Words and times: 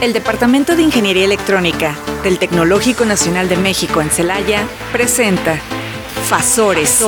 El 0.00 0.14
Departamento 0.14 0.76
de 0.76 0.82
Ingeniería 0.82 1.26
Electrónica 1.26 1.94
del 2.24 2.38
Tecnológico 2.38 3.04
Nacional 3.04 3.50
de 3.50 3.58
México 3.58 4.00
en 4.00 4.08
Celaya 4.08 4.66
presenta 4.92 5.60
Fasores, 6.26 7.02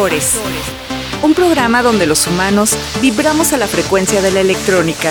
un 1.22 1.32
programa 1.32 1.82
donde 1.82 2.06
los 2.06 2.26
humanos 2.26 2.76
vibramos 3.00 3.54
a 3.54 3.56
la 3.56 3.66
frecuencia 3.66 4.20
de 4.20 4.30
la 4.30 4.40
electrónica. 4.40 5.10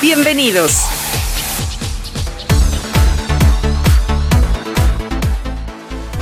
Bienvenidos. 0.00 0.86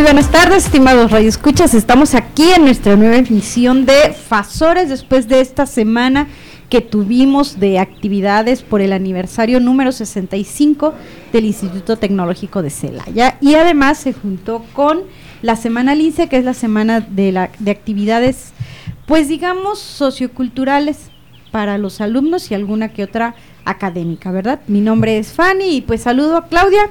Buenas 0.00 0.28
tardes, 0.32 0.64
estimados 0.64 1.12
radioescuchas. 1.12 1.72
Estamos 1.74 2.16
aquí 2.16 2.50
en 2.50 2.64
nuestra 2.64 2.96
nueva 2.96 3.16
emisión 3.16 3.86
de 3.86 4.12
Fasores 4.12 4.88
después 4.88 5.28
de 5.28 5.40
esta 5.40 5.66
semana 5.66 6.26
que 6.68 6.80
tuvimos 6.80 7.58
de 7.58 7.78
actividades 7.78 8.62
por 8.62 8.80
el 8.80 8.92
aniversario 8.92 9.60
número 9.60 9.92
65 9.92 10.94
del 11.32 11.46
Instituto 11.46 11.96
Tecnológico 11.96 12.62
de 12.62 12.70
Celaya 12.70 13.38
y 13.40 13.54
además 13.54 13.98
se 13.98 14.12
juntó 14.12 14.64
con 14.74 15.02
la 15.40 15.56
Semana 15.56 15.94
Lince, 15.94 16.28
que 16.28 16.36
es 16.36 16.44
la 16.44 16.54
semana 16.54 17.00
de, 17.00 17.32
la, 17.32 17.50
de 17.58 17.70
actividades, 17.70 18.52
pues 19.06 19.28
digamos, 19.28 19.78
socioculturales 19.78 21.10
para 21.50 21.78
los 21.78 22.00
alumnos 22.00 22.50
y 22.50 22.54
alguna 22.54 22.90
que 22.90 23.04
otra 23.04 23.34
académica, 23.64 24.30
¿verdad? 24.30 24.60
Mi 24.66 24.80
nombre 24.80 25.18
es 25.18 25.32
Fanny 25.32 25.76
y 25.76 25.80
pues 25.80 26.02
saludo 26.02 26.36
a 26.36 26.46
Claudia. 26.46 26.90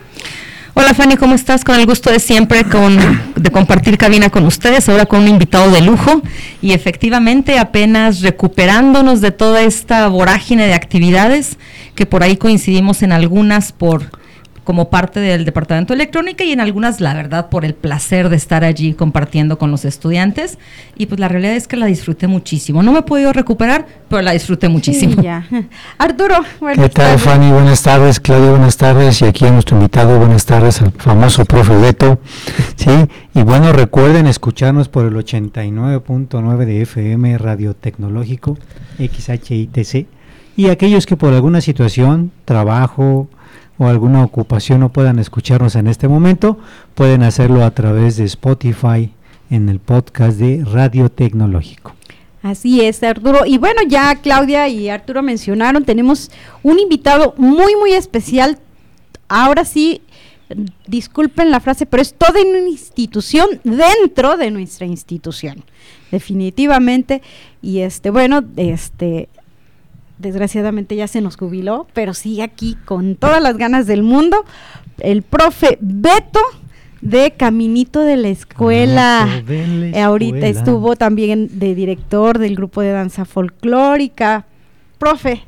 Hola 0.79 0.93
Fanny, 0.93 1.17
¿cómo 1.17 1.33
estás? 1.33 1.63
Con 1.63 1.73
el 1.79 1.87
gusto 1.87 2.11
de 2.11 2.19
siempre 2.19 2.63
con, 2.63 2.95
de 3.35 3.49
compartir 3.49 3.97
cabina 3.97 4.29
con 4.29 4.45
ustedes, 4.45 4.87
ahora 4.87 5.07
con 5.07 5.21
un 5.21 5.27
invitado 5.27 5.71
de 5.71 5.81
lujo 5.81 6.21
y 6.61 6.73
efectivamente 6.73 7.57
apenas 7.57 8.21
recuperándonos 8.21 9.19
de 9.19 9.31
toda 9.31 9.63
esta 9.63 10.07
vorágine 10.07 10.67
de 10.67 10.75
actividades 10.75 11.57
que 11.95 12.05
por 12.05 12.21
ahí 12.21 12.37
coincidimos 12.37 13.01
en 13.01 13.11
algunas 13.11 13.71
por 13.71 14.11
como 14.67 14.89
parte 14.89 15.21
del 15.21 15.45
departamento 15.45 15.93
de 15.93 15.95
electrónica 15.95 16.43
y 16.43 16.51
en 16.51 16.59
algunas, 16.59 16.99
la 16.99 17.13
verdad, 17.13 17.47
por 17.47 17.63
el 17.63 17.73
placer 17.73 18.27
de 18.27 18.35
estar 18.35 18.65
allí 18.65 18.93
compartiendo 18.95 19.57
con 19.57 19.71
los 19.71 19.85
estudiantes. 19.85 20.57
Y 20.97 21.05
pues 21.05 21.21
la 21.21 21.29
realidad 21.29 21.53
es 21.53 21.69
que 21.69 21.77
la 21.77 21.85
disfruté 21.85 22.27
muchísimo. 22.27 22.83
No 22.83 22.91
me 22.91 22.99
he 22.99 23.03
podido 23.03 23.31
recuperar, 23.31 23.87
pero 24.09 24.21
la 24.21 24.33
disfruté 24.33 24.67
muchísimo. 24.67 25.21
ya. 25.21 25.47
Arturo, 25.97 26.35
buenas 26.59 26.85
¿Qué 26.85 26.89
tal, 26.89 27.17
Fanny? 27.17 27.49
Buenas 27.49 27.81
tardes. 27.81 28.19
Claudia, 28.19 28.49
buenas 28.49 28.75
tardes. 28.75 29.21
Y 29.21 29.25
aquí 29.25 29.45
a 29.45 29.51
nuestro 29.51 29.77
invitado, 29.77 30.19
buenas 30.19 30.45
tardes, 30.45 30.81
al 30.81 30.91
famoso 30.91 31.45
profe 31.45 31.73
Beto. 31.77 32.19
Sí, 32.75 32.91
y 33.35 33.43
bueno, 33.43 33.71
recuerden 33.71 34.27
escucharnos 34.27 34.89
por 34.89 35.05
el 35.05 35.13
89.9 35.13 36.65
de 36.65 36.81
FM 36.81 37.37
Radio 37.37 37.73
Tecnológico, 37.73 38.57
XHITC. 38.97 40.07
Y 40.57 40.67
aquellos 40.67 41.05
que 41.05 41.15
por 41.15 41.33
alguna 41.33 41.61
situación, 41.61 42.33
trabajo, 42.43 43.29
o 43.77 43.87
alguna 43.87 44.23
ocupación 44.23 44.79
no 44.79 44.89
puedan 44.89 45.19
escucharnos 45.19 45.75
en 45.75 45.87
este 45.87 46.07
momento, 46.07 46.57
pueden 46.95 47.23
hacerlo 47.23 47.63
a 47.63 47.71
través 47.71 48.17
de 48.17 48.25
Spotify 48.25 49.11
en 49.49 49.69
el 49.69 49.79
podcast 49.79 50.37
de 50.37 50.63
Radio 50.65 51.09
Tecnológico. 51.09 51.93
Así 52.43 52.81
es, 52.81 53.01
Arturo. 53.03 53.45
Y 53.45 53.57
bueno, 53.57 53.81
ya 53.87 54.15
Claudia 54.15 54.67
y 54.67 54.89
Arturo 54.89 55.21
mencionaron, 55.21 55.85
tenemos 55.85 56.31
un 56.63 56.79
invitado 56.79 57.33
muy, 57.37 57.75
muy 57.75 57.93
especial. 57.93 58.57
Ahora 59.27 59.65
sí, 59.65 60.01
disculpen 60.85 61.51
la 61.51 61.59
frase, 61.59 61.85
pero 61.85 62.01
es 62.01 62.13
toda 62.13 62.41
una 62.41 62.69
institución 62.69 63.47
dentro 63.63 64.37
de 64.37 64.51
nuestra 64.51 64.85
institución. 64.85 65.63
Definitivamente. 66.11 67.21
Y 67.61 67.79
este, 67.79 68.11
bueno, 68.11 68.43
este, 68.55 69.27
desgraciadamente 70.17 70.95
ya 70.95 71.07
se 71.07 71.21
nos 71.21 71.37
jubiló, 71.37 71.87
pero 71.93 72.13
sigue 72.13 72.43
aquí 72.43 72.77
con 72.85 73.15
todas 73.15 73.41
las 73.41 73.57
ganas 73.57 73.87
del 73.87 74.03
mundo, 74.03 74.45
el 74.99 75.21
profe 75.21 75.77
Beto 75.81 76.41
de 77.01 77.33
Caminito 77.37 78.01
de 78.01 78.17
la 78.17 78.29
Escuela. 78.29 79.43
Eh, 79.47 79.99
ahorita 79.99 80.47
estuvo 80.47 80.95
también 80.95 81.59
de 81.59 81.75
director 81.75 82.39
del 82.39 82.55
grupo 82.55 82.81
de 82.81 82.91
danza 82.91 83.25
folclórica. 83.25 84.45
Profe. 84.97 85.43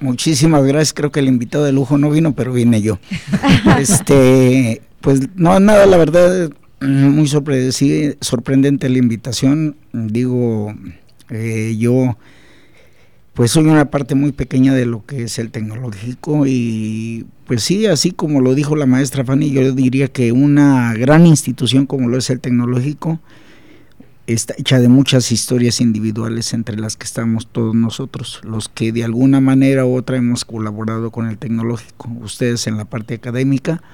Muchísimas 0.00 0.64
gracias, 0.64 0.94
creo 0.94 1.10
que 1.10 1.20
el 1.20 1.28
invitado 1.28 1.64
de 1.64 1.72
lujo 1.72 1.98
no 1.98 2.10
vino, 2.10 2.32
pero 2.34 2.52
vine 2.52 2.80
yo. 2.80 2.98
este, 3.78 4.80
pues 5.00 5.28
no, 5.34 5.58
nada, 5.60 5.86
la 5.86 5.96
verdad, 5.96 6.50
muy 6.80 7.26
sorprendente 7.28 8.88
la 8.88 8.98
invitación. 8.98 9.76
Digo, 9.92 10.72
eh, 11.30 11.76
yo 11.78 12.16
pues 13.38 13.52
soy 13.52 13.66
una 13.66 13.88
parte 13.88 14.16
muy 14.16 14.32
pequeña 14.32 14.74
de 14.74 14.84
lo 14.84 15.06
que 15.06 15.22
es 15.22 15.38
el 15.38 15.52
tecnológico 15.52 16.44
y 16.44 17.24
pues 17.46 17.62
sí, 17.62 17.86
así 17.86 18.10
como 18.10 18.40
lo 18.40 18.56
dijo 18.56 18.74
la 18.74 18.84
maestra 18.84 19.24
Fanny, 19.24 19.52
yo 19.52 19.70
diría 19.70 20.08
que 20.08 20.32
una 20.32 20.92
gran 20.94 21.24
institución 21.24 21.86
como 21.86 22.08
lo 22.08 22.18
es 22.18 22.30
el 22.30 22.40
tecnológico 22.40 23.20
está 24.26 24.54
hecha 24.58 24.80
de 24.80 24.88
muchas 24.88 25.30
historias 25.30 25.80
individuales 25.80 26.52
entre 26.52 26.78
las 26.78 26.96
que 26.96 27.04
estamos 27.04 27.46
todos 27.46 27.76
nosotros, 27.76 28.40
los 28.42 28.68
que 28.68 28.90
de 28.90 29.04
alguna 29.04 29.40
manera 29.40 29.86
u 29.86 29.94
otra 29.94 30.16
hemos 30.16 30.44
colaborado 30.44 31.12
con 31.12 31.28
el 31.28 31.38
tecnológico, 31.38 32.10
ustedes 32.20 32.66
en 32.66 32.76
la 32.76 32.86
parte 32.86 33.14
académica, 33.14 33.84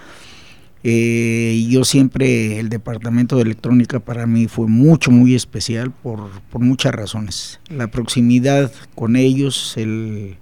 eh, 0.87 1.67
yo 1.71 1.83
siempre, 1.84 2.61
el 2.61 2.69
departamento 2.69 3.37
de 3.37 3.43
electrónica 3.43 4.00
para 4.00 4.27
mí 4.27 4.49
fue 4.49 4.67
mucho, 4.67 5.11
muy 5.11 5.34
especial 5.34 5.91
por, 5.91 6.31
por 6.50 6.61
muchas 6.61 6.95
razones. 6.95 7.59
La 7.71 7.87
proximidad 7.87 8.71
con 8.95 9.17
ellos, 9.17 9.78
el 9.78 10.37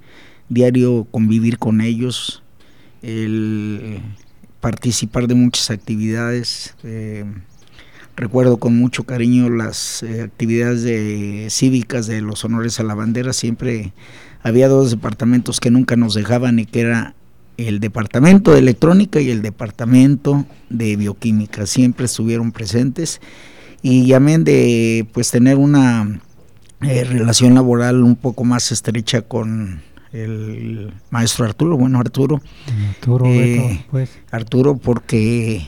diario 0.48 1.06
convivir 1.12 1.58
con 1.58 1.80
ellos, 1.80 2.42
el 3.02 4.00
participar 4.60 5.28
de 5.28 5.36
muchas 5.36 5.70
actividades. 5.70 6.74
Eh, 6.82 7.24
recuerdo 8.16 8.56
con 8.56 8.76
mucho 8.76 9.04
cariño 9.04 9.48
las 9.48 10.02
eh, 10.02 10.22
actividades 10.22 10.82
de, 10.82 11.46
cívicas 11.50 12.08
de 12.08 12.20
los 12.20 12.44
honores 12.44 12.80
a 12.80 12.82
la 12.82 12.94
bandera. 12.94 13.32
Siempre 13.32 13.92
había 14.42 14.66
dos 14.66 14.90
departamentos 14.90 15.60
que 15.60 15.70
nunca 15.70 15.94
nos 15.94 16.14
dejaban 16.14 16.58
y 16.58 16.66
que 16.66 16.80
era 16.80 17.14
el 17.56 17.80
departamento 17.80 18.52
de 18.52 18.58
electrónica 18.58 19.20
y 19.20 19.30
el 19.30 19.42
departamento 19.42 20.46
de 20.70 20.96
bioquímica 20.96 21.66
siempre 21.66 22.06
estuvieron 22.06 22.52
presentes 22.52 23.20
y 23.82 24.12
amén 24.12 24.44
de 24.44 25.06
pues 25.12 25.30
tener 25.30 25.56
una 25.56 26.20
eh, 26.82 27.04
relación 27.04 27.54
laboral 27.54 28.02
un 28.02 28.16
poco 28.16 28.44
más 28.44 28.72
estrecha 28.72 29.22
con 29.22 29.82
el 30.12 30.92
maestro 31.10 31.44
Arturo, 31.44 31.76
bueno 31.76 31.98
Arturo, 31.98 32.40
Arturo, 32.90 33.26
eh, 33.26 33.84
pues. 33.90 34.10
Arturo 34.30 34.76
porque 34.76 35.66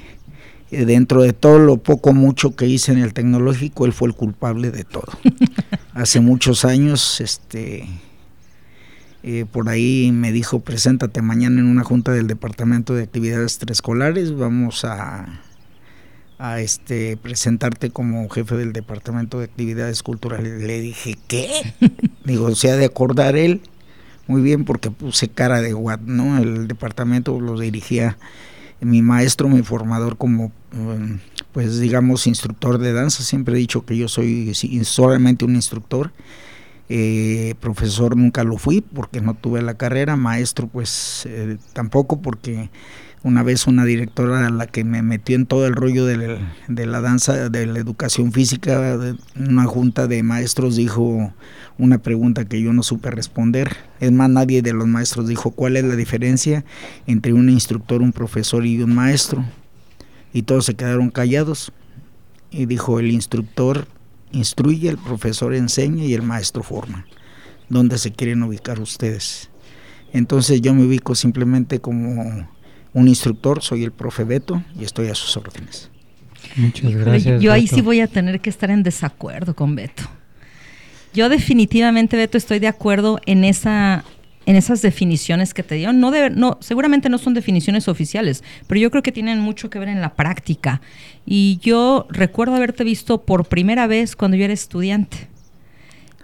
eh, 0.70 0.84
dentro 0.84 1.22
de 1.22 1.32
todo 1.32 1.58
lo 1.58 1.78
poco 1.78 2.12
mucho 2.12 2.54
que 2.54 2.66
hice 2.66 2.92
en 2.92 2.98
el 2.98 3.14
tecnológico 3.14 3.86
él 3.86 3.92
fue 3.92 4.08
el 4.08 4.14
culpable 4.14 4.70
de 4.70 4.84
todo. 4.84 5.12
Hace 5.94 6.20
muchos 6.20 6.64
años 6.64 7.20
este 7.20 7.86
eh, 9.26 9.46
por 9.50 9.70
ahí 9.70 10.12
me 10.12 10.32
dijo, 10.32 10.60
preséntate 10.60 11.22
mañana 11.22 11.58
en 11.58 11.66
una 11.66 11.82
junta 11.82 12.12
del 12.12 12.26
Departamento 12.26 12.94
de 12.94 13.04
Actividades 13.04 13.56
Preescolares, 13.56 14.36
vamos 14.36 14.84
a, 14.84 15.40
a 16.38 16.60
este, 16.60 17.16
presentarte 17.16 17.88
como 17.88 18.28
jefe 18.28 18.54
del 18.54 18.74
Departamento 18.74 19.38
de 19.38 19.46
Actividades 19.46 20.02
Culturales. 20.02 20.62
Le 20.62 20.78
dije, 20.78 21.16
¿qué? 21.26 21.48
Digo, 22.26 22.54
se 22.54 22.70
ha 22.70 22.76
de 22.76 22.84
acordar 22.84 23.34
él. 23.34 23.62
Muy 24.26 24.42
bien, 24.42 24.66
porque 24.66 24.90
puse 24.90 25.28
cara 25.28 25.62
de 25.62 25.72
what, 25.72 26.00
¿no? 26.00 26.36
El 26.36 26.68
departamento 26.68 27.40
lo 27.40 27.58
dirigía 27.58 28.18
mi 28.82 29.00
maestro, 29.00 29.48
mi 29.48 29.62
formador 29.62 30.18
como, 30.18 30.52
mm, 30.72 31.14
pues 31.52 31.80
digamos, 31.80 32.26
instructor 32.26 32.76
de 32.76 32.92
danza. 32.92 33.22
Siempre 33.22 33.54
he 33.54 33.58
dicho 33.58 33.86
que 33.86 33.96
yo 33.96 34.06
soy 34.06 34.52
solamente 34.84 35.46
un 35.46 35.54
instructor 35.54 36.12
eh, 36.88 37.54
profesor 37.60 38.16
nunca 38.16 38.44
lo 38.44 38.58
fui 38.58 38.80
porque 38.80 39.20
no 39.20 39.34
tuve 39.34 39.62
la 39.62 39.74
carrera, 39.74 40.16
maestro 40.16 40.66
pues 40.66 41.26
eh, 41.26 41.56
tampoco 41.72 42.20
porque 42.20 42.68
una 43.24 43.42
vez 43.42 43.66
una 43.66 43.86
directora 43.86 44.46
a 44.46 44.50
la 44.50 44.66
que 44.66 44.84
me 44.84 45.00
metió 45.00 45.34
en 45.34 45.46
todo 45.46 45.66
el 45.66 45.74
rollo 45.74 46.04
de, 46.04 46.38
la 46.68 47.00
danza, 47.00 47.48
de 47.48 47.66
la 47.66 47.78
educación 47.78 48.32
física, 48.32 48.98
una 49.34 49.64
junta 49.64 50.06
de 50.06 50.22
maestros 50.22 50.76
dijo 50.76 51.32
una 51.78 51.98
pregunta 51.98 52.44
que 52.44 52.60
yo 52.60 52.74
no 52.74 52.82
supe 52.82 53.10
responder. 53.10 53.76
Es 53.98 54.12
más, 54.12 54.28
nadie 54.28 54.60
de 54.60 54.74
los 54.74 54.86
maestros 54.86 55.26
dijo 55.26 55.52
cuál 55.52 55.78
es 55.78 55.84
la 55.84 55.96
diferencia 55.96 56.66
entre 57.06 57.32
un 57.32 57.48
instructor, 57.48 58.02
un 58.02 58.12
profesor 58.12 58.66
y 58.66 58.82
un 58.82 58.94
maestro. 58.94 59.42
Y 60.34 60.42
todos 60.42 60.66
se 60.66 60.74
quedaron 60.74 61.10
callados. 61.10 61.72
Y 62.50 62.66
dijo 62.66 63.00
el 63.00 63.10
instructor 63.10 63.88
instruye, 64.34 64.88
el 64.88 64.98
profesor 64.98 65.54
enseña 65.54 66.04
y 66.04 66.14
el 66.14 66.22
maestro 66.22 66.62
forma. 66.62 67.06
¿Dónde 67.68 67.98
se 67.98 68.12
quieren 68.12 68.42
ubicar 68.42 68.80
ustedes? 68.80 69.50
Entonces 70.12 70.60
yo 70.60 70.74
me 70.74 70.84
ubico 70.84 71.14
simplemente 71.14 71.80
como 71.80 72.48
un 72.92 73.08
instructor, 73.08 73.62
soy 73.62 73.84
el 73.84 73.92
profe 73.92 74.24
Beto 74.24 74.62
y 74.78 74.84
estoy 74.84 75.08
a 75.08 75.14
sus 75.14 75.36
órdenes. 75.36 75.90
Muchas 76.56 76.94
gracias. 76.94 77.42
Yo 77.42 77.52
ahí 77.52 77.66
sí 77.66 77.80
voy 77.80 78.00
a 78.00 78.06
tener 78.06 78.40
que 78.40 78.50
estar 78.50 78.70
en 78.70 78.82
desacuerdo 78.82 79.54
con 79.54 79.74
Beto. 79.74 80.04
Yo 81.14 81.28
definitivamente, 81.28 82.16
Beto, 82.16 82.38
estoy 82.38 82.58
de 82.58 82.68
acuerdo 82.68 83.20
en 83.26 83.44
esa 83.44 84.04
en 84.46 84.56
esas 84.56 84.82
definiciones 84.82 85.54
que 85.54 85.62
te 85.62 85.76
dieron. 85.76 86.00
No, 86.00 86.12
no, 86.30 86.58
seguramente 86.60 87.08
no 87.08 87.18
son 87.18 87.34
definiciones 87.34 87.88
oficiales, 87.88 88.42
pero 88.66 88.80
yo 88.80 88.90
creo 88.90 89.02
que 89.02 89.12
tienen 89.12 89.40
mucho 89.40 89.70
que 89.70 89.78
ver 89.78 89.88
en 89.88 90.00
la 90.00 90.14
práctica. 90.14 90.80
Y 91.26 91.58
yo 91.62 92.06
recuerdo 92.10 92.54
haberte 92.54 92.84
visto 92.84 93.22
por 93.22 93.46
primera 93.46 93.86
vez 93.86 94.16
cuando 94.16 94.36
yo 94.36 94.44
era 94.44 94.54
estudiante. 94.54 95.28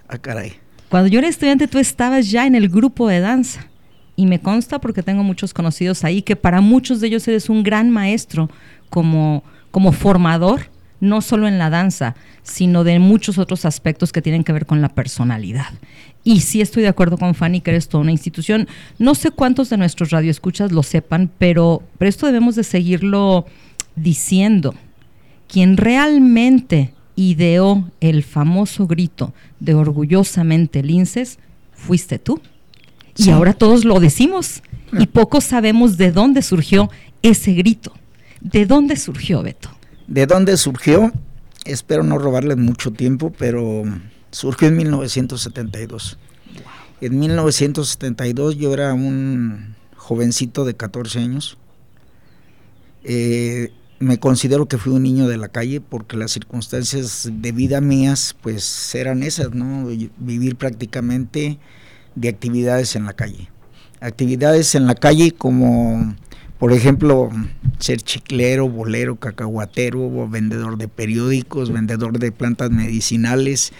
Ah, 0.07 0.17
caray. 0.17 0.53
Cuando 0.89 1.07
yo 1.07 1.19
era 1.19 1.27
estudiante 1.27 1.67
tú 1.67 1.79
estabas 1.79 2.29
ya 2.29 2.45
en 2.45 2.55
el 2.55 2.69
grupo 2.69 3.07
de 3.07 3.21
danza. 3.21 3.67
Y 4.15 4.25
me 4.25 4.39
consta 4.39 4.79
porque 4.79 5.03
tengo 5.03 5.23
muchos 5.23 5.53
conocidos 5.53 6.03
ahí 6.03 6.21
que 6.21 6.35
para 6.35 6.61
muchos 6.61 6.99
de 6.99 7.07
ellos 7.07 7.27
eres 7.27 7.49
un 7.49 7.63
gran 7.63 7.89
maestro 7.89 8.49
como, 8.89 9.43
como 9.71 9.93
formador, 9.93 10.69
no 11.01 11.21
solo 11.21 11.47
en 11.47 11.57
la 11.57 11.69
danza, 11.69 12.15
sino 12.43 12.85
de 12.85 12.99
muchos 12.99 13.37
otros 13.37 13.65
aspectos 13.65 14.13
que 14.13 14.21
tienen 14.21 14.45
que 14.45 14.53
ver 14.53 14.65
con 14.65 14.81
la 14.81 14.89
personalidad. 14.89 15.73
Y 16.23 16.41
sí 16.41 16.61
estoy 16.61 16.83
de 16.83 16.89
acuerdo 16.89 17.17
con 17.17 17.35
Fanny 17.35 17.59
que 17.61 17.71
eres 17.71 17.89
toda 17.89 18.03
una 18.03 18.11
institución. 18.11 18.67
No 18.99 19.15
sé 19.15 19.31
cuántos 19.31 19.69
de 19.69 19.77
nuestros 19.77 20.11
radioescuchas 20.11 20.71
lo 20.71 20.83
sepan, 20.83 21.29
pero, 21.37 21.81
pero 21.97 22.07
esto 22.07 22.27
debemos 22.27 22.55
de 22.55 22.63
seguirlo 22.63 23.45
diciendo. 23.95 24.75
Quien 25.47 25.75
realmente 25.75 26.93
ideó 27.15 27.89
el 27.99 28.23
famoso 28.23 28.87
grito 28.87 29.33
de 29.59 29.73
orgullosamente 29.73 30.83
linces 30.83 31.39
fuiste 31.73 32.19
tú. 32.19 32.39
Y 33.17 33.31
ahora 33.31 33.53
todos 33.53 33.83
lo 33.83 33.99
decimos. 33.99 34.61
Y 34.99 35.07
pocos 35.07 35.43
sabemos 35.45 35.97
de 35.97 36.11
dónde 36.11 36.41
surgió 36.41 36.89
ese 37.21 37.53
grito. 37.53 37.93
¿De 38.39 38.65
dónde 38.65 38.95
surgió, 38.95 39.41
Beto? 39.41 39.69
¿De 40.11 40.25
dónde 40.25 40.57
surgió? 40.57 41.09
Espero 41.63 42.03
no 42.03 42.17
robarle 42.17 42.57
mucho 42.57 42.91
tiempo, 42.91 43.31
pero 43.31 43.83
surgió 44.29 44.67
en 44.67 44.75
1972. 44.75 46.17
En 46.99 47.17
1972 47.17 48.57
yo 48.57 48.73
era 48.73 48.93
un 48.93 49.73
jovencito 49.95 50.65
de 50.65 50.73
14 50.73 51.19
años. 51.19 51.57
Eh, 53.05 53.71
me 53.99 54.19
considero 54.19 54.65
que 54.65 54.77
fui 54.77 54.91
un 54.91 55.03
niño 55.03 55.29
de 55.29 55.37
la 55.37 55.47
calle 55.47 55.79
porque 55.79 56.17
las 56.17 56.31
circunstancias 56.31 57.29
de 57.31 57.53
vida 57.53 57.79
mías 57.79 58.35
pues 58.41 58.93
eran 58.93 59.23
esas, 59.23 59.53
¿no? 59.53 59.85
Vivir 60.17 60.57
prácticamente 60.57 61.57
de 62.15 62.27
actividades 62.27 62.97
en 62.97 63.05
la 63.05 63.13
calle. 63.13 63.49
Actividades 64.01 64.75
en 64.75 64.87
la 64.87 64.95
calle 64.95 65.31
como 65.31 66.17
por 66.61 66.73
ejemplo, 66.73 67.31
ser 67.79 68.03
chiclero, 68.03 68.69
bolero, 68.69 69.15
cacahuatero, 69.15 70.29
vendedor 70.29 70.77
de 70.77 70.87
periódicos, 70.87 71.71
vendedor 71.71 72.19
de 72.19 72.31
plantas 72.31 72.69
medicinales, 72.69 73.73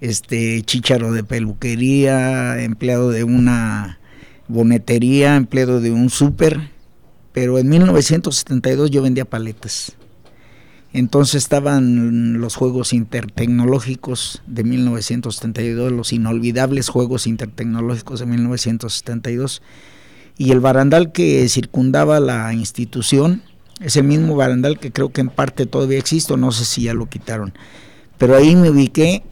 este 0.00 0.62
chícharo 0.62 1.12
de 1.12 1.24
peluquería, 1.24 2.62
empleado 2.62 3.10
de 3.10 3.22
una 3.22 3.98
bonetería, 4.48 5.36
empleado 5.36 5.82
de 5.82 5.90
un 5.90 6.08
súper, 6.08 6.70
pero 7.34 7.58
en 7.58 7.68
1972 7.68 8.90
yo 8.90 9.02
vendía 9.02 9.26
paletas. 9.26 9.92
Entonces 10.94 11.34
estaban 11.34 12.40
los 12.40 12.56
juegos 12.56 12.94
intertecnológicos 12.94 14.40
de 14.46 14.64
1972, 14.64 15.92
los 15.92 16.14
inolvidables 16.14 16.88
juegos 16.88 17.26
intertecnológicos 17.26 18.20
de 18.20 18.26
1972 18.26 19.60
y 20.36 20.52
el 20.52 20.60
barandal 20.60 21.12
que 21.12 21.48
circundaba 21.48 22.20
la 22.20 22.52
institución, 22.54 23.42
ese 23.80 24.02
mismo 24.02 24.36
barandal 24.36 24.78
que 24.78 24.92
creo 24.92 25.12
que 25.12 25.20
en 25.20 25.28
parte 25.28 25.66
todavía 25.66 25.98
existe, 25.98 26.36
no 26.36 26.52
sé 26.52 26.64
si 26.64 26.82
ya 26.82 26.94
lo 26.94 27.06
quitaron, 27.06 27.52
pero 28.18 28.36
ahí 28.36 28.56
me 28.56 28.70
ubiqué 28.70 29.22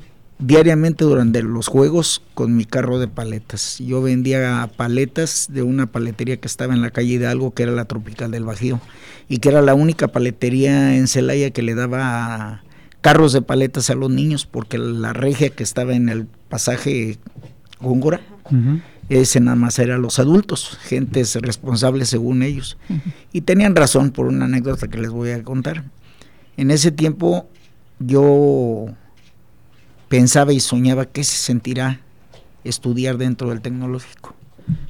diariamente 0.41 1.05
durante 1.05 1.43
los 1.43 1.69
juegos 1.69 2.23
con 2.35 2.56
mi 2.56 2.64
carro 2.64 2.99
de 2.99 3.08
paletas. 3.08 3.79
Yo 3.79 4.02
vendía 4.02 4.70
paletas 4.76 5.49
de 5.50 5.62
una 5.62 5.87
paletería 5.87 6.38
que 6.38 6.49
estaba 6.49 6.75
en 6.75 6.82
la 6.82 6.91
calle 6.91 7.19
de 7.19 7.26
algo 7.26 7.52
que 7.52 7.62
era 7.62 7.73
la 7.73 7.85
Tropical 7.85 8.31
del 8.31 8.44
Bajío 8.44 8.81
y 9.29 9.38
que 9.38 9.50
era 9.50 9.62
la 9.62 9.75
única 9.75 10.08
paletería 10.08 10.97
en 10.97 11.08
Celaya 11.08 11.50
que 11.50 11.62
le 11.62 11.75
daba 11.75 12.62
carros 13.00 13.32
de 13.32 13.43
paletas 13.43 13.91
a 13.91 13.94
los 13.94 14.11
niños 14.11 14.47
porque 14.47 14.79
la 14.79 15.12
regia 15.12 15.50
que 15.50 15.62
estaba 15.62 15.94
en 15.94 16.08
el 16.08 16.26
pasaje 16.49 17.19
Góngora 17.81 18.20
ese 19.11 19.41
nada 19.41 19.57
más 19.57 19.79
era 19.81 19.99
los 19.99 20.21
adultos, 20.21 20.79
gentes 20.83 21.35
responsables 21.35 22.09
según 22.09 22.45
ellos. 22.45 22.79
Y 23.33 23.41
tenían 23.41 23.75
razón 23.75 24.12
por 24.12 24.27
una 24.27 24.45
anécdota 24.45 24.87
que 24.89 24.99
les 24.99 25.11
voy 25.11 25.31
a 25.31 25.43
contar. 25.43 25.85
En 26.57 26.71
ese 26.71 26.93
tiempo 26.93 27.49
yo 27.99 28.87
pensaba 30.09 30.53
y 30.53 30.61
soñaba 30.61 31.07
qué 31.07 31.25
se 31.25 31.37
sentirá 31.37 32.01
estudiar 32.62 33.19
dentro 33.19 33.51
del 33.51 33.61
tecnológico, 33.61 34.35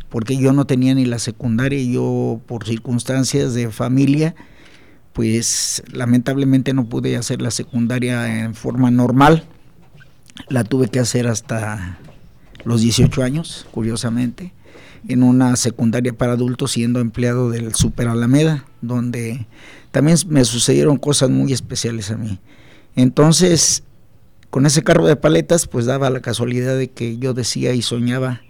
porque 0.08 0.36
yo 0.36 0.52
no 0.52 0.66
tenía 0.66 0.94
ni 0.94 1.06
la 1.06 1.18
secundaria 1.18 1.78
y 1.78 1.92
yo 1.92 2.40
por 2.46 2.66
circunstancias 2.66 3.54
de 3.54 3.70
familia, 3.70 4.34
pues 5.12 5.82
lamentablemente 5.92 6.74
no 6.74 6.88
pude 6.88 7.16
hacer 7.16 7.40
la 7.40 7.50
secundaria 7.50 8.44
en 8.44 8.54
forma 8.54 8.90
normal, 8.90 9.44
la 10.48 10.64
tuve 10.64 10.88
que 10.88 11.00
hacer 11.00 11.26
hasta 11.26 11.98
los 12.64 12.82
18 12.82 13.22
años, 13.22 13.66
curiosamente, 13.70 14.52
en 15.08 15.22
una 15.22 15.56
secundaria 15.56 16.12
para 16.12 16.32
adultos 16.32 16.72
siendo 16.72 17.00
empleado 17.00 17.50
del 17.50 17.74
Super 17.74 18.08
Alameda, 18.08 18.66
donde 18.82 19.46
también 19.90 20.18
me 20.28 20.44
sucedieron 20.44 20.96
cosas 20.96 21.30
muy 21.30 21.52
especiales 21.52 22.10
a 22.10 22.16
mí. 22.16 22.38
Entonces, 22.96 23.82
con 24.50 24.66
ese 24.66 24.82
carro 24.82 25.06
de 25.06 25.16
paletas, 25.16 25.66
pues 25.66 25.86
daba 25.86 26.10
la 26.10 26.20
casualidad 26.20 26.76
de 26.76 26.90
que 26.90 27.18
yo 27.18 27.34
decía 27.34 27.72
y 27.72 27.82
soñaba 27.82 28.42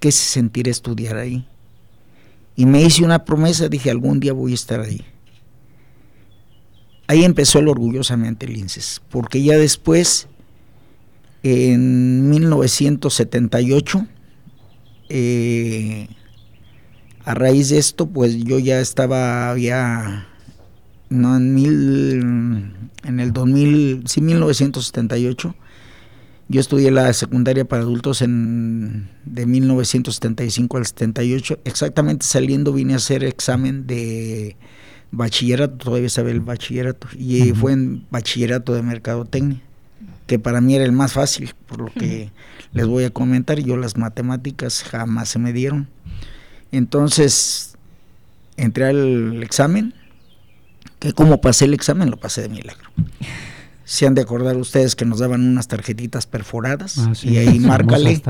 qué 0.00 0.12
se 0.12 0.24
sentir 0.24 0.68
estudiar 0.68 1.16
ahí. 1.16 1.46
Y 2.56 2.66
me 2.66 2.82
hice 2.82 3.04
una 3.04 3.24
promesa, 3.24 3.68
dije, 3.68 3.90
algún 3.90 4.20
día 4.20 4.32
voy 4.32 4.52
a 4.52 4.54
estar 4.54 4.80
ahí. 4.80 5.04
Ahí 7.06 7.24
empezó 7.24 7.58
el 7.58 7.68
orgullosamente 7.68 8.46
Linces, 8.46 9.02
porque 9.10 9.42
ya 9.42 9.58
después 9.58 10.28
en 11.44 12.28
1978. 12.30 14.06
Eh, 15.10 16.08
a 17.24 17.34
raíz 17.34 17.68
de 17.68 17.78
esto, 17.78 18.06
pues 18.06 18.42
yo 18.44 18.58
ya 18.58 18.80
estaba 18.80 19.56
ya 19.56 20.26
no 21.10 21.36
en 21.36 21.54
mil 21.54 22.74
en 23.04 23.20
el 23.20 23.32
2000, 23.32 24.04
sí 24.06 24.20
1978. 24.20 25.54
Yo 26.48 26.60
estudié 26.60 26.90
la 26.90 27.12
secundaria 27.12 27.64
para 27.64 27.82
adultos 27.82 28.20
en 28.20 29.08
de 29.24 29.46
1975 29.46 30.76
al 30.76 30.86
78. 30.86 31.60
Exactamente 31.64 32.26
saliendo 32.26 32.72
vine 32.72 32.94
a 32.94 32.96
hacer 32.96 33.22
examen 33.24 33.86
de 33.86 34.56
bachillerato, 35.10 35.76
todavía 35.76 36.08
sabe 36.08 36.32
el 36.32 36.40
bachillerato 36.40 37.06
y 37.18 37.52
fue 37.52 37.72
en 37.72 38.06
bachillerato 38.10 38.74
de 38.74 38.82
mercadotecnia 38.82 39.62
que 40.26 40.38
para 40.38 40.60
mí 40.60 40.74
era 40.74 40.84
el 40.84 40.92
más 40.92 41.12
fácil, 41.12 41.54
por 41.66 41.80
lo 41.80 41.92
que 41.92 42.30
les 42.72 42.86
voy 42.86 43.04
a 43.04 43.10
comentar, 43.10 43.58
yo 43.60 43.76
las 43.76 43.96
matemáticas 43.96 44.82
jamás 44.82 45.28
se 45.28 45.38
me 45.38 45.52
dieron. 45.52 45.88
Entonces, 46.72 47.76
entré 48.56 48.86
al 48.86 49.42
examen, 49.42 49.94
que 50.98 51.12
como 51.12 51.40
pasé 51.40 51.66
el 51.66 51.74
examen, 51.74 52.10
lo 52.10 52.16
pasé 52.16 52.42
de 52.42 52.48
milagro. 52.48 52.90
Se 53.84 54.06
han 54.06 54.14
de 54.14 54.22
acordar 54.22 54.56
ustedes 54.56 54.96
que 54.96 55.04
nos 55.04 55.18
daban 55.18 55.46
unas 55.46 55.68
tarjetitas 55.68 56.26
perforadas 56.26 56.98
ah, 56.98 57.12
y 57.22 57.36
ahí 57.36 57.60
márcale. 57.60 58.22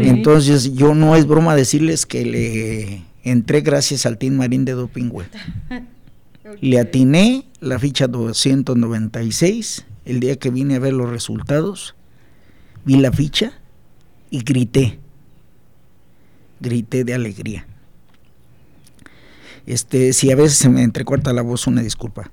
Entonces, 0.00 0.74
yo 0.74 0.94
no 0.94 1.14
es 1.14 1.26
broma 1.26 1.54
decirles 1.54 2.06
que 2.06 2.24
le 2.24 3.02
entré 3.22 3.60
gracias 3.60 4.06
al 4.06 4.16
Team 4.16 4.36
Marín 4.36 4.64
de 4.64 4.72
Doping 4.72 5.10
Le 6.62 6.80
atiné 6.80 7.44
la 7.60 7.78
ficha 7.78 8.06
296 8.06 9.84
el 10.08 10.20
día 10.20 10.36
que 10.36 10.50
vine 10.50 10.76
a 10.76 10.78
ver 10.78 10.94
los 10.94 11.10
resultados, 11.10 11.94
vi 12.86 12.96
la 12.96 13.12
ficha 13.12 13.52
y 14.30 14.40
grité. 14.40 14.98
Grité 16.60 17.04
de 17.04 17.12
alegría. 17.12 17.66
Este, 19.66 20.14
si 20.14 20.32
a 20.32 20.36
veces 20.36 20.56
se 20.56 20.70
me 20.70 20.82
entrecorta 20.82 21.34
la 21.34 21.42
voz, 21.42 21.66
una 21.66 21.82
disculpa. 21.82 22.30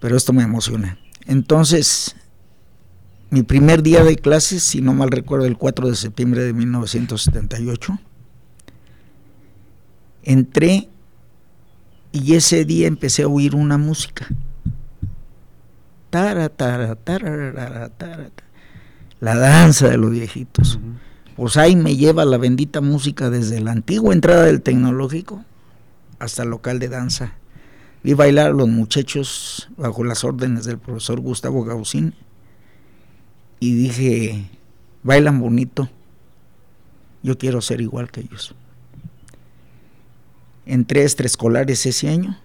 Pero 0.00 0.16
esto 0.16 0.32
me 0.32 0.42
emociona. 0.42 0.98
Entonces, 1.26 2.16
mi 3.30 3.44
primer 3.44 3.84
día 3.84 4.02
de 4.02 4.16
clases, 4.16 4.64
si 4.64 4.80
no 4.80 4.92
mal 4.92 5.12
recuerdo, 5.12 5.46
el 5.46 5.56
4 5.56 5.90
de 5.90 5.94
septiembre 5.94 6.42
de 6.42 6.52
1978, 6.52 8.00
entré 10.24 10.88
y 12.10 12.34
ese 12.34 12.64
día 12.64 12.88
empecé 12.88 13.22
a 13.22 13.28
oír 13.28 13.54
una 13.54 13.78
música 13.78 14.26
la 19.20 19.34
danza 19.36 19.88
de 19.88 19.96
los 19.96 20.10
viejitos. 20.10 20.78
Pues 21.36 21.56
ahí 21.56 21.76
me 21.76 21.96
lleva 21.96 22.24
la 22.24 22.36
bendita 22.36 22.80
música 22.80 23.30
desde 23.30 23.60
la 23.60 23.72
antigua 23.72 24.12
entrada 24.12 24.44
del 24.44 24.62
tecnológico 24.62 25.44
hasta 26.18 26.42
el 26.42 26.50
local 26.50 26.78
de 26.78 26.88
danza. 26.88 27.34
Vi 28.02 28.14
bailar 28.14 28.48
a 28.48 28.52
los 28.52 28.68
muchachos 28.68 29.68
bajo 29.76 30.04
las 30.04 30.24
órdenes 30.24 30.64
del 30.64 30.78
profesor 30.78 31.20
Gustavo 31.20 31.64
Gausín 31.64 32.14
y 33.58 33.74
dije, 33.74 34.50
bailan 35.02 35.40
bonito. 35.40 35.90
yo 37.22 37.36
quiero 37.36 37.60
ser 37.60 37.82
igual 37.82 38.10
que 38.10 38.20
ellos. 38.20 38.54
Entré 40.64 41.00
a 41.00 41.04
extraescolares 41.04 41.84
ese 41.84 42.08
año, 42.08 42.38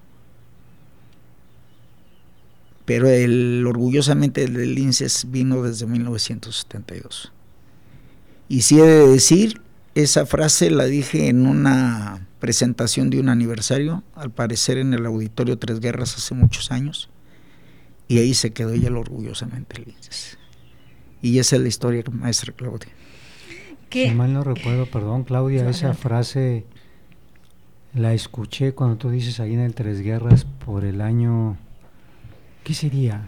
pero 2.86 3.10
el 3.10 3.66
orgullosamente 3.68 4.44
el 4.44 4.54
del 4.54 4.78
INSES 4.78 5.28
vino 5.30 5.62
desde 5.64 5.88
1972. 5.88 7.32
Y 8.48 8.62
si 8.62 8.80
he 8.80 8.84
de 8.84 9.08
decir, 9.08 9.62
esa 9.96 10.26
frase 10.26 10.70
la 10.70 10.86
dije 10.86 11.28
en 11.28 11.48
una 11.48 12.28
presentación 12.40 13.10
de 13.10 13.20
un 13.20 13.30
aniversario, 13.30 14.04
al 14.14 14.32
parecer 14.32 14.78
en 14.78 14.94
el 14.94 15.06
Auditorio 15.06 15.58
Tres 15.58 15.80
Guerras 15.80 16.16
hace 16.16 16.36
muchos 16.36 16.72
años, 16.72 17.10
y 18.08 18.20
ahí 18.20 18.36
se 18.36 18.54
quedó 18.54 18.72
ella 18.74 18.92
orgullosamente 18.92 19.82
el 19.82 19.90
INSES. 19.90 20.38
Y 21.22 21.40
esa 21.40 21.56
es 21.56 21.62
la 21.64 21.68
historia, 21.68 22.04
maestra 22.12 22.54
Claudia. 22.54 22.92
Si 23.90 24.12
mal 24.12 24.34
no 24.34 24.44
recuerdo, 24.44 24.86
perdón 24.86 25.24
Claudia, 25.24 25.68
esa 25.70 25.94
frase 25.94 26.66
la 27.94 28.14
escuché 28.14 28.74
cuando 28.74 28.98
tú 28.98 29.10
dices 29.10 29.40
ahí 29.40 29.54
en 29.54 29.62
el 29.62 29.74
Tres 29.74 30.02
Guerras 30.02 30.46
por 30.66 30.84
el 30.84 31.00
año, 31.00 31.58
¿qué 32.66 32.74
sería? 32.74 33.22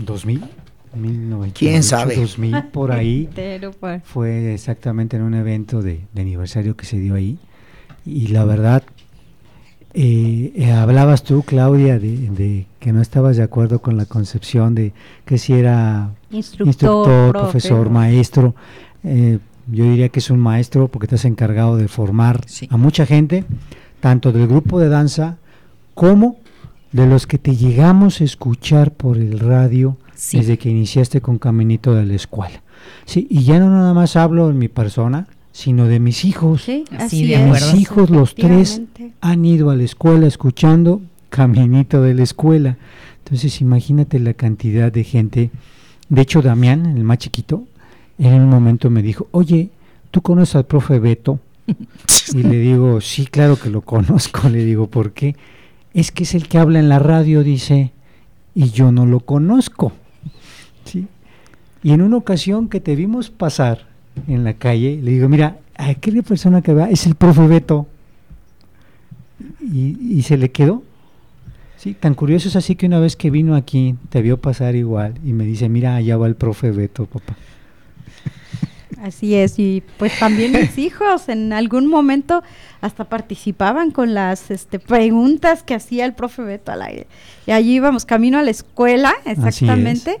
¿2000? 0.00 0.48
1998, 0.94 1.58
¿Quién 1.58 1.82
sabe? 1.82 2.16
2000, 2.16 2.62
por 2.72 2.92
ahí. 2.92 3.28
pues. 3.80 4.02
Fue 4.04 4.54
exactamente 4.54 5.16
en 5.16 5.22
un 5.22 5.34
evento 5.34 5.82
de, 5.82 6.00
de 6.14 6.22
aniversario 6.22 6.76
que 6.76 6.86
se 6.86 6.98
dio 6.98 7.14
ahí. 7.14 7.38
Y 8.06 8.28
la 8.28 8.44
verdad, 8.44 8.84
eh, 9.92 10.52
eh, 10.54 10.72
hablabas 10.72 11.24
tú, 11.24 11.42
Claudia, 11.42 11.98
de, 11.98 12.30
de, 12.30 12.66
que 12.78 12.92
no 12.92 13.02
estabas 13.02 13.36
de 13.36 13.42
acuerdo 13.42 13.80
con 13.80 13.96
la 13.96 14.06
concepción 14.06 14.74
de 14.74 14.92
que 15.24 15.36
si 15.36 15.54
era 15.54 16.12
instructor, 16.30 16.66
instructor 16.68 17.32
profesor, 17.32 17.90
maestro. 17.90 18.54
Eh, 19.02 19.40
yo 19.66 19.84
diría 19.84 20.08
que 20.08 20.20
es 20.20 20.30
un 20.30 20.38
maestro 20.38 20.88
porque 20.88 21.08
te 21.08 21.16
has 21.16 21.24
encargado 21.24 21.76
de 21.76 21.88
formar 21.88 22.44
sí. 22.46 22.68
a 22.70 22.76
mucha 22.76 23.04
gente, 23.04 23.44
tanto 24.00 24.32
del 24.32 24.46
grupo 24.46 24.80
de 24.80 24.88
danza 24.88 25.36
como 25.94 26.36
de 26.92 27.06
los 27.06 27.26
que 27.26 27.38
te 27.38 27.56
llegamos 27.56 28.20
a 28.20 28.24
escuchar 28.24 28.92
por 28.92 29.18
el 29.18 29.38
radio 29.38 29.96
sí. 30.14 30.38
desde 30.38 30.58
que 30.58 30.70
iniciaste 30.70 31.20
con 31.20 31.38
Caminito 31.38 31.94
de 31.94 32.06
la 32.06 32.14
Escuela. 32.14 32.62
Sí, 33.04 33.26
y 33.30 33.44
ya 33.44 33.58
no 33.58 33.70
nada 33.70 33.94
más 33.94 34.16
hablo 34.16 34.50
en 34.50 34.58
mi 34.58 34.68
persona, 34.68 35.26
sino 35.52 35.86
de 35.86 36.00
mis 36.00 36.24
hijos. 36.24 36.62
Sí, 36.62 36.84
así 36.96 37.26
de 37.26 37.38
mis 37.38 37.74
hijos, 37.74 38.10
los 38.10 38.34
tres, 38.34 38.82
han 39.20 39.44
ido 39.44 39.70
a 39.70 39.76
la 39.76 39.82
escuela 39.82 40.26
escuchando 40.26 41.00
Caminito 41.30 42.02
de 42.02 42.14
la 42.14 42.22
Escuela. 42.22 42.76
Entonces, 43.24 43.60
imagínate 43.60 44.18
la 44.18 44.34
cantidad 44.34 44.90
de 44.90 45.04
gente. 45.04 45.50
De 46.08 46.22
hecho, 46.22 46.42
Damián, 46.42 46.86
el 46.86 47.04
más 47.04 47.18
chiquito, 47.18 47.64
en 48.18 48.34
un 48.34 48.48
momento 48.48 48.88
me 48.88 49.02
dijo, 49.02 49.28
oye, 49.32 49.70
¿tú 50.10 50.22
conoces 50.22 50.56
al 50.56 50.64
profe 50.64 50.98
Beto? 50.98 51.40
y 52.34 52.42
le 52.42 52.58
digo, 52.58 53.00
sí, 53.00 53.26
claro 53.26 53.58
que 53.58 53.68
lo 53.68 53.82
conozco. 53.82 54.48
Le 54.48 54.64
digo, 54.64 54.86
¿por 54.86 55.12
qué? 55.12 55.36
Es 55.94 56.12
que 56.12 56.24
es 56.24 56.34
el 56.34 56.48
que 56.48 56.58
habla 56.58 56.78
en 56.78 56.88
la 56.88 56.98
radio, 56.98 57.42
dice, 57.42 57.92
y 58.54 58.70
yo 58.70 58.92
no 58.92 59.06
lo 59.06 59.20
conozco. 59.20 59.92
¿Sí? 60.84 61.06
Y 61.82 61.92
en 61.92 62.02
una 62.02 62.16
ocasión 62.16 62.68
que 62.68 62.80
te 62.80 62.96
vimos 62.96 63.30
pasar 63.30 63.86
en 64.26 64.44
la 64.44 64.54
calle, 64.54 65.00
le 65.02 65.12
digo, 65.12 65.28
mira, 65.28 65.58
aquella 65.76 66.22
persona 66.22 66.62
que 66.62 66.74
va 66.74 66.90
es 66.90 67.06
el 67.06 67.14
profe 67.14 67.46
Beto. 67.46 67.86
Y, 69.60 70.16
y, 70.18 70.22
se 70.22 70.36
le 70.36 70.50
quedó. 70.50 70.82
Sí, 71.76 71.94
tan 71.94 72.14
curioso 72.14 72.48
es 72.48 72.56
así 72.56 72.74
que 72.74 72.86
una 72.86 72.98
vez 72.98 73.14
que 73.14 73.30
vino 73.30 73.54
aquí, 73.54 73.94
te 74.08 74.20
vio 74.20 74.40
pasar 74.40 74.74
igual 74.74 75.14
y 75.24 75.32
me 75.32 75.44
dice, 75.44 75.68
mira, 75.68 75.94
allá 75.94 76.16
va 76.16 76.26
el 76.26 76.34
profe 76.34 76.72
Beto, 76.72 77.06
papá. 77.06 77.36
Así 79.02 79.34
es, 79.34 79.58
y 79.58 79.82
pues 79.96 80.18
también 80.18 80.52
mis 80.52 80.76
hijos 80.78 81.28
en 81.28 81.52
algún 81.52 81.86
momento 81.86 82.42
hasta 82.80 83.04
participaban 83.04 83.90
con 83.90 84.12
las 84.14 84.50
este, 84.50 84.78
preguntas 84.78 85.62
que 85.62 85.74
hacía 85.74 86.04
el 86.04 86.14
profe 86.14 86.42
Beto 86.42 86.72
al 86.72 86.82
aire. 86.82 87.06
Y 87.46 87.52
allí 87.52 87.74
íbamos 87.74 88.04
camino 88.04 88.38
a 88.38 88.42
la 88.42 88.50
escuela, 88.50 89.14
exactamente 89.24 90.18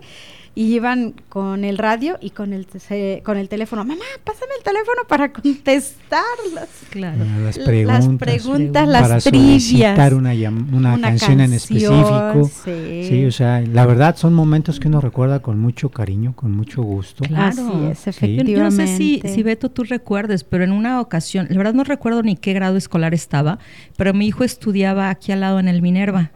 y 0.58 0.74
iban 0.74 1.14
con 1.28 1.62
el 1.62 1.78
radio 1.78 2.18
y 2.20 2.30
con 2.30 2.52
el 2.52 2.66
se, 2.80 3.22
con 3.24 3.36
el 3.36 3.48
teléfono. 3.48 3.84
Mamá, 3.84 4.02
pásame 4.24 4.54
el 4.58 4.64
teléfono 4.64 5.02
para 5.06 5.32
contestarlas. 5.32 6.68
Claro. 6.90 7.24
Las 7.44 7.58
preguntas, 7.60 8.06
las, 8.06 8.18
preguntas, 8.18 8.88
las 8.88 9.02
para 9.02 9.20
trivias. 9.20 10.12
Una, 10.12 10.32
una, 10.32 10.50
una 10.50 10.90
canción, 11.00 11.38
canción, 11.38 11.40
en 11.42 11.52
específico. 11.52 12.50
Sí. 12.64 13.04
sí. 13.08 13.24
o 13.24 13.30
sea, 13.30 13.60
la 13.60 13.86
verdad 13.86 14.16
son 14.16 14.34
momentos 14.34 14.80
que 14.80 14.88
uno 14.88 15.00
recuerda 15.00 15.38
con 15.38 15.60
mucho 15.60 15.90
cariño, 15.90 16.34
con 16.34 16.50
mucho 16.50 16.82
gusto. 16.82 17.22
Claro. 17.22 17.62
Así 17.62 17.84
es, 17.92 18.06
efectivamente. 18.08 18.50
Yo 18.50 18.64
no 18.64 18.72
sé 18.72 18.88
si, 18.88 19.22
si 19.24 19.44
Beto 19.44 19.70
tú 19.70 19.84
recuerdes, 19.84 20.42
pero 20.42 20.64
en 20.64 20.72
una 20.72 21.00
ocasión, 21.00 21.46
la 21.50 21.56
verdad 21.56 21.74
no 21.74 21.84
recuerdo 21.84 22.24
ni 22.24 22.34
qué 22.34 22.52
grado 22.52 22.76
escolar 22.76 23.14
estaba, 23.14 23.60
pero 23.96 24.12
mi 24.12 24.26
hijo 24.26 24.42
estudiaba 24.42 25.08
aquí 25.08 25.30
al 25.30 25.38
lado 25.38 25.60
en 25.60 25.68
el 25.68 25.82
Minerva 25.82 26.32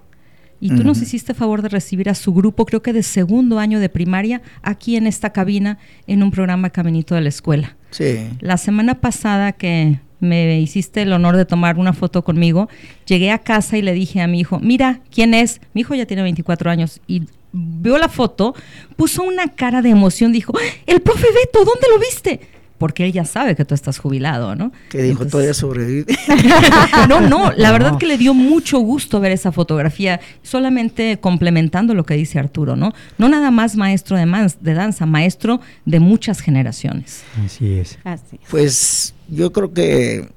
y 0.62 0.68
tú 0.68 0.74
uh 0.74 0.78
-huh. 0.78 0.84
nos 0.84 1.02
hiciste 1.02 1.34
favor 1.34 1.60
de 1.60 1.68
recibir 1.68 2.08
a 2.08 2.14
su 2.14 2.32
grupo, 2.32 2.64
creo 2.64 2.82
que 2.82 2.92
de 2.92 3.02
segundo 3.02 3.58
año 3.58 3.80
de 3.80 3.88
primaria, 3.88 4.42
aquí 4.62 4.94
en 4.94 5.08
esta 5.08 5.30
cabina, 5.30 5.78
en 6.06 6.22
un 6.22 6.30
programa 6.30 6.70
Caminito 6.70 7.16
de 7.16 7.20
la 7.20 7.28
Escuela. 7.28 7.76
Sí. 7.90 8.28
La 8.38 8.56
semana 8.56 9.00
pasada 9.00 9.50
que 9.50 9.98
me 10.20 10.60
hiciste 10.60 11.02
el 11.02 11.12
honor 11.12 11.36
de 11.36 11.46
tomar 11.46 11.78
una 11.78 11.92
foto 11.92 12.22
conmigo, 12.22 12.68
llegué 13.06 13.32
a 13.32 13.38
casa 13.38 13.76
y 13.76 13.82
le 13.82 13.92
dije 13.92 14.20
a 14.20 14.28
mi 14.28 14.38
hijo, 14.38 14.60
mira, 14.60 15.00
¿quién 15.10 15.34
es? 15.34 15.60
Mi 15.74 15.80
hijo 15.80 15.96
ya 15.96 16.06
tiene 16.06 16.22
24 16.22 16.70
años 16.70 17.00
y 17.08 17.24
vio 17.50 17.98
la 17.98 18.08
foto, 18.08 18.54
puso 18.94 19.24
una 19.24 19.48
cara 19.48 19.82
de 19.82 19.90
emoción, 19.90 20.32
dijo, 20.32 20.52
el 20.86 21.00
profe 21.02 21.26
Beto, 21.26 21.64
¿dónde 21.64 21.88
lo 21.90 21.98
viste? 21.98 22.40
Porque 22.82 23.04
él 23.04 23.12
ya 23.12 23.24
sabe 23.24 23.54
que 23.54 23.64
tú 23.64 23.76
estás 23.76 24.00
jubilado, 24.00 24.56
¿no? 24.56 24.72
Que 24.88 25.02
dijo, 25.02 25.22
Entonces, 25.22 25.30
todavía 25.30 25.54
sobrevive. 25.54 26.18
no, 27.08 27.20
no, 27.20 27.52
la 27.52 27.68
no. 27.68 27.72
verdad 27.74 27.96
que 27.96 28.06
le 28.06 28.18
dio 28.18 28.34
mucho 28.34 28.80
gusto 28.80 29.20
ver 29.20 29.30
esa 29.30 29.52
fotografía, 29.52 30.20
solamente 30.42 31.20
complementando 31.20 31.94
lo 31.94 32.02
que 32.02 32.14
dice 32.14 32.40
Arturo, 32.40 32.74
¿no? 32.74 32.92
No 33.18 33.28
nada 33.28 33.52
más 33.52 33.76
maestro 33.76 34.16
de, 34.16 34.26
man 34.26 34.50
de 34.60 34.74
danza, 34.74 35.06
maestro 35.06 35.60
de 35.84 36.00
muchas 36.00 36.40
generaciones. 36.40 37.22
Así 37.44 37.74
es. 37.74 38.00
Así 38.02 38.40
es. 38.42 38.50
Pues 38.50 39.14
yo 39.28 39.52
creo 39.52 39.72
que 39.72 40.28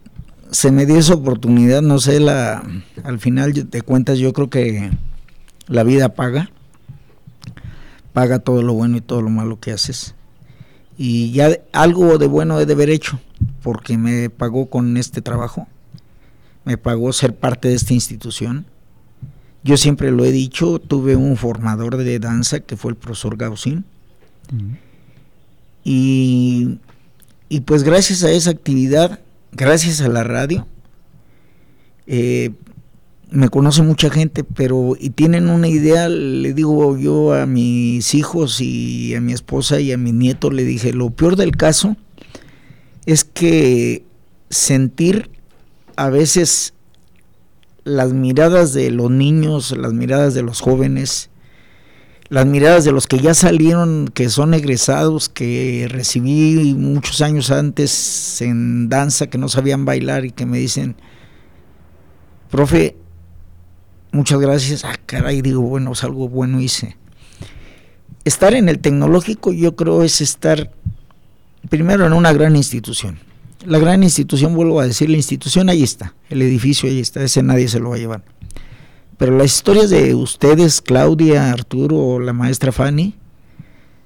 se 0.52 0.72
me 0.72 0.86
dio 0.86 0.98
esa 0.98 1.16
oportunidad, 1.16 1.82
no 1.82 1.98
sé, 1.98 2.20
la, 2.20 2.62
al 3.04 3.18
final 3.18 3.54
de 3.54 3.82
cuentas 3.82 4.20
yo 4.20 4.34
creo 4.34 4.52
que 4.52 4.92
la 5.66 5.82
vida 5.82 6.10
paga, 6.10 6.52
paga 8.14 8.38
todo 8.38 8.62
lo 8.62 8.74
bueno 8.74 8.98
y 8.98 9.02
todo 9.02 9.24
lo 9.24 9.32
malo 9.32 9.60
que 9.60 9.72
haces 9.72 10.15
y 10.98 11.32
ya 11.32 11.58
algo 11.72 12.18
de 12.18 12.28
bueno 12.28 12.60
he 12.60 12.66
de 12.66 12.74
haber 12.74 12.90
hecho 12.90 13.20
porque 13.62 13.98
me 13.98 14.30
pagó 14.30 14.70
con 14.70 14.98
este 14.98 15.22
trabajo 15.22 15.68
me 16.64 16.78
pagó 16.78 17.12
ser 17.14 17.36
parte 17.36 17.68
de 17.68 17.76
esta 17.76 17.94
institución 17.94 18.66
yo 19.64 19.78
siempre 19.78 20.12
lo 20.12 20.24
he 20.26 20.32
dicho 20.32 20.80
tuve 20.80 21.16
un 21.16 21.38
formador 21.38 21.98
de 21.98 22.20
danza 22.20 22.60
que 22.62 22.78
fue 22.78 22.92
el 22.92 22.98
profesor 22.98 23.38
Gaussín 23.38 23.86
uh 24.52 24.56
-huh. 24.56 24.78
y, 25.84 26.80
y 27.50 27.60
pues 27.62 27.84
gracias 27.84 28.24
a 28.24 28.32
esa 28.32 28.52
actividad 28.52 29.20
gracias 29.52 30.02
a 30.02 30.08
la 30.08 30.24
radio 30.24 30.66
eh, 32.08 32.52
me 33.32 33.50
conoce 33.50 33.82
mucha 33.82 34.10
gente, 34.10 34.44
pero 34.44 34.96
y 35.00 35.10
tienen 35.10 35.50
una 35.50 35.68
idea, 35.68 36.10
le 36.10 36.54
digo 36.54 36.98
yo 36.98 37.34
a 37.34 37.46
mis 37.46 38.14
hijos 38.14 38.62
y 38.62 39.16
a 39.16 39.22
mi 39.22 39.34
esposa 39.34 39.80
y 39.80 39.92
a 39.92 39.98
mi 39.98 40.12
nieto, 40.12 40.52
le 40.52 40.64
dije, 40.64 40.94
lo 40.94 41.10
peor 41.10 41.36
del 41.36 41.56
caso 41.56 41.98
es 43.06 43.24
que 43.24 44.06
sentir 44.50 45.30
a 45.96 46.10
veces 46.10 46.74
las 47.84 48.14
miradas 48.14 48.74
de 48.74 48.92
los 48.92 49.12
niños, 49.12 49.76
las 49.78 49.94
miradas 49.94 50.34
de 50.34 50.42
los 50.42 50.62
jóvenes, 50.62 51.30
las 52.30 52.46
miradas 52.46 52.84
de 52.84 52.92
los 52.92 53.06
que 53.06 53.20
ya 53.20 53.34
salieron, 53.34 54.08
que 54.08 54.30
son 54.30 54.54
egresados, 54.54 55.30
que 55.30 55.88
recibí 55.90 56.74
muchos 56.74 57.22
años 57.22 57.52
antes 57.52 58.42
en 58.42 58.90
danza, 58.90 59.28
que 59.28 59.38
no 59.38 59.48
sabían 59.50 59.86
bailar 59.86 60.26
y 60.26 60.32
que 60.32 60.48
me 60.48 60.58
dicen, 60.58 60.96
profe, 62.50 62.96
muchas 64.16 64.40
gracias. 64.40 64.86
Ah, 64.86 64.96
caray, 65.06 65.42
digo, 65.42 65.62
bueno, 65.62 65.92
es 65.92 66.04
algo 66.04 66.28
bueno 66.30 66.60
hice. 66.62 66.96
Estar 68.24 68.54
en 68.56 68.70
el 68.70 68.80
tecnológico 68.80 69.52
yo 69.52 69.76
creo 69.76 70.04
es 70.04 70.22
estar 70.22 70.72
primero 71.70 72.06
en 72.06 72.14
una 72.14 72.34
gran 72.34 72.56
institución. 72.56 73.20
La 73.66 73.78
gran 73.78 74.04
institución, 74.04 74.56
vuelvo 74.56 74.80
a 74.80 74.88
decir, 74.88 75.10
la 75.10 75.18
institución 75.18 75.70
ahí 75.70 75.84
está, 75.84 76.14
el 76.30 76.42
edificio 76.42 76.90
ahí 76.90 77.00
está, 77.00 77.24
ese 77.24 77.44
nadie 77.44 77.68
se 77.68 77.80
lo 77.80 77.90
va 77.90 77.96
a 77.96 78.00
llevar. 78.00 78.24
Pero 79.18 79.38
las 79.38 79.56
historias 79.56 79.90
de 79.90 80.14
ustedes, 80.14 80.82
Claudia, 80.82 81.52
Arturo, 81.52 82.20
la 82.20 82.34
maestra 82.34 82.72
Fanny, 82.72 83.16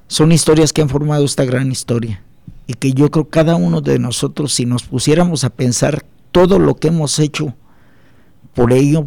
son 0.07 0.31
historias 0.31 0.73
que 0.73 0.81
han 0.81 0.89
formado 0.89 1.25
esta 1.25 1.45
gran 1.45 1.71
historia. 1.71 2.23
Y 2.67 2.73
que 2.75 2.93
yo 2.93 3.09
creo 3.09 3.29
cada 3.29 3.55
uno 3.55 3.81
de 3.81 3.99
nosotros, 3.99 4.53
si 4.53 4.65
nos 4.65 4.83
pusiéramos 4.83 5.43
a 5.43 5.49
pensar 5.49 6.05
todo 6.31 6.59
lo 6.59 6.75
que 6.75 6.89
hemos 6.89 7.17
hecho 7.19 7.55
por 8.53 8.71
ello, 8.71 9.05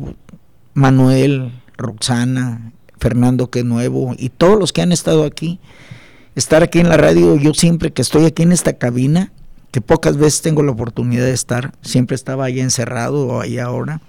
Manuel, 0.75 1.53
Roxana, 1.77 2.73
Fernando 2.99 3.51
que 3.51 3.65
nuevo 3.65 4.15
y 4.19 4.29
todos 4.31 4.59
los 4.59 4.73
que 4.73 4.83
han 4.83 4.93
estado 4.93 5.25
aquí, 5.25 5.59
estar 6.35 6.63
aquí 6.63 6.79
en 6.79 6.89
la 6.89 6.97
radio, 6.97 7.37
yo 7.37 7.53
siempre 7.55 7.93
que 7.93 8.03
estoy 8.03 8.25
aquí 8.25 8.43
en 8.43 8.53
esta 8.53 8.75
cabina, 8.75 9.33
que 9.71 9.81
pocas 9.81 10.17
veces 10.17 10.43
tengo 10.43 10.63
la 10.63 10.73
oportunidad 10.73 11.25
de 11.25 11.33
estar, 11.33 11.73
siempre 11.83 12.15
estaba 12.15 12.45
ahí 12.45 12.61
encerrado 12.61 13.27
o 13.27 13.41
ahí 13.41 13.59
ahora. 13.59 14.01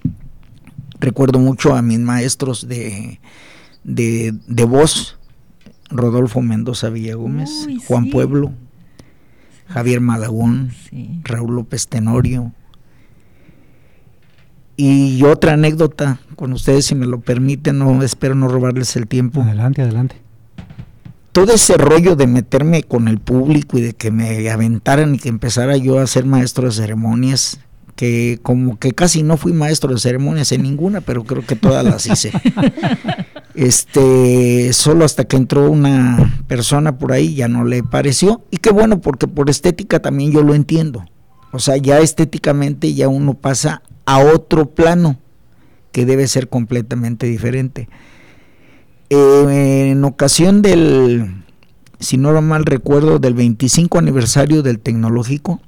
Recuerdo 1.00 1.40
mucho 1.40 1.76
a 1.76 1.82
mis 1.82 2.00
maestros 2.00 2.68
de, 2.68 3.20
de, 3.84 4.34
de 4.48 4.64
voz, 4.64 5.18
Rodolfo 5.90 6.42
Mendoza 6.42 6.90
Villagómez, 6.90 7.50
Uy, 7.68 7.82
Juan 7.88 8.06
sí. 8.06 8.12
Pueblo, 8.12 8.54
Javier 9.68 10.02
Malagón, 10.02 10.72
Sí. 10.90 11.22
Raúl 11.24 11.56
López 11.56 11.88
Tenorio. 11.88 12.52
Y 14.76 15.24
otra 15.24 15.54
anécdota 15.54 16.20
con 16.36 16.54
ustedes, 16.54 16.86
si 16.86 16.96
me 16.96 17.06
lo 17.06 17.22
permiten, 17.22 17.80
no 17.80 18.02
espero 18.02 18.36
no 18.36 18.48
robarles 18.48 18.96
el 18.96 19.08
tiempo. 19.08 19.42
Adelante, 19.42 19.82
adelante. 19.82 20.16
Todo 21.32 21.54
ese 21.54 21.78
rollo 21.78 22.16
de 22.16 22.28
meterme 22.28 22.84
con 22.84 23.08
el 23.08 23.20
público 23.20 23.78
y 23.78 23.82
de 23.82 23.94
que 23.94 24.12
me 24.12 24.50
aventaran 24.50 25.16
y 25.16 25.20
que 25.20 25.30
empezara 25.30 25.78
yo 25.78 26.00
a 26.00 26.08
ser 26.08 26.26
maestro 26.26 26.66
de 26.66 26.72
ceremonias, 26.74 27.60
que 27.96 28.40
como 28.42 28.78
que 28.78 28.94
casi 28.94 29.24
no 29.24 29.38
fui 29.38 29.54
maestro 29.54 29.94
de 29.94 30.00
ceremonias 30.00 30.52
en 30.52 30.64
ninguna, 30.64 31.02
pero 31.02 31.24
creo 31.24 31.46
que 31.46 31.56
todas 31.56 31.84
las 31.84 32.06
hice. 32.06 32.32
Este, 33.56 34.74
solo 34.74 35.06
hasta 35.06 35.26
que 35.26 35.38
entró 35.38 35.70
una 35.70 36.44
persona 36.48 36.98
por 36.98 37.12
ahí 37.12 37.36
ya 37.36 37.48
no 37.48 37.64
le 37.64 37.84
pareció. 37.84 38.44
Y 38.50 38.58
qué 38.58 38.72
bueno, 38.72 39.00
porque 39.00 39.28
por 39.28 39.48
estética 39.50 40.02
también 40.02 40.32
yo 40.32 40.42
lo 40.42 40.56
entiendo. 40.56 41.06
O 41.52 41.60
sea, 41.60 41.78
ya 41.78 42.00
estéticamente 42.00 42.96
ya 42.96 43.08
uno 43.10 43.36
pasa 43.36 43.84
a 44.06 44.20
otro 44.20 44.68
plano 44.72 45.20
que 45.92 46.06
debe 46.06 46.28
ser 46.28 46.50
completamente 46.50 47.28
diferente. 47.28 47.88
Eh, 49.10 49.92
en 49.92 50.04
ocasión 50.04 50.62
del, 50.62 51.44
si 52.00 52.18
no 52.18 52.42
mal 52.42 52.66
recuerdo, 52.66 53.20
del 53.20 53.34
25 53.36 54.00
aniversario 54.00 54.64
del 54.64 54.80
tecnológico, 54.80 55.62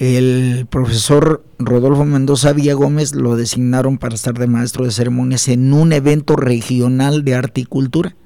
el 0.00 0.66
profesor 0.70 1.44
Rodolfo 1.58 2.06
Mendoza 2.06 2.54
Villa 2.54 2.72
Gómez 2.72 3.14
lo 3.14 3.36
designaron 3.36 3.98
para 3.98 4.14
estar 4.14 4.32
de 4.32 4.46
maestro 4.46 4.86
de 4.86 4.92
ceremonias 4.92 5.46
en 5.48 5.74
un 5.74 5.92
evento 5.92 6.36
regional 6.36 7.22
de 7.22 7.34
arte 7.34 7.60
y 7.60 7.64
cultura. 7.66 8.16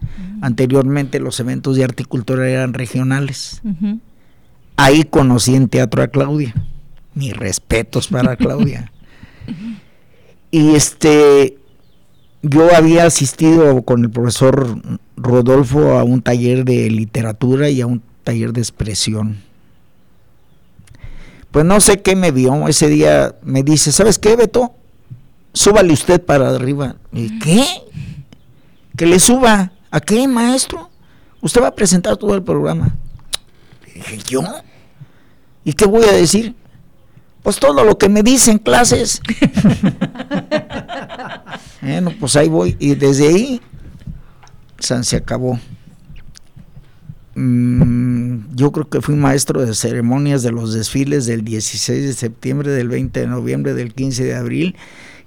Anteriormente 0.41 1.19
los 1.19 1.41
eventos 1.41 1.77
de 1.77 1.83
arte 1.83 2.05
y 2.05 2.07
cultura 2.07 2.49
eran 2.49 2.75
regionales. 2.75 3.61
Ahí 4.77 5.03
conocí 5.03 5.57
en 5.57 5.69
teatro 5.69 6.03
a 6.03 6.09
Claudia. 6.09 6.55
Mis 7.15 7.37
respetos 7.37 8.09
para 8.09 8.37
Claudia. 8.39 8.93
y 10.51 10.75
este, 10.75 11.59
yo 12.43 12.75
había 12.75 13.07
asistido 13.07 13.83
con 13.83 14.05
el 14.05 14.11
profesor 14.11 14.81
Rodolfo 15.17 15.99
a 15.99 16.05
un 16.05 16.23
taller 16.23 16.65
de 16.65 16.91
literatura 16.91 17.71
y 17.71 17.81
a 17.81 17.87
un 17.87 18.03
taller 18.23 18.53
de 18.53 18.61
expresión. 18.61 19.43
Pues 21.51 21.65
no 21.65 21.81
sé 21.81 22.03
qué 22.03 22.17
me 22.17 22.33
vio. 22.33 22.67
Ese 22.67 22.89
día 22.89 23.37
me 23.43 23.63
dice, 23.63 23.93
¿sabes 23.93 24.19
qué, 24.19 24.35
Beto? 24.35 24.75
Súbale 25.53 25.93
usted 25.93 26.21
para 26.21 26.49
arriba. 26.51 26.97
Y, 27.13 27.39
¿Qué? 27.39 27.65
Que 28.97 29.07
le 29.07 29.21
suba. 29.21 29.73
¿A 29.91 30.01
qué, 30.01 30.27
maestro? 30.27 30.91
Usted 31.41 31.63
va 31.63 31.69
a 31.69 31.75
presentar 31.75 32.17
todo 32.17 32.35
el 32.35 32.43
programa. 32.43 32.97
Dije, 33.95 34.19
¿yo? 34.27 34.43
¿Y 35.65 35.75
qué 35.75 35.87
voy 35.87 36.05
a 36.05 36.13
decir? 36.13 36.57
Pues 37.45 37.61
todo 37.61 37.85
lo 37.85 37.99
que 37.99 38.09
me 38.09 38.23
dicen 38.23 38.57
clases. 38.57 39.21
bueno, 41.83 42.11
pues 42.19 42.37
ahí 42.37 42.49
voy. 42.49 42.75
Y 42.81 42.95
desde 42.95 43.29
ahí, 43.29 43.61
san, 44.79 45.05
se 45.05 45.17
acabó. 45.17 45.61
Mm, 47.35 48.55
yo 48.55 48.73
creo 48.73 48.89
que 48.89 49.03
fui 49.03 49.15
maestro 49.15 49.61
de 49.61 49.75
ceremonias 49.75 50.43
de 50.43 50.53
los 50.53 50.73
desfiles 50.73 51.27
del 51.27 51.45
16 51.45 52.07
de 52.07 52.13
septiembre, 52.15 52.71
del 52.71 52.89
20 52.89 53.21
de 53.21 53.27
noviembre, 53.27 53.75
del 53.75 53.93
15 53.93 54.25
de 54.25 54.35
abril 54.37 54.77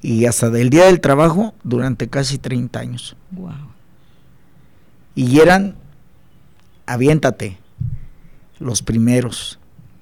y 0.02 0.26
hasta 0.26 0.50
del 0.50 0.72
Día 0.72 0.86
del 0.86 1.02
Trabajo 1.02 1.54
durante 1.64 2.08
casi 2.08 2.40
30 2.40 2.80
años. 2.80 3.16
Wow. 3.30 3.54
Y 5.14 5.40
eran, 5.40 5.76
aviéntate, 6.88 7.60
los 8.58 8.82
primeros. 8.82 9.60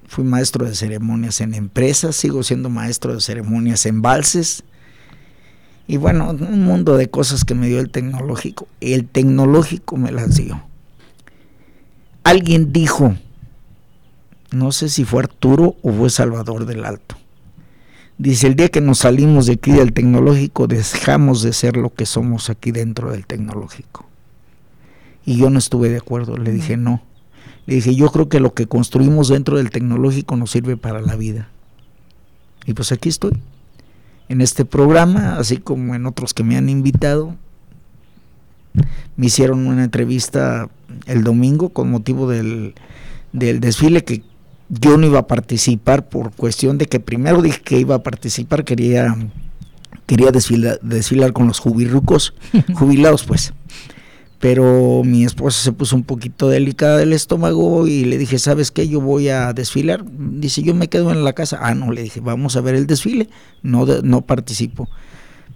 Fui 0.08 0.24
maestro 0.24 0.64
de 0.64 0.74
ceremonias 0.74 1.40
en 1.40 1.54
empresas, 1.54 2.16
sigo 2.16 2.42
siendo 2.42 2.70
maestro 2.70 3.14
de 3.14 3.20
ceremonias 3.20 3.86
en 3.86 4.02
valses. 4.02 4.64
Y 5.88 5.96
bueno, 5.98 6.30
un 6.30 6.62
mundo 6.62 6.96
de 6.96 7.10
cosas 7.10 7.44
que 7.44 7.54
me 7.54 7.68
dio 7.68 7.80
el 7.80 7.90
tecnológico. 7.90 8.68
El 8.80 9.06
tecnológico 9.06 9.96
me 9.96 10.12
las 10.12 10.36
dio. 10.36 10.62
Alguien 12.24 12.72
dijo, 12.72 13.14
no 14.50 14.72
sé 14.72 14.88
si 14.88 15.04
fue 15.04 15.20
Arturo 15.20 15.76
o 15.82 15.92
fue 15.92 16.10
Salvador 16.10 16.66
del 16.66 16.84
Alto. 16.84 17.16
Dice, 18.18 18.46
el 18.46 18.56
día 18.56 18.68
que 18.70 18.80
nos 18.80 19.00
salimos 19.00 19.46
de 19.46 19.54
aquí 19.54 19.72
del 19.72 19.92
tecnológico, 19.92 20.66
dejamos 20.66 21.42
de 21.42 21.52
ser 21.52 21.76
lo 21.76 21.92
que 21.92 22.06
somos 22.06 22.48
aquí 22.48 22.72
dentro 22.72 23.12
del 23.12 23.26
tecnológico. 23.26 24.06
Y 25.26 25.36
yo 25.36 25.50
no 25.50 25.58
estuve 25.58 25.90
de 25.90 25.98
acuerdo, 25.98 26.36
le 26.36 26.50
dije 26.50 26.76
no. 26.76 27.02
Le 27.66 27.76
dije, 27.76 27.94
yo 27.94 28.10
creo 28.10 28.28
que 28.28 28.40
lo 28.40 28.54
que 28.54 28.66
construimos 28.66 29.28
dentro 29.28 29.56
del 29.56 29.70
tecnológico 29.70 30.36
nos 30.36 30.52
sirve 30.52 30.76
para 30.76 31.00
la 31.00 31.16
vida. 31.16 31.48
Y 32.64 32.74
pues 32.74 32.92
aquí 32.92 33.08
estoy, 33.08 33.32
en 34.28 34.40
este 34.40 34.64
programa, 34.64 35.36
así 35.36 35.58
como 35.58 35.94
en 35.94 36.06
otros 36.06 36.34
que 36.34 36.44
me 36.44 36.56
han 36.56 36.68
invitado. 36.68 37.34
Me 39.16 39.26
hicieron 39.26 39.66
una 39.66 39.84
entrevista 39.84 40.68
el 41.06 41.24
domingo 41.24 41.70
con 41.70 41.90
motivo 41.90 42.28
del, 42.28 42.74
del 43.32 43.60
desfile 43.60 44.04
que 44.04 44.22
yo 44.68 44.96
no 44.96 45.06
iba 45.06 45.20
a 45.20 45.26
participar 45.26 46.08
por 46.08 46.32
cuestión 46.32 46.76
de 46.78 46.86
que 46.86 47.00
primero 47.00 47.40
dije 47.42 47.60
que 47.62 47.78
iba 47.78 47.94
a 47.94 48.02
participar, 48.02 48.64
quería, 48.64 49.16
quería 50.06 50.30
desfilar, 50.30 50.78
desfilar 50.82 51.32
con 51.32 51.46
los 51.46 51.58
jubilucos, 51.58 52.34
jubilados 52.74 53.24
pues 53.24 53.54
pero 54.38 55.02
mi 55.04 55.24
esposa 55.24 55.62
se 55.62 55.72
puso 55.72 55.96
un 55.96 56.04
poquito 56.04 56.48
delicada 56.48 56.98
del 56.98 57.12
estómago 57.12 57.86
y 57.86 58.04
le 58.04 58.18
dije, 58.18 58.38
¿sabes 58.38 58.70
qué? 58.70 58.86
Yo 58.86 59.00
voy 59.00 59.28
a 59.28 59.52
desfilar. 59.52 60.04
Dice, 60.06 60.62
yo 60.62 60.74
me 60.74 60.88
quedo 60.88 61.10
en 61.10 61.24
la 61.24 61.32
casa. 61.32 61.58
Ah, 61.62 61.74
no, 61.74 61.90
le 61.90 62.02
dije, 62.02 62.20
vamos 62.20 62.56
a 62.56 62.60
ver 62.60 62.74
el 62.74 62.86
desfile. 62.86 63.28
No, 63.62 63.86
no 63.86 64.22
participo. 64.22 64.88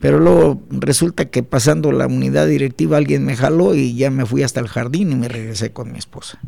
Pero 0.00 0.18
luego 0.18 0.62
resulta 0.70 1.26
que 1.26 1.42
pasando 1.42 1.92
la 1.92 2.06
unidad 2.06 2.46
directiva 2.46 2.96
alguien 2.96 3.24
me 3.24 3.36
jaló 3.36 3.74
y 3.74 3.94
ya 3.94 4.10
me 4.10 4.24
fui 4.24 4.42
hasta 4.42 4.60
el 4.60 4.68
jardín 4.68 5.12
y 5.12 5.14
me 5.14 5.28
regresé 5.28 5.72
con 5.72 5.92
mi 5.92 5.98
esposa. 5.98 6.38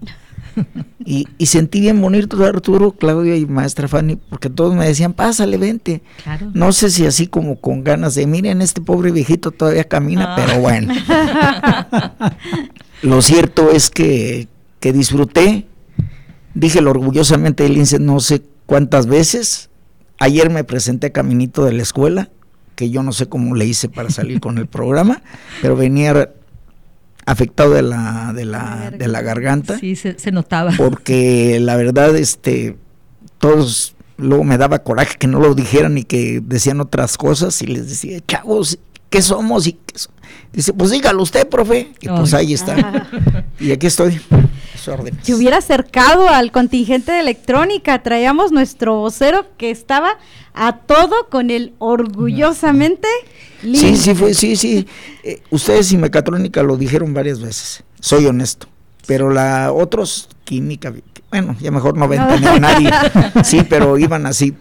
Y, 1.05 1.27
y 1.39 1.47
sentí 1.47 1.81
bien 1.81 2.01
bonito 2.01 2.43
Arturo, 2.45 2.93
Claudia 2.93 3.37
y 3.37 3.47
maestra 3.47 3.89
Fanny, 3.89 4.17
porque 4.17 4.51
todos 4.51 4.75
me 4.75 4.87
decían, 4.87 5.13
pásale, 5.15 5.57
vente. 5.57 6.03
Claro. 6.23 6.51
No 6.55 6.73
sé 6.73 6.91
si 6.91 7.07
así 7.07 7.27
como 7.27 7.57
con 7.61 7.83
ganas 7.85 8.15
de, 8.15 8.27
miren, 8.27 8.63
este 8.63 8.81
pobre 8.81 9.11
viejito 9.11 9.51
todavía 9.51 9.85
camina, 9.85 10.35
Ah. 10.35 10.37
pero 10.37 10.61
bueno. 10.61 10.95
Lo 13.03 13.21
cierto 13.23 13.71
es 13.71 13.91
que, 13.91 14.49
que 14.81 14.93
disfruté, 14.93 15.67
dígelo 16.55 16.91
orgullosamente 16.91 17.67
el 17.67 17.77
INSE 17.77 17.99
no 17.99 18.21
sé 18.21 18.43
cuántas 18.67 19.07
veces. 19.07 19.71
Ayer 20.19 20.51
me 20.51 20.63
presenté 20.63 21.09
a 21.09 21.13
Caminito 21.13 21.65
de 21.65 21.73
la 21.73 21.83
escuela, 21.83 22.31
que 22.77 22.91
yo 22.91 23.03
no 23.03 23.13
sé 23.13 23.29
cómo 23.29 23.57
le 23.57 23.67
hice 23.67 23.89
para 23.89 24.11
salir 24.11 24.41
con 24.41 24.59
el 24.59 24.69
programa, 24.69 25.23
pero 25.61 25.75
venía 25.75 26.33
afectado 27.27 27.73
de 27.75 27.83
la, 27.83 28.33
de 28.35 28.45
la, 28.45 28.91
de 28.91 29.09
la 29.09 29.23
garganta 29.23 29.79
Sí, 29.79 29.97
se, 29.97 30.19
se 30.19 30.33
notaba. 30.33 30.73
porque 30.77 31.59
la 31.61 31.77
verdad, 31.77 32.17
este, 32.17 32.77
todos 33.39 33.95
luego 34.17 34.45
me 34.45 34.59
daba 34.59 34.81
coraje 34.81 35.17
que 35.19 35.27
no 35.27 35.41
lo 35.41 35.55
dijeran 35.55 35.99
y 35.99 36.05
que 36.05 36.41
decían 36.45 36.81
otras 36.81 37.17
cosas 37.17 37.61
y 37.63 37.67
les 37.67 37.89
decía, 37.89 38.21
chavos, 38.27 38.79
¿qué 39.11 39.23
somos? 39.23 39.67
Y 39.67 39.73
qué 39.73 39.99
so-?" 39.99 40.11
Dice, 40.53 40.73
pues 40.73 40.91
dígalo 40.91 41.23
usted, 41.23 41.49
profe. 41.49 41.93
Y 42.01 42.09
pues 42.09 42.35
ahí 42.35 42.53
está. 42.55 43.09
Y 43.61 43.71
aquí 43.71 43.87
estoy. 43.87 44.21
Se 45.23 45.35
hubiera 45.35 45.59
acercado 45.59 46.29
al 46.29 46.51
contingente 46.51 47.13
de 47.13 47.21
electrónica. 47.21 48.03
Traíamos 48.03 48.51
nuestro 48.51 48.97
vocero 48.97 49.47
que 49.57 49.71
estaba 49.71 50.19
a 50.55 50.79
todo 50.79 51.29
con 51.31 51.51
el 51.51 51.73
orgullosamente 51.79 53.07
Sí, 53.61 53.67
limpio. 53.69 53.97
sí, 53.97 54.15
fue, 54.15 54.35
sí, 54.35 54.57
sí. 54.57 54.87
Eh, 55.23 55.41
ustedes 55.51 55.93
y 55.93 55.97
mecatrónica 55.97 56.65
lo 56.65 56.77
dijeron 56.77 57.15
varias 57.15 57.41
veces. 57.41 57.85
Soy 58.01 58.27
honesto. 58.27 58.67
Pero 59.07 59.31
la 59.31 59.73
otros, 59.73 60.29
química, 60.45 60.93
bueno, 61.31 61.57
ya 61.61 61.71
mejor 61.71 61.97
no 61.97 62.09
ventanear 62.09 62.57
a 62.57 62.61
nadie. 62.61 62.91
Sí, 63.45 63.63
pero 63.69 63.99
iban 63.99 64.27
así. 64.27 64.55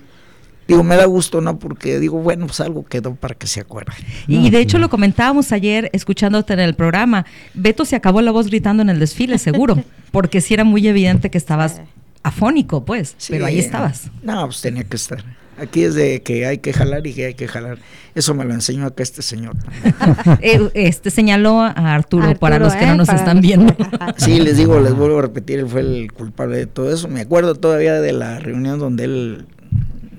Digo, 0.72 0.84
me 0.84 0.96
da 0.96 1.06
gusto, 1.06 1.42
¿no? 1.42 1.60
Porque 1.60 2.00
digo, 2.00 2.18
bueno, 2.20 2.48
pues 2.48 2.62
algo 2.62 2.86
quedó 2.86 3.14
para 3.16 3.36
que 3.36 3.46
se 3.48 3.60
acuerden. 3.60 3.94
Y 4.28 4.50
de 4.50 4.60
hecho 4.60 4.78
lo 4.78 4.90
comentábamos 4.90 5.52
ayer 5.52 5.90
escuchándote 5.92 6.54
en 6.54 6.60
el 6.62 6.76
programa. 6.76 7.26
Beto 7.54 7.84
se 7.84 7.96
acabó 7.98 8.22
la 8.22 8.32
voz 8.32 8.48
gritando 8.48 8.82
en 8.82 8.90
el 8.90 9.00
desfile, 9.00 9.38
seguro, 9.38 9.84
porque 10.12 10.40
sí 10.40 10.54
era 10.54 10.64
muy 10.64 10.88
evidente 10.88 11.30
que 11.30 11.38
estabas 11.38 11.82
afónico, 12.24 12.86
pues, 12.86 13.16
Sí. 13.18 13.34
pero 13.34 13.46
ahí 13.48 13.60
estabas. 13.60 14.10
No, 14.24 14.46
pues 14.46 14.62
tenía 14.62 14.84
que 14.86 14.96
estar. 14.96 15.24
Aquí 15.58 15.84
es 15.84 15.94
de 15.94 16.22
que 16.24 16.46
hay 16.46 16.60
que 16.60 16.72
jalar 16.74 17.06
y 17.06 17.14
que 17.14 17.26
hay 17.26 17.34
que 17.34 17.48
jalar. 17.48 17.78
Eso 18.16 18.34
me 18.34 18.46
lo 18.46 18.54
enseñó 18.54 18.86
acá 18.86 19.04
este 19.04 19.22
señor. 19.22 19.56
Eh, 20.42 20.70
este 20.74 21.12
señaló 21.12 21.60
a 21.62 21.94
Arturo, 21.94 22.34
para 22.40 22.58
los 22.60 22.74
que 22.76 22.86
no 22.86 22.94
¿eh? 22.94 22.98
nos 22.98 23.10
están 23.10 23.38
los- 23.38 23.42
viendo. 23.46 23.76
Sí, 24.18 24.40
les 24.40 24.56
digo, 24.58 24.80
les 24.80 24.94
vuelvo 24.94 25.20
a 25.20 25.24
repetir, 25.24 25.60
él 25.60 25.68
fue 25.68 25.82
el 25.82 26.12
culpable 26.14 26.56
de 26.58 26.66
todo 26.68 26.92
eso. 26.94 27.08
Me 27.10 27.22
acuerdo 27.22 27.56
todavía 27.56 28.00
de 28.00 28.14
la 28.14 28.40
reunión 28.40 28.80
donde 28.80 29.04
él 29.04 29.46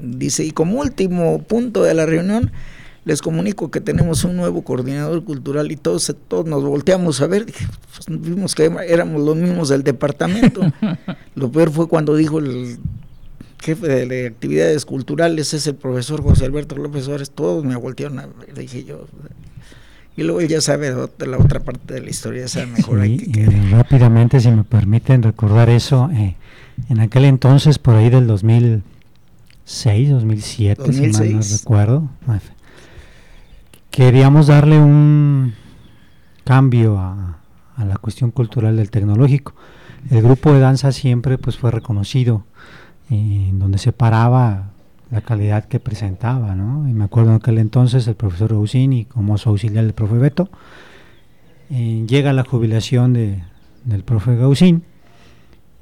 dice, 0.02 0.44
y 0.44 0.50
como 0.50 0.80
último 0.80 1.42
punto 1.42 1.82
de 1.82 1.94
la 1.94 2.04
reunión, 2.04 2.50
les 3.04 3.20
comunico 3.20 3.70
que 3.70 3.80
tenemos 3.80 4.24
un 4.24 4.36
nuevo 4.36 4.62
coordinador 4.62 5.24
cultural 5.24 5.72
y 5.72 5.76
todos, 5.76 6.14
todos 6.28 6.46
nos 6.46 6.62
volteamos 6.62 7.20
a 7.20 7.26
ver, 7.26 7.46
pues, 7.46 8.20
vimos 8.20 8.54
que 8.54 8.70
éramos 8.86 9.22
los 9.22 9.36
mismos 9.36 9.68
del 9.68 9.82
departamento. 9.82 10.60
Lo 11.34 11.50
peor 11.50 11.70
fue 11.70 11.88
cuando 11.88 12.14
dijo 12.14 12.38
el 12.38 12.78
jefe 13.60 13.86
de, 13.88 14.06
de 14.06 14.26
actividades 14.26 14.84
culturales, 14.84 15.54
es 15.54 15.66
el 15.66 15.76
profesor 15.76 16.22
José 16.22 16.44
Alberto 16.44 16.76
López 16.76 17.04
Suárez, 17.04 17.30
todos 17.30 17.64
me 17.64 17.76
voltearon 17.76 18.18
a 18.18 18.26
ver, 18.26 18.54
dije 18.54 18.84
yo. 18.84 19.06
Y 20.16 20.24
luego 20.24 20.42
ya 20.42 20.60
sabe 20.60 20.90
la 20.90 21.38
otra 21.38 21.60
parte 21.60 21.94
de 21.94 22.02
la 22.02 22.10
historia, 22.10 22.44
esa 22.44 22.66
mejor 22.66 23.00
hay 23.00 23.18
Sí, 23.18 23.32
que 23.32 23.40
y 23.40 23.70
rápidamente, 23.70 24.40
si 24.40 24.50
me 24.50 24.62
permiten 24.62 25.22
recordar 25.22 25.70
eso, 25.70 26.10
eh, 26.12 26.36
en 26.90 27.00
aquel 27.00 27.24
entonces, 27.24 27.78
por 27.78 27.94
ahí 27.94 28.10
del 28.10 28.26
2006, 29.72 30.10
2007, 30.10 30.92
si 30.92 31.00
mal 31.00 31.12
no 31.12 31.18
2006. 31.18 31.60
recuerdo, 31.62 32.08
queríamos 33.90 34.46
darle 34.48 34.78
un 34.78 35.54
cambio 36.44 36.98
a, 36.98 37.38
a 37.76 37.84
la 37.84 37.96
cuestión 37.96 38.30
cultural 38.30 38.76
del 38.76 38.90
tecnológico. 38.90 39.54
El 40.10 40.22
grupo 40.22 40.52
de 40.52 40.60
danza 40.60 40.92
siempre 40.92 41.38
pues 41.38 41.56
fue 41.56 41.70
reconocido, 41.70 42.44
eh, 43.10 43.46
en 43.48 43.58
donde 43.58 43.78
se 43.78 43.92
paraba 43.92 44.70
la 45.10 45.22
calidad 45.22 45.64
que 45.64 45.80
presentaba, 45.80 46.54
¿no? 46.54 46.88
Y 46.88 46.92
me 46.92 47.04
acuerdo 47.04 47.30
en 47.30 47.36
aquel 47.36 47.58
entonces 47.58 48.06
el 48.08 48.14
profesor 48.14 48.50
Rousini, 48.50 49.06
como 49.06 49.38
su 49.38 49.48
auxiliar 49.48 49.84
del 49.84 49.94
profe 49.94 50.16
Beto, 50.16 50.50
eh, 51.70 52.04
llega 52.06 52.32
la 52.34 52.44
jubilación 52.44 53.14
de, 53.14 53.42
del 53.84 54.04
profe 54.04 54.36
Gaussín 54.36 54.84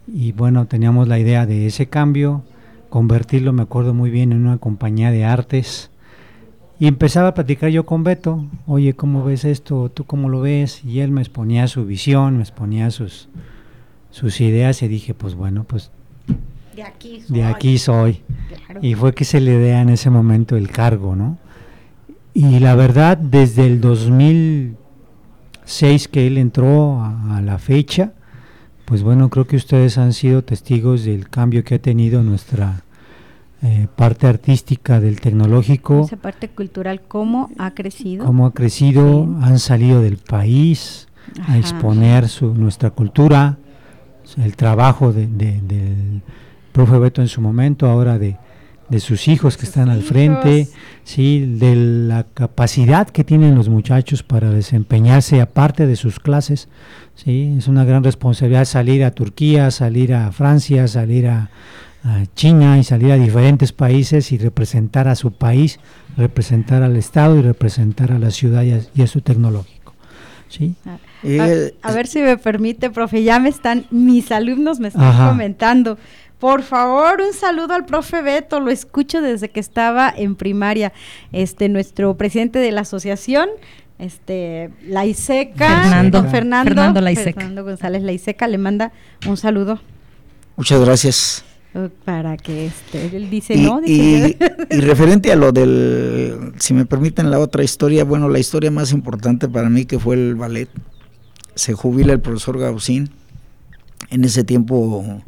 y 0.06 0.32
bueno, 0.32 0.66
teníamos 0.66 1.08
la 1.08 1.18
idea 1.18 1.46
de 1.46 1.66
ese 1.66 1.86
cambio, 1.86 2.44
convertirlo, 2.90 3.52
me 3.52 3.62
acuerdo 3.62 3.94
muy 3.94 4.10
bien, 4.10 4.32
en 4.32 4.46
una 4.46 4.58
compañía 4.58 5.10
de 5.10 5.24
artes 5.24 5.90
y 6.80 6.86
empezaba 6.86 7.28
a 7.28 7.34
platicar 7.34 7.70
yo 7.70 7.84
con 7.84 8.02
Beto, 8.04 8.46
oye, 8.66 8.94
¿cómo 8.94 9.22
ves 9.22 9.44
esto? 9.44 9.90
¿Tú 9.90 10.04
cómo 10.04 10.30
lo 10.30 10.40
ves? 10.40 10.82
Y 10.82 11.00
él 11.00 11.10
me 11.10 11.20
exponía 11.20 11.68
su 11.68 11.84
visión, 11.84 12.38
me 12.38 12.42
exponía 12.42 12.90
sus, 12.90 13.28
sus 14.10 14.40
ideas 14.40 14.82
y 14.82 14.88
dije, 14.88 15.12
pues 15.12 15.34
bueno, 15.34 15.64
pues 15.64 15.90
De 16.74 16.82
aquí 16.82 17.22
de 17.28 17.44
aquí 17.44 17.76
soy. 17.76 18.22
Claro. 18.64 18.80
Y 18.82 18.94
fue 18.94 19.12
que 19.12 19.26
se 19.26 19.42
le 19.42 19.58
dé 19.58 19.72
en 19.72 19.90
ese 19.90 20.08
momento 20.08 20.56
el 20.56 20.70
cargo, 20.70 21.14
¿no? 21.14 21.36
Y 22.32 22.60
la 22.60 22.74
verdad, 22.74 23.18
desde 23.18 23.66
el 23.66 23.82
2006 23.82 26.08
que 26.08 26.26
él 26.26 26.38
entró 26.38 27.02
a, 27.02 27.36
a 27.36 27.42
la 27.42 27.58
fecha, 27.58 28.14
pues 28.90 29.02
bueno, 29.04 29.28
creo 29.30 29.46
que 29.46 29.54
ustedes 29.54 29.96
han 29.98 30.12
sido 30.12 30.42
testigos 30.42 31.04
del 31.04 31.28
cambio 31.30 31.62
que 31.62 31.76
ha 31.76 31.78
tenido 31.78 32.24
nuestra 32.24 32.82
eh, 33.62 33.86
parte 33.94 34.26
artística 34.26 34.98
del 35.00 35.20
tecnológico, 35.20 36.00
Esa 36.06 36.16
parte 36.16 36.48
cultural, 36.48 37.00
¿cómo 37.06 37.50
ha 37.56 37.70
crecido? 37.70 38.24
cómo 38.24 38.46
ha 38.46 38.52
crecido, 38.52 39.26
Sí. 39.26 39.44
han 39.44 39.58
salido 39.60 40.02
del 40.02 40.16
país 40.16 41.06
a 41.38 41.42
Ajá. 41.42 41.58
exponer 41.58 42.28
su, 42.28 42.52
nuestra 42.54 42.90
cultura, 42.90 43.58
el 44.42 44.56
trabajo 44.56 45.12
de- 45.12 45.28
de- 45.28 45.60
del 45.60 46.22
profe 46.72 46.98
Beto 46.98 47.20
en 47.22 47.28
su 47.28 47.40
momento, 47.40 47.86
ahora 47.88 48.18
de, 48.18 48.36
de 48.88 48.98
sus 48.98 49.28
hijos 49.28 49.56
que 49.56 49.66
Sus 49.66 49.68
están 49.76 49.88
al 49.88 50.02
frente, 50.02 50.60
hijos. 50.60 50.74
sí, 51.04 51.40
de 51.58 51.76
la 51.76 52.24
capacidad 52.34 53.08
que 53.08 53.22
tienen 53.22 53.54
los 53.54 53.68
muchachos 53.68 54.24
para 54.24 54.50
desempeñarse 54.50 55.40
aparte 55.40 55.86
de 55.86 55.94
sus 55.94 56.18
clases, 56.18 56.68
sí, 57.24 57.54
es 57.58 57.68
una 57.68 57.84
gran 57.84 58.04
responsabilidad 58.04 58.64
salir 58.64 59.04
a 59.04 59.10
Turquía, 59.10 59.70
salir 59.70 60.14
a 60.14 60.32
Francia, 60.32 60.88
salir 60.88 61.26
a, 61.28 61.50
a 62.04 62.24
China 62.34 62.78
y 62.78 62.84
salir 62.84 63.12
a 63.12 63.16
diferentes 63.16 63.72
países 63.72 64.32
y 64.32 64.38
representar 64.38 65.08
a 65.08 65.14
su 65.14 65.32
país, 65.32 65.78
representar 66.16 66.82
al 66.82 66.96
Estado 66.96 67.36
y 67.38 67.42
representar 67.42 68.12
a 68.12 68.18
la 68.18 68.30
ciudad 68.30 68.62
y 68.62 68.72
a, 68.72 68.80
y 68.94 69.02
a 69.02 69.06
su 69.06 69.20
tecnológico. 69.20 69.94
¿sí? 70.48 70.74
Y, 71.22 71.38
A, 71.38 71.48
a 71.82 71.92
ver 71.92 72.06
si 72.06 72.20
me 72.20 72.36
permite, 72.38 72.90
profe, 72.90 73.22
ya 73.22 73.38
me 73.38 73.48
están, 73.48 73.86
mis 73.90 74.32
alumnos 74.32 74.80
me 74.80 74.88
están 74.88 75.04
Ajá. 75.04 75.28
comentando. 75.28 75.98
Por 76.38 76.62
favor, 76.62 77.20
un 77.20 77.34
saludo 77.34 77.74
al 77.74 77.84
profe 77.84 78.22
Beto, 78.22 78.60
lo 78.60 78.70
escucho 78.70 79.20
desde 79.20 79.50
que 79.50 79.60
estaba 79.60 80.12
en 80.16 80.36
primaria. 80.36 80.90
Este, 81.32 81.68
nuestro 81.68 82.16
presidente 82.16 82.58
de 82.58 82.72
la 82.72 82.80
asociación, 82.80 83.50
este, 84.00 84.70
Laiseca, 84.86 85.82
Fernando. 85.82 86.22
don 86.22 86.30
Fernando, 86.30 86.68
Fernando 86.70 87.00
Laiseca. 87.00 87.40
Fernando 87.40 87.64
González 87.64 88.02
Laiseca 88.02 88.48
le 88.48 88.58
manda 88.58 88.92
un 89.26 89.36
saludo 89.36 89.80
muchas 90.56 90.80
gracias. 90.80 91.44
eh, 91.74 91.88
para 92.04 92.36
que 92.36 92.66
este, 92.66 93.16
él 93.16 93.30
dice, 93.30 93.54
Y, 93.54 93.62
¿no? 93.62 93.80
y- 93.84 93.92
Dice, 94.22 94.38
y 94.70 94.80
referente 94.80 95.30
a 95.32 95.36
lo 95.36 95.52
del, 95.52 96.52
si 96.58 96.74
me 96.74 96.84
permiten 96.84 97.30
la 97.30 97.38
otra 97.38 97.62
historia, 97.62 98.04
bueno, 98.04 98.28
la 98.28 98.38
historia 98.40 98.70
más 98.70 98.92
importante 98.92 99.48
para 99.48 99.68
mí 99.70 99.84
que 99.84 99.98
fue 99.98 100.16
el 100.16 100.34
ballet. 100.34 100.68
Se 101.54 101.72
jubila 101.74 102.12
el 102.12 102.20
profesor 102.20 102.58
Gaussín. 102.58 103.10
En 104.10 104.24
ese 104.24 104.42
tiempo, 104.44 105.22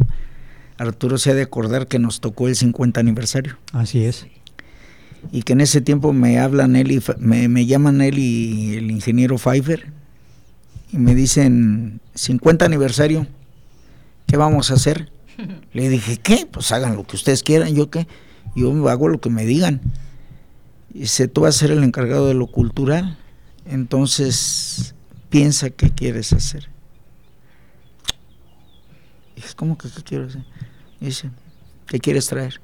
Arturo 0.79 1.17
se 1.19 1.31
ha 1.31 1.35
de 1.35 1.43
acordar 1.43 1.87
que 1.87 1.99
nos 1.99 2.21
tocó 2.21 2.49
el 2.49 2.57
50 2.57 2.99
aniversario. 3.01 3.59
Así 3.73 4.05
es. 4.05 4.27
Y 5.31 5.43
que 5.43 5.53
en 5.53 5.61
ese 5.61 5.81
tiempo 5.81 6.13
me 6.13 6.39
hablan 6.39 6.75
él 6.77 6.91
y 6.91 7.03
me, 7.19 7.49
me 7.49 7.67
llaman 7.67 8.01
él 8.01 8.19
y 8.19 8.75
el 8.77 8.91
ingeniero 8.91 9.39
Pfeiffer 9.39 9.93
y 10.93 10.99
me 10.99 11.15
dicen 11.15 12.01
50 12.15 12.67
aniversario, 12.67 13.27
¿qué 14.27 14.37
vamos 14.37 14.71
a 14.71 14.75
hacer? 14.75 15.11
Le 15.73 15.89
dije, 15.89 16.19
¿qué? 16.19 16.47
Pues 16.51 16.71
hagan 16.71 16.97
lo 16.97 17.07
que 17.07 17.17
ustedes 17.17 17.43
quieran, 17.43 17.75
yo 17.75 17.91
qué, 17.91 18.07
yo 18.55 18.89
hago 18.89 19.09
lo 19.09 19.21
que 19.21 19.31
me 19.31 19.47
digan. 19.47 19.81
Y 20.93 21.01
dice, 21.01 21.29
tú 21.29 21.43
vas 21.43 21.57
a 21.57 21.59
ser 21.61 21.71
el 21.71 21.83
encargado 21.83 22.29
de 22.29 22.35
lo 22.35 22.47
cultural, 22.47 23.17
entonces 23.65 24.95
piensa 25.31 25.71
qué 25.71 25.91
quieres 25.91 26.35
hacer. 26.35 26.69
Dije, 29.35 29.49
¿cómo 29.57 29.79
que 29.79 29.89
qué 29.89 30.03
quiero 30.03 30.27
hacer? 30.27 30.45
Dice, 31.01 31.31
¿qué 31.87 31.99
quieres 31.99 32.27
traer? 32.27 32.61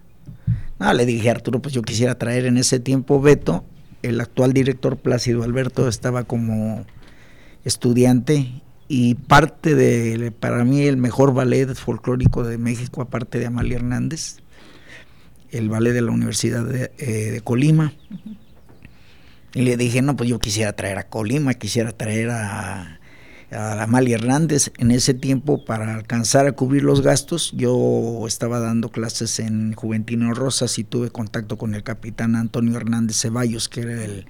No, 0.78 0.92
le 0.92 1.06
dije 1.06 1.28
a 1.28 1.32
Arturo, 1.32 1.60
pues 1.60 1.74
yo 1.74 1.82
quisiera 1.82 2.16
traer 2.16 2.46
en 2.46 2.56
ese 2.56 2.78
tiempo 2.78 3.20
Beto, 3.20 3.64
el 4.02 4.20
actual 4.20 4.52
director 4.52 4.96
Plácido 4.96 5.42
Alberto 5.42 5.88
estaba 5.88 6.24
como 6.24 6.86
estudiante 7.64 8.62
y 8.86 9.16
parte 9.16 9.74
de, 9.74 10.30
para 10.30 10.64
mí, 10.64 10.82
el 10.82 10.96
mejor 10.96 11.34
ballet 11.34 11.74
folclórico 11.74 12.44
de 12.44 12.58
México, 12.58 13.02
aparte 13.02 13.38
de 13.38 13.46
Amalia 13.46 13.76
Hernández, 13.76 14.38
el 15.50 15.68
ballet 15.68 15.92
de 15.92 16.02
la 16.02 16.12
Universidad 16.12 16.64
de, 16.64 16.92
eh, 16.98 17.30
de 17.32 17.40
Colima. 17.40 17.92
Y 19.54 19.62
le 19.62 19.76
dije, 19.76 20.00
no, 20.00 20.16
pues 20.16 20.30
yo 20.30 20.38
quisiera 20.38 20.72
traer 20.74 20.98
a 20.98 21.08
Colima, 21.08 21.54
quisiera 21.54 21.92
traer 21.92 22.30
a, 22.30 22.97
a 23.50 23.82
Amalia 23.82 24.16
Hernández. 24.16 24.72
En 24.78 24.90
ese 24.90 25.14
tiempo, 25.14 25.64
para 25.64 25.94
alcanzar 25.94 26.46
a 26.46 26.52
cubrir 26.52 26.82
los 26.82 27.02
gastos, 27.02 27.52
yo 27.56 28.24
estaba 28.26 28.60
dando 28.60 28.90
clases 28.90 29.38
en 29.38 29.72
Juventino 29.72 30.32
Rosas 30.34 30.78
y 30.78 30.84
tuve 30.84 31.10
contacto 31.10 31.56
con 31.56 31.74
el 31.74 31.82
capitán 31.82 32.36
Antonio 32.36 32.76
Hernández 32.76 33.20
Ceballos, 33.20 33.68
que 33.68 33.80
era 33.80 34.04
el, 34.04 34.26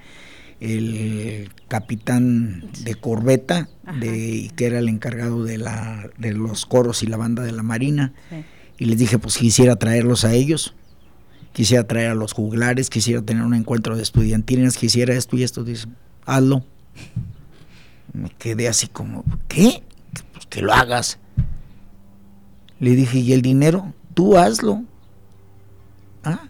el 0.61 1.51
capitán 1.69 2.71
de 2.85 2.95
corbeta 2.95 3.69
de, 4.01 4.29
y 4.29 4.49
que 4.51 4.67
era 4.67 4.79
el 4.79 4.89
encargado 4.89 5.45
de, 5.45 5.59
la, 5.59 6.11
de 6.19 6.33
los 6.33 6.67
coros 6.67 7.03
y 7.03 7.07
la 7.07 7.17
banda 7.17 7.43
de 7.43 7.53
la 7.53 7.63
Marina. 7.63 8.13
Sí. 8.31 8.37
Y 8.79 8.85
les 8.85 8.99
dije, 8.99 9.19
pues 9.19 9.37
quisiera 9.37 9.75
traerlos 9.75 10.25
a 10.25 10.33
ellos, 10.33 10.75
quisiera 11.53 11.85
traer 11.85 12.11
a 12.11 12.15
los 12.15 12.33
juglares, 12.33 12.91
quisiera 12.91 13.21
tener 13.23 13.43
un 13.43 13.55
encuentro 13.55 13.97
de 13.97 14.05
estudiantinas, 14.05 14.77
quisiera 14.77 15.15
esto 15.15 15.37
y 15.37 15.43
esto. 15.43 15.65
Dice, 15.65 15.89
hazlo. 16.25 16.65
Me 18.13 18.31
quedé 18.31 18.69
así 18.69 18.89
como, 18.89 19.25
¿qué? 19.49 19.83
Pues 20.33 20.47
que 20.47 20.63
lo 20.63 20.73
hagas. 20.73 21.19
Le 22.81 22.95
dije, 22.95 23.19
¿y 23.19 23.33
el 23.33 23.43
dinero? 23.43 23.93
Tú 24.15 24.37
hazlo. 24.37 24.85
Ah, 26.25 26.49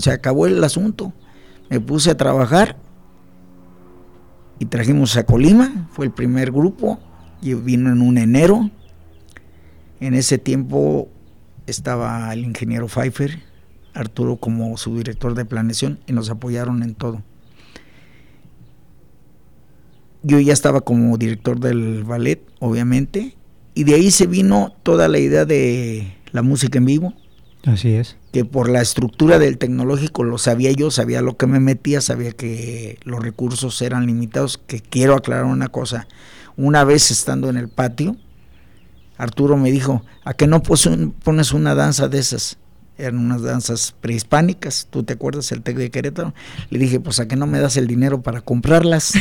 se 0.00 0.10
acabó 0.10 0.46
el 0.46 0.62
asunto. 0.62 1.12
Me 1.68 1.80
puse 1.80 2.10
a 2.10 2.16
trabajar 2.16 2.76
y 4.58 4.66
trajimos 4.66 5.16
a 5.16 5.24
Colima, 5.24 5.88
fue 5.92 6.06
el 6.06 6.12
primer 6.12 6.50
grupo, 6.50 6.98
y 7.42 7.54
vino 7.54 7.90
en 7.90 8.00
un 8.00 8.18
enero. 8.18 8.70
En 10.00 10.14
ese 10.14 10.38
tiempo 10.38 11.08
estaba 11.66 12.32
el 12.32 12.44
ingeniero 12.44 12.86
Pfeiffer, 12.86 13.42
Arturo 13.94 14.36
como 14.36 14.76
su 14.76 14.96
director 14.96 15.34
de 15.34 15.44
planeación 15.44 16.00
y 16.06 16.12
nos 16.12 16.30
apoyaron 16.30 16.82
en 16.82 16.94
todo. 16.94 17.22
Yo 20.22 20.40
ya 20.40 20.52
estaba 20.52 20.80
como 20.80 21.16
director 21.18 21.60
del 21.60 22.04
ballet, 22.04 22.40
obviamente, 22.58 23.36
y 23.74 23.84
de 23.84 23.94
ahí 23.94 24.10
se 24.10 24.26
vino 24.26 24.74
toda 24.82 25.08
la 25.08 25.18
idea 25.18 25.44
de 25.44 26.16
la 26.32 26.42
música 26.42 26.78
en 26.78 26.84
vivo. 26.86 27.14
Así 27.64 27.92
es. 27.92 28.16
Que 28.32 28.44
por 28.44 28.68
la 28.68 28.80
estructura 28.80 29.38
del 29.38 29.58
tecnológico 29.58 30.24
lo 30.24 30.38
sabía 30.38 30.70
yo, 30.72 30.90
sabía 30.90 31.20
lo 31.20 31.36
que 31.36 31.46
me 31.46 31.60
metía, 31.60 32.00
sabía 32.00 32.32
que 32.32 32.98
los 33.04 33.20
recursos 33.20 33.82
eran 33.82 34.06
limitados, 34.06 34.58
que 34.66 34.80
quiero 34.80 35.14
aclarar 35.14 35.46
una 35.46 35.68
cosa. 35.68 36.06
Una 36.56 36.84
vez 36.84 37.10
estando 37.10 37.48
en 37.50 37.56
el 37.56 37.68
patio, 37.68 38.16
Arturo 39.18 39.56
me 39.56 39.70
dijo, 39.70 40.04
¿a 40.24 40.34
qué 40.34 40.46
no 40.46 40.62
pones 40.62 41.52
una 41.52 41.74
danza 41.74 42.08
de 42.08 42.18
esas? 42.18 42.58
Eran 42.98 43.18
unas 43.18 43.42
danzas 43.42 43.94
prehispánicas, 44.00 44.86
¿tú 44.88 45.02
te 45.02 45.12
acuerdas 45.12 45.52
el 45.52 45.62
TEC 45.62 45.76
de 45.76 45.90
Querétaro? 45.90 46.32
Le 46.70 46.78
dije, 46.78 46.98
pues 46.98 47.20
¿a 47.20 47.28
qué 47.28 47.36
no 47.36 47.46
me 47.46 47.60
das 47.60 47.76
el 47.76 47.86
dinero 47.86 48.22
para 48.22 48.40
comprarlas? 48.40 49.12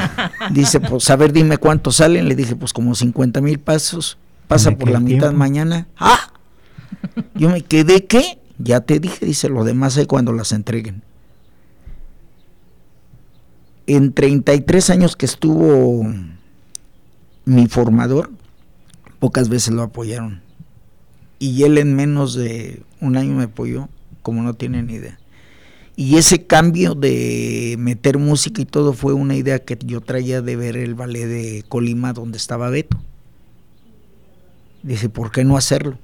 Dice, 0.50 0.80
pues 0.80 1.08
a 1.10 1.16
ver, 1.16 1.32
dime 1.32 1.56
cuánto 1.56 1.92
salen. 1.92 2.28
Le 2.28 2.34
dije, 2.34 2.56
pues 2.56 2.72
como 2.72 2.94
50 2.94 3.40
mil 3.40 3.60
pesos. 3.60 4.18
Pasa 4.48 4.72
por 4.72 4.90
la 4.90 4.98
mitad 4.98 5.32
mañana. 5.32 5.86
¡Ah! 5.96 6.32
Yo 7.36 7.50
me 7.50 7.62
quedé, 7.62 8.04
¿qué? 8.06 8.40
Ya 8.58 8.80
te 8.80 8.98
dije, 8.98 9.24
dice, 9.24 9.48
lo 9.48 9.62
demás 9.62 9.96
hay 9.96 10.06
cuando 10.06 10.32
las 10.32 10.50
entreguen. 10.50 11.02
En 13.86 14.12
33 14.12 14.90
años 14.90 15.14
que 15.14 15.26
estuvo 15.26 16.04
mi 17.44 17.68
formador, 17.68 18.30
pocas 19.20 19.48
veces 19.48 19.72
lo 19.72 19.82
apoyaron. 19.82 20.42
Y 21.40 21.64
él 21.64 21.78
en 21.78 21.96
menos 21.96 22.34
de 22.34 22.82
un 23.00 23.16
año 23.16 23.34
me 23.34 23.44
apoyó, 23.44 23.88
como 24.22 24.42
no 24.42 24.54
tienen 24.54 24.90
idea. 24.90 25.18
Y 25.96 26.16
ese 26.16 26.46
cambio 26.46 26.94
de 26.94 27.76
meter 27.78 28.18
música 28.18 28.62
y 28.62 28.66
todo 28.66 28.92
fue 28.92 29.14
una 29.14 29.34
idea 29.34 29.58
que 29.58 29.76
yo 29.84 30.00
traía 30.00 30.42
de 30.42 30.54
ver 30.54 30.76
el 30.76 30.94
ballet 30.94 31.26
de 31.26 31.64
Colima 31.68 32.12
donde 32.12 32.38
estaba 32.38 32.70
Beto. 32.70 32.96
Dije, 34.82 35.08
¿por 35.08 35.32
qué 35.32 35.44
no 35.44 35.56
hacerlo? 35.56 35.98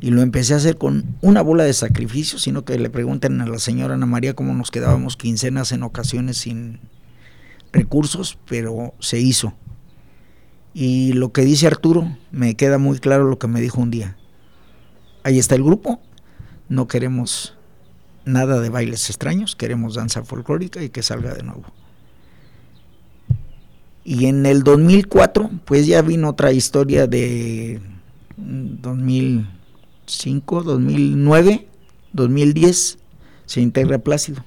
Y 0.00 0.10
lo 0.10 0.22
empecé 0.22 0.54
a 0.54 0.58
hacer 0.58 0.76
con 0.76 1.16
una 1.22 1.40
bola 1.40 1.64
de 1.64 1.72
sacrificio, 1.72 2.38
sino 2.38 2.64
que 2.64 2.78
le 2.78 2.90
pregunten 2.90 3.40
a 3.40 3.46
la 3.46 3.58
señora 3.58 3.94
Ana 3.94 4.06
María 4.06 4.34
cómo 4.34 4.52
nos 4.54 4.70
quedábamos 4.70 5.16
quincenas 5.16 5.72
en 5.72 5.82
ocasiones 5.82 6.36
sin 6.38 6.78
recursos, 7.72 8.38
pero 8.46 8.92
se 8.98 9.18
hizo. 9.18 9.54
Y 10.74 11.12
lo 11.12 11.32
que 11.32 11.42
dice 11.42 11.68
Arturo, 11.68 12.18
me 12.32 12.56
queda 12.56 12.78
muy 12.78 12.98
claro 12.98 13.22
lo 13.24 13.38
que 13.38 13.46
me 13.46 13.60
dijo 13.60 13.80
un 13.80 13.92
día. 13.92 14.16
Ahí 15.22 15.38
está 15.38 15.54
el 15.54 15.62
grupo, 15.62 16.00
no 16.68 16.88
queremos 16.88 17.54
nada 18.24 18.60
de 18.60 18.70
bailes 18.70 19.08
extraños, 19.08 19.54
queremos 19.54 19.94
danza 19.94 20.24
folclórica 20.24 20.82
y 20.82 20.90
que 20.90 21.02
salga 21.02 21.32
de 21.32 21.44
nuevo. 21.44 21.62
Y 24.02 24.26
en 24.26 24.46
el 24.46 24.64
2004, 24.64 25.48
pues 25.64 25.86
ya 25.86 26.02
vino 26.02 26.28
otra 26.28 26.50
historia 26.52 27.06
de 27.06 27.80
2005, 28.36 30.64
2009, 30.64 31.68
2010, 32.12 32.98
se 33.46 33.60
integra 33.60 33.98
Plácido, 33.98 34.44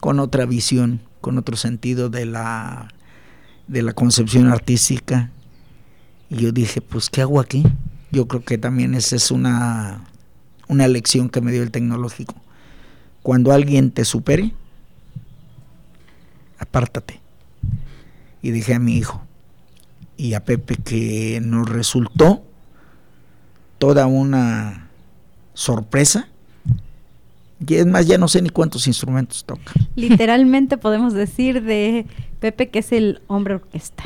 con 0.00 0.20
otra 0.20 0.44
visión, 0.44 1.00
con 1.20 1.38
otro 1.38 1.56
sentido 1.56 2.10
de 2.10 2.26
la 2.26 2.88
de 3.70 3.82
la 3.82 3.92
concepción 3.92 4.48
artística. 4.48 5.30
Y 6.28 6.38
yo 6.38 6.52
dije, 6.52 6.80
pues, 6.80 7.08
¿qué 7.08 7.22
hago 7.22 7.38
aquí? 7.40 7.64
Yo 8.10 8.26
creo 8.26 8.44
que 8.44 8.58
también 8.58 8.94
esa 8.94 9.14
es 9.14 9.30
una, 9.30 10.04
una 10.66 10.88
lección 10.88 11.28
que 11.28 11.40
me 11.40 11.52
dio 11.52 11.62
el 11.62 11.70
tecnológico. 11.70 12.34
Cuando 13.22 13.52
alguien 13.52 13.92
te 13.92 14.04
supere, 14.04 14.52
apártate. 16.58 17.20
Y 18.42 18.50
dije 18.50 18.74
a 18.74 18.80
mi 18.80 18.96
hijo 18.96 19.22
y 20.16 20.34
a 20.34 20.44
Pepe 20.44 20.76
que 20.76 21.40
nos 21.40 21.68
resultó 21.68 22.42
toda 23.78 24.06
una 24.06 24.88
sorpresa. 25.54 26.28
Y 27.66 27.74
es 27.74 27.86
más, 27.86 28.06
ya 28.06 28.18
no 28.18 28.28
sé 28.28 28.40
ni 28.42 28.48
cuántos 28.48 28.86
instrumentos 28.86 29.44
toca. 29.44 29.72
Literalmente 29.94 30.78
podemos 30.78 31.12
decir 31.12 31.62
de 31.62 32.06
Pepe, 32.40 32.70
que 32.70 32.78
es 32.78 32.92
el 32.92 33.20
hombre 33.26 33.54
orquesta. 33.54 34.04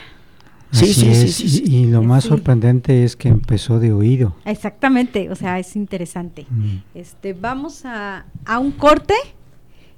Sí, 0.73 0.93
sí, 0.93 1.15
sí, 1.15 1.49
sí, 1.49 1.63
Y 1.65 1.87
lo 1.87 2.03
más 2.03 2.25
sorprendente 2.25 3.05
es 3.05 3.15
que 3.15 3.29
empezó 3.29 3.79
de 3.79 3.93
oído. 3.93 4.35
Exactamente, 4.45 5.31
o 5.31 5.37
sea, 5.37 5.61
es 5.61 5.77
interesante. 5.77 6.47
Mm. 6.51 6.79
Este, 6.97 7.33
vamos 7.33 7.85
a, 7.85 8.27
a 8.45 8.59
un 8.59 8.73
corte 8.73 9.15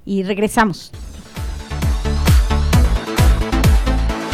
y 0.05 0.23
regresamos. 0.23 0.93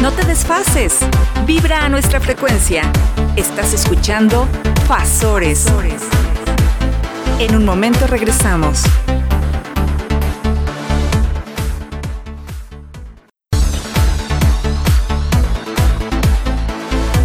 No 0.01 0.11
te 0.11 0.25
desfases, 0.25 0.99
vibra 1.47 1.85
a 1.85 1.89
nuestra 1.89 2.19
frecuencia. 2.19 2.91
Estás 3.37 3.73
escuchando 3.73 4.45
Fasores. 4.85 5.65
En 7.39 7.55
un 7.55 7.65
momento 7.65 8.07
regresamos. 8.07 8.83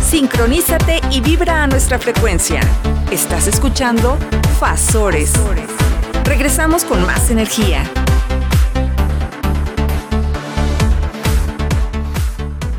Sincronízate 0.01 1.01
y 1.11 1.21
vibra 1.21 1.63
a 1.63 1.67
nuestra 1.67 1.99
frecuencia. 1.99 2.61
Estás 3.11 3.47
escuchando 3.47 4.17
Fasores. 4.59 5.33
Regresamos 6.25 6.85
con 6.85 7.07
más 7.07 7.31
energía. 7.31 7.85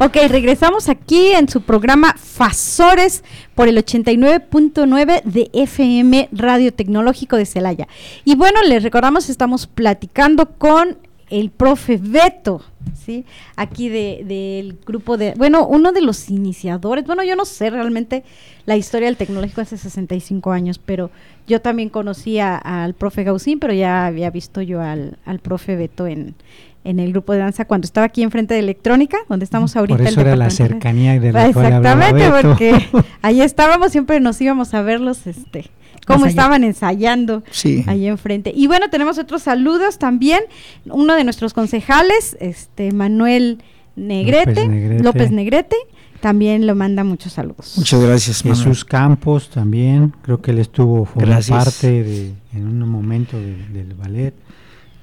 Ok, 0.01 0.15
regresamos 0.29 0.87
aquí 0.87 1.31
en 1.31 1.49
su 1.49 1.59
programa 1.59 2.15
Fasores 2.17 3.21
por 3.53 3.67
el 3.67 3.75
89.9 3.75 5.23
de 5.23 5.49
FM 5.51 6.29
Radio 6.31 6.73
Tecnológico 6.73 7.35
de 7.35 7.45
Celaya. 7.45 7.89
Y 8.23 8.35
bueno, 8.35 8.61
les 8.63 8.81
recordamos, 8.81 9.29
estamos 9.29 9.67
platicando 9.67 10.51
con 10.51 10.99
el 11.29 11.51
profe 11.51 11.99
Beto, 12.01 12.63
¿sí? 13.05 13.25
Aquí 13.57 13.89
del 13.89 14.79
grupo 14.85 15.17
de, 15.17 15.33
bueno, 15.35 15.67
uno 15.67 15.91
de 15.91 16.01
los 16.01 16.29
iniciadores, 16.29 17.05
bueno, 17.05 17.21
yo 17.23 17.35
no 17.35 17.43
sé 17.43 17.69
realmente 17.69 18.23
la 18.65 18.77
historia 18.77 19.09
del 19.09 19.17
tecnológico 19.17 19.59
hace 19.59 19.77
65 19.77 20.51
años, 20.53 20.79
pero 20.79 21.11
yo 21.45 21.59
también 21.59 21.89
conocía 21.89 22.55
al 22.55 22.93
profe 22.93 23.25
Gausín, 23.25 23.59
pero 23.59 23.73
ya 23.73 24.05
había 24.05 24.29
visto 24.31 24.61
yo 24.61 24.81
al, 24.81 25.17
al 25.25 25.39
profe 25.39 25.75
Beto 25.75 26.07
en, 26.07 26.35
en 26.83 26.99
el 26.99 27.11
grupo 27.11 27.33
de 27.33 27.39
danza 27.39 27.65
cuando 27.65 27.85
estaba 27.85 28.05
aquí 28.05 28.23
enfrente 28.23 28.53
de 28.53 28.61
electrónica, 28.61 29.17
donde 29.27 29.43
estamos 29.43 29.75
ahorita. 29.75 29.97
Por 29.97 30.07
eso 30.07 30.21
era 30.21 30.35
la 30.35 30.49
cercanía 30.49 31.19
de 31.19 31.31
la 31.31 31.47
Exactamente, 31.47 32.29
porque 32.31 32.87
ahí 33.21 33.41
estábamos, 33.41 33.91
siempre 33.91 34.19
nos 34.19 34.39
íbamos 34.41 34.73
a 34.73 34.81
verlos, 34.81 35.27
este, 35.27 35.69
cómo 36.05 36.25
estaban 36.25 36.63
ensayando 36.63 37.43
ahí 37.87 38.07
enfrente. 38.07 38.51
Y 38.55 38.67
bueno, 38.67 38.89
tenemos 38.89 39.17
otros 39.17 39.43
saludos 39.43 39.99
también. 39.99 40.41
Uno 40.85 41.15
de 41.15 41.23
nuestros 41.23 41.53
concejales, 41.53 42.37
este 42.39 42.91
Manuel 42.91 43.61
Negrete, 43.95 44.99
López 45.01 45.31
Negrete, 45.31 45.75
también 46.21 46.67
lo 46.67 46.75
manda 46.75 47.03
muchos 47.03 47.33
saludos. 47.33 47.73
Muchas 47.77 48.01
gracias, 48.01 48.45
Manuel. 48.45 48.63
Jesús 48.63 48.85
Campos 48.85 49.49
también, 49.49 50.13
creo 50.21 50.41
que 50.41 50.51
él 50.51 50.59
estuvo 50.59 51.05
formando 51.05 51.45
parte 51.47 52.03
de, 52.03 52.33
en 52.53 52.67
un 52.67 52.87
momento 52.89 53.37
del 53.37 53.93
ballet. 53.93 54.33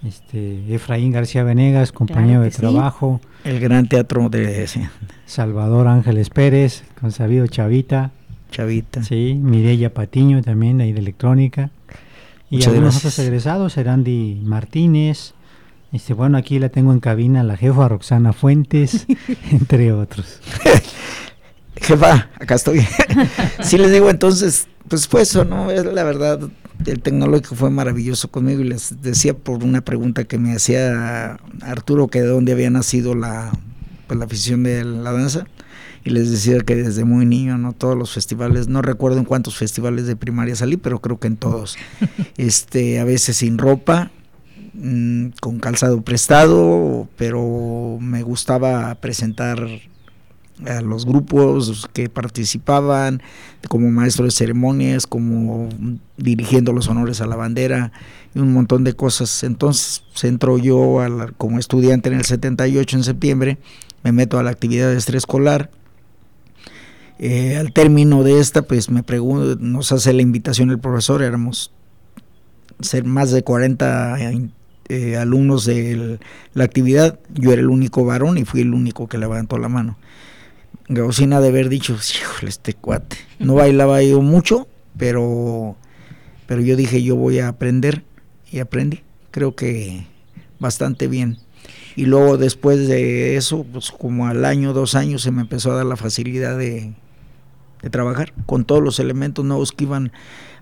Este, 0.07 0.73
Efraín 0.73 1.11
García 1.11 1.43
Venegas, 1.43 1.91
compañero 1.91 2.43
de 2.43 2.51
trabajo. 2.51 3.21
El 3.43 3.59
gran 3.59 3.89
teatro 3.89 4.29
de 4.29 4.69
Salvador 5.25 5.89
Ángeles 5.89 6.31
Pérez, 6.31 6.85
con 7.01 7.11
Sabido 7.11 7.47
Chavita. 7.49 8.13
Chavita. 8.53 9.03
Sí, 9.03 9.35
Mireya 9.35 9.93
Patiño 9.93 10.43
también, 10.43 10.81
ahí 10.81 10.93
de 10.93 11.01
electrónica. 11.01 11.71
Y 12.51 12.65
algunos 12.65 12.99
otros 12.99 13.19
egresados, 13.19 13.77
Erandi 13.77 14.41
Martínez. 14.45 15.35
Este, 15.93 16.15
bueno, 16.15 16.39
aquí 16.39 16.61
la 16.61 16.69
tengo 16.69 16.93
en 16.93 17.01
cabina, 17.01 17.43
la 17.43 17.57
jefa 17.57 17.89
Roxana 17.89 18.33
Fuentes, 18.33 19.07
entre 19.51 19.93
otros. 19.93 20.41
Jefa, 21.81 22.31
acá 22.39 22.55
estoy. 22.55 22.87
sí 23.61 23.77
les 23.77 23.91
digo 23.91 24.09
entonces, 24.09 24.69
pues 24.89 25.09
fue 25.09 25.23
eso, 25.23 25.45
¿no? 25.45 25.71
Es 25.71 25.85
la 25.85 26.05
verdad, 26.05 26.41
el 26.85 27.01
tecnológico 27.01 27.55
fue 27.55 27.71
maravilloso 27.71 28.31
conmigo 28.31 28.61
y 28.61 28.69
les 28.69 29.01
decía 29.03 29.37
por 29.37 29.65
una 29.65 29.81
pregunta 29.81 30.25
que 30.25 30.39
me 30.39 30.53
hacía 30.53 31.39
Arturo 31.63 32.09
que 32.09 32.21
de 32.21 32.29
dónde 32.29 32.53
había 32.53 32.71
nacido 32.71 33.15
la, 33.15 33.53
pues, 34.07 34.19
la 34.19 34.27
afición 34.27 34.63
de 34.63 34.85
la 34.85 35.13
danza 35.13 35.47
y 36.05 36.11
les 36.11 36.31
decía 36.31 36.61
que 36.61 36.77
desde 36.77 37.05
muy 37.05 37.27
niño, 37.27 37.59
¿no? 37.59 37.73
Todos 37.73 37.97
los 37.97 38.13
festivales, 38.13 38.69
no 38.69 38.81
recuerdo 38.81 39.19
en 39.19 39.25
cuántos 39.25 39.57
festivales 39.57 40.07
de 40.07 40.15
primaria 40.15 40.55
salí, 40.55 40.77
pero 40.77 41.01
creo 41.01 41.19
que 41.19 41.27
en 41.27 41.37
todos. 41.37 41.77
este, 42.37 43.01
a 43.01 43.05
veces 43.05 43.39
sin 43.39 43.59
ropa, 43.59 44.13
mm, 44.75 45.31
con 45.41 45.59
calzado 45.59 46.03
prestado, 46.03 47.09
pero 47.17 47.99
me 48.01 48.23
gustaba 48.23 48.95
presentar 48.97 49.59
a 50.65 50.81
los 50.81 51.05
grupos 51.05 51.89
que 51.93 52.09
participaban, 52.09 53.23
como 53.69 53.91
maestro 53.91 54.25
de 54.25 54.31
ceremonias, 54.31 55.07
como 55.07 55.69
dirigiendo 56.17 56.73
los 56.73 56.89
honores 56.89 57.21
a 57.21 57.27
la 57.27 57.37
bandera 57.37 57.93
y 58.35 58.39
un 58.39 58.53
montón 58.53 58.85
de 58.85 58.95
cosas. 58.95 59.43
Entonces 59.45 60.03
entro 60.23 60.59
yo 60.59 60.99
como 61.37 61.59
estudiante 61.59 62.09
en 62.09 62.17
el 62.17 62.25
78 62.25 62.97
en 62.97 63.05
septiembre, 63.05 63.59
me 64.03 64.13
meto 64.13 64.39
a 64.39 64.43
la 64.43 64.51
actividad 64.51 64.91
de 64.91 64.97
estrés. 64.97 65.25
Eh, 67.19 67.57
al 67.57 67.73
término 67.73 68.23
de 68.23 68.41
esta, 68.41 68.63
pues 68.63 68.91
me 68.91 69.03
pregunto, 69.03 69.57
nos 69.61 69.93
hace 69.93 70.13
la 70.13 70.23
invitación 70.23 70.71
el 70.71 70.79
profesor, 70.79 71.23
éramos 71.23 71.73
ser 72.81 73.05
más 73.05 73.31
de 73.31 73.43
40 73.43 74.19
eh, 74.89 75.17
alumnos 75.17 75.65
de 75.65 76.19
la 76.53 76.65
actividad, 76.65 77.19
yo 77.33 77.53
era 77.53 77.63
el 77.63 77.71
único 77.71 78.05
varón 78.05 78.37
y 78.37 78.45
fui 78.45 78.61
el 78.61 78.75
único 78.75 79.09
que 79.09 79.19
levantó 79.19 79.57
la 79.59 79.69
mano. 79.69 79.97
Gaucina 80.89 81.41
de 81.41 81.49
haber 81.49 81.69
dicho, 81.69 81.95
híjole, 81.95 82.49
este 82.49 82.75
cuate. 82.75 83.17
No 83.39 83.55
bailaba 83.55 84.03
yo 84.03 84.21
mucho, 84.23 84.69
pero, 84.97 85.77
pero 86.47 86.61
yo 86.63 86.77
dije, 86.77 87.03
yo 87.03 87.17
voy 87.17 87.41
a 87.41 87.49
aprender 87.49 88.05
y 88.51 88.61
aprendí. 88.61 89.03
Creo 89.33 89.57
que 89.57 90.07
bastante 90.61 91.09
bien. 91.09 91.39
Y 91.97 92.05
luego 92.05 92.37
después 92.37 92.87
de 92.87 93.37
eso, 93.37 93.65
pues 93.65 93.91
como 93.91 94.29
al 94.29 94.45
año, 94.45 94.73
dos 94.73 94.95
años, 94.95 95.23
se 95.23 95.33
me 95.33 95.43
empezó 95.43 95.73
a 95.73 95.77
dar 95.77 95.87
la 95.87 95.97
facilidad 95.97 96.57
de, 96.57 96.95
de 97.83 97.91
trabajar 97.91 98.33
con 98.47 98.65
todos 98.65 98.83
los 98.83 99.01
elementos 99.01 99.45
nuevos 99.45 99.73
que 99.73 99.85
iban. 99.85 100.13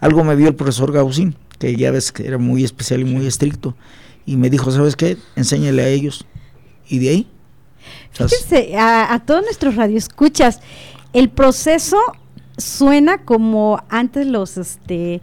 Algo 0.00 0.24
me 0.24 0.37
vio 0.37 0.48
el 0.48 0.54
profesor 0.54 0.92
Gaucín, 0.92 1.37
que 1.58 1.76
ya 1.76 1.90
ves 1.90 2.12
que 2.12 2.26
era 2.26 2.38
muy 2.38 2.64
especial 2.64 3.00
y 3.00 3.04
muy 3.04 3.26
estricto, 3.26 3.76
y 4.24 4.37
me 4.37 4.48
dijo, 4.48 4.70
¿sabes 4.70 4.96
qué? 4.96 5.18
Enséñale 5.37 5.82
a 5.82 5.88
ellos. 5.88 6.26
Y 6.88 6.98
de 6.98 7.08
ahí 7.10 7.30
Fíjense, 8.14 8.77
a, 8.79 9.20
todos 9.27 9.42
nuestros 9.42 9.74
radioescuchas, 9.74 10.61
el 11.12 11.29
proceso 11.29 11.96
suena 12.57 13.18
como 13.18 13.83
antes 13.88 14.27
los, 14.27 14.57
este, 14.57 15.20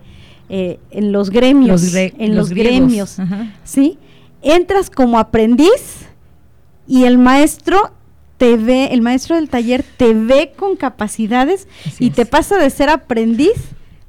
eh, 0.50 0.80
en 0.92 1.12
los 1.12 1.30
gremios, 1.30 1.94
en 1.94 2.36
los, 2.36 2.50
gremios, 2.50 3.18
¿sí? 3.64 3.98
Entras 4.42 4.90
como 4.90 5.20
aprendiz 5.20 6.06
y 6.88 7.06
el 7.06 7.18
maestro 7.18 7.94
te 8.38 8.58
ve, 8.58 8.88
el 8.92 9.02
maestro 9.02 9.36
del 9.36 9.50
taller 9.50 9.86
te 9.98 10.14
ve 10.14 10.54
con 10.56 10.76
capacidades 10.76 11.68
y 12.00 12.10
te 12.10 12.26
pasa 12.26 12.58
de 12.58 12.70
ser 12.70 12.90
aprendiz 12.90 13.54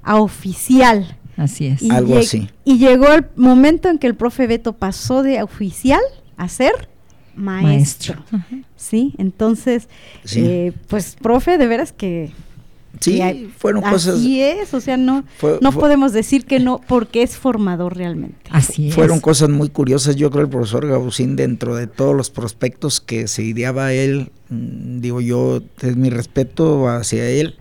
a 0.03 0.21
oficial. 0.21 1.19
Así 1.37 1.67
es. 1.67 1.89
Algo 1.91 2.19
así. 2.19 2.49
Y 2.65 2.79
llegó 2.79 3.09
el 3.13 3.27
momento 3.37 3.89
en 3.89 3.99
que 3.99 4.07
el 4.07 4.15
profe 4.15 4.47
Beto 4.47 4.73
pasó 4.73 5.23
de 5.23 5.43
oficial 5.43 6.01
a 6.37 6.49
ser 6.49 6.89
maestro. 7.37 8.23
Sí, 8.77 9.15
entonces, 9.19 9.89
eh, 10.35 10.73
pues, 10.89 11.17
profe, 11.21 11.59
de 11.59 11.67
veras 11.67 11.93
que... 11.93 12.33
Sí, 13.01 13.51
fueron 13.57 13.83
cosas... 13.83 14.17
Así 14.17 14.41
es, 14.41 14.75
o 14.75 14.81
sea, 14.81 14.97
no, 14.97 15.25
no 15.61 15.73
podemos 15.73 16.13
decir 16.13 16.45
que 16.45 16.61
no, 16.61 16.81
porque 16.87 17.23
es 17.23 17.37
formador 17.37 17.97
realmente. 17.97 18.37
Así 18.51 18.89
es. 18.89 18.95
Fueron 18.95 19.19
cosas 19.19 19.49
muy 19.49 19.71
curiosas, 19.71 20.17
yo 20.17 20.31
creo 20.31 20.43
el 20.45 20.51
profesor 20.51 20.87
Gabusín, 20.87 21.35
dentro 21.35 21.75
de 21.75 21.87
todos 21.87 22.15
los 22.15 22.31
prospectos 22.31 23.01
que 23.01 23.29
se 23.29 23.43
ideaba 23.43 23.93
él, 23.93 24.31
mm, 24.51 25.01
digo 25.01 25.21
yo, 25.21 25.63
es 25.81 25.97
mi 25.97 26.11
respeto 26.11 26.89
hacia 26.89 27.29
él, 27.29 27.57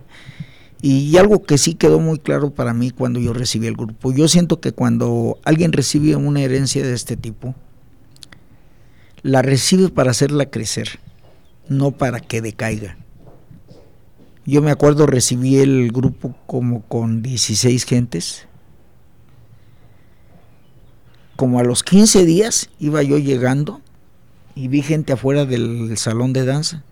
y 0.82 1.16
algo 1.16 1.44
que 1.44 1.58
sí 1.58 1.74
quedó 1.74 2.00
muy 2.00 2.18
claro 2.18 2.50
para 2.50 2.74
mí 2.74 2.90
cuando 2.90 3.20
yo 3.20 3.32
recibí 3.32 3.68
el 3.68 3.76
grupo, 3.76 4.12
yo 4.12 4.26
siento 4.26 4.60
que 4.60 4.72
cuando 4.72 5.38
alguien 5.44 5.72
recibe 5.72 6.16
una 6.16 6.42
herencia 6.42 6.84
de 6.84 6.92
este 6.92 7.16
tipo, 7.16 7.54
la 9.22 9.42
recibe 9.42 9.88
para 9.88 10.10
hacerla 10.10 10.46
crecer, 10.46 10.98
no 11.68 11.92
para 11.92 12.20
que 12.20 12.40
decaiga. 12.40 12.96
Yo 14.44 14.60
me 14.60 14.72
acuerdo 14.72 15.06
recibí 15.06 15.58
el 15.58 15.92
grupo 15.92 16.34
como 16.46 16.82
con 16.82 17.22
16 17.22 17.84
gentes. 17.84 18.48
Como 21.36 21.60
a 21.60 21.64
los 21.64 21.84
15 21.84 22.24
días 22.24 22.68
iba 22.80 23.02
yo 23.02 23.18
llegando 23.18 23.80
y 24.56 24.68
vi 24.68 24.82
gente 24.82 25.12
afuera 25.12 25.44
del 25.44 25.96
salón 25.96 26.32
de 26.32 26.44
danza. 26.44 26.82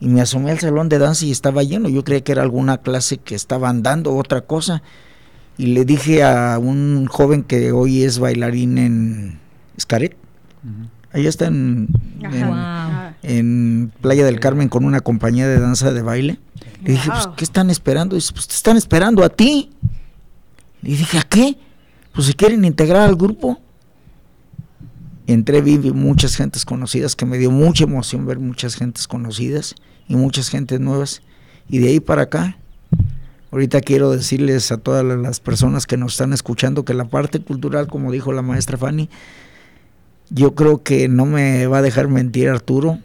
Y 0.00 0.08
me 0.08 0.20
asomé 0.20 0.50
al 0.50 0.58
salón 0.58 0.88
de 0.88 0.98
danza 0.98 1.24
y 1.24 1.30
estaba 1.30 1.62
lleno. 1.62 1.88
Yo 1.88 2.04
creía 2.04 2.22
que 2.22 2.32
era 2.32 2.42
alguna 2.42 2.78
clase 2.78 3.16
que 3.18 3.34
estaban 3.34 3.82
dando, 3.82 4.14
otra 4.14 4.42
cosa. 4.42 4.82
Y 5.56 5.66
le 5.66 5.84
dije 5.84 6.22
a 6.22 6.58
un 6.58 7.06
joven 7.06 7.44
que 7.44 7.72
hoy 7.72 8.02
es 8.02 8.18
bailarín 8.18 8.76
en 8.76 9.40
Escaret, 9.76 10.16
Ella 11.16 11.30
está 11.30 11.46
en, 11.46 11.88
en, 13.22 13.90
Playa 14.02 14.26
del 14.26 14.38
Carmen 14.38 14.68
con 14.68 14.84
una 14.84 15.00
compañía 15.00 15.48
de 15.48 15.58
danza 15.58 15.90
de 15.90 16.02
baile. 16.02 16.38
Le 16.84 16.92
dije, 16.92 17.10
pues, 17.10 17.26
¿qué 17.38 17.44
están 17.44 17.70
esperando? 17.70 18.16
dice, 18.16 18.34
pues 18.34 18.46
te 18.46 18.54
están 18.54 18.76
esperando 18.76 19.24
a 19.24 19.30
ti. 19.30 19.70
Le 20.82 20.90
dije, 20.90 21.18
¿a 21.18 21.22
qué? 21.22 21.56
Pues 22.12 22.26
se 22.26 22.34
quieren 22.34 22.66
integrar 22.66 23.08
al 23.08 23.16
grupo. 23.16 23.58
Entré, 25.26 25.62
vi, 25.62 25.78
vi 25.78 25.90
muchas 25.90 26.36
gentes 26.36 26.66
conocidas, 26.66 27.16
que 27.16 27.24
me 27.24 27.38
dio 27.38 27.50
mucha 27.50 27.84
emoción 27.84 28.26
ver 28.26 28.38
muchas 28.38 28.76
gentes 28.76 29.08
conocidas 29.08 29.74
y 30.08 30.16
muchas 30.16 30.50
gentes 30.50 30.80
nuevas. 30.80 31.22
Y 31.70 31.78
de 31.78 31.88
ahí 31.88 32.00
para 32.00 32.22
acá, 32.22 32.58
ahorita 33.52 33.80
quiero 33.80 34.10
decirles 34.10 34.70
a 34.70 34.76
todas 34.76 35.02
las 35.02 35.40
personas 35.40 35.86
que 35.86 35.96
nos 35.96 36.12
están 36.12 36.34
escuchando 36.34 36.84
que 36.84 36.92
la 36.92 37.06
parte 37.06 37.40
cultural, 37.40 37.86
como 37.86 38.12
dijo 38.12 38.34
la 38.34 38.42
maestra 38.42 38.76
Fanny, 38.76 39.08
yo 40.30 40.54
creo 40.54 40.82
que 40.82 41.08
no 41.08 41.26
me 41.26 41.66
va 41.66 41.78
a 41.78 41.82
dejar 41.82 42.08
mentir 42.08 42.48
Arturo. 42.48 42.98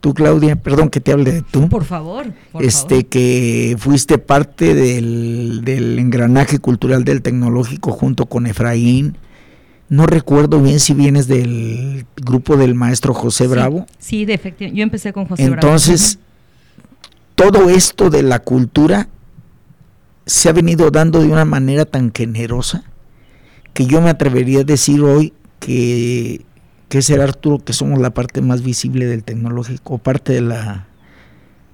Tú, 0.00 0.14
Claudia, 0.14 0.54
perdón 0.56 0.90
que 0.90 1.00
te 1.00 1.12
hable 1.12 1.32
de 1.32 1.42
tú. 1.42 1.68
Por 1.68 1.84
favor. 1.84 2.32
este, 2.60 3.06
que 3.06 3.76
fuiste 3.78 4.18
parte 4.18 4.74
del, 4.74 5.64
engranaje 5.98 6.58
cultural 6.58 7.04
del 7.04 7.22
tecnológico 7.22 7.90
junto 7.92 8.26
con 8.26 8.46
Efraín. 8.46 9.16
No 9.88 10.06
recuerdo 10.06 10.60
bien 10.60 10.80
si 10.80 10.92
vienes 10.92 11.26
del 11.26 12.04
grupo 12.16 12.56
del 12.56 12.74
maestro 12.74 13.14
José 13.14 13.46
Bravo. 13.46 13.86
Sí, 13.98 14.24
de 14.24 14.34
efectivo. 14.34 14.70
Yo 14.72 14.82
empecé 14.82 15.12
con 15.12 15.26
José 15.26 15.48
Bravo. 15.48 15.66
Entonces, 15.66 16.18
todo 17.34 17.70
esto 17.70 18.10
de 18.10 18.22
la 18.22 18.40
cultura 18.40 19.08
se 20.26 20.50
ha 20.50 20.52
venido 20.52 20.90
dando 20.90 21.22
de 21.22 21.28
una 21.28 21.46
manera 21.46 21.86
tan 21.86 22.12
generosa 22.14 22.84
que 23.72 23.86
yo 23.86 24.02
me 24.02 24.10
atrevería 24.10 24.60
a 24.60 24.64
decir 24.64 25.00
hoy 25.00 25.32
que 25.58 26.44
que 26.88 26.98
es 26.98 27.10
Arturo, 27.10 27.58
que 27.58 27.72
somos 27.72 27.98
la 27.98 28.10
parte 28.10 28.40
más 28.40 28.62
visible 28.62 29.06
del 29.06 29.24
tecnológico, 29.24 29.98
parte 29.98 30.32
de 30.32 30.40
la 30.40 30.86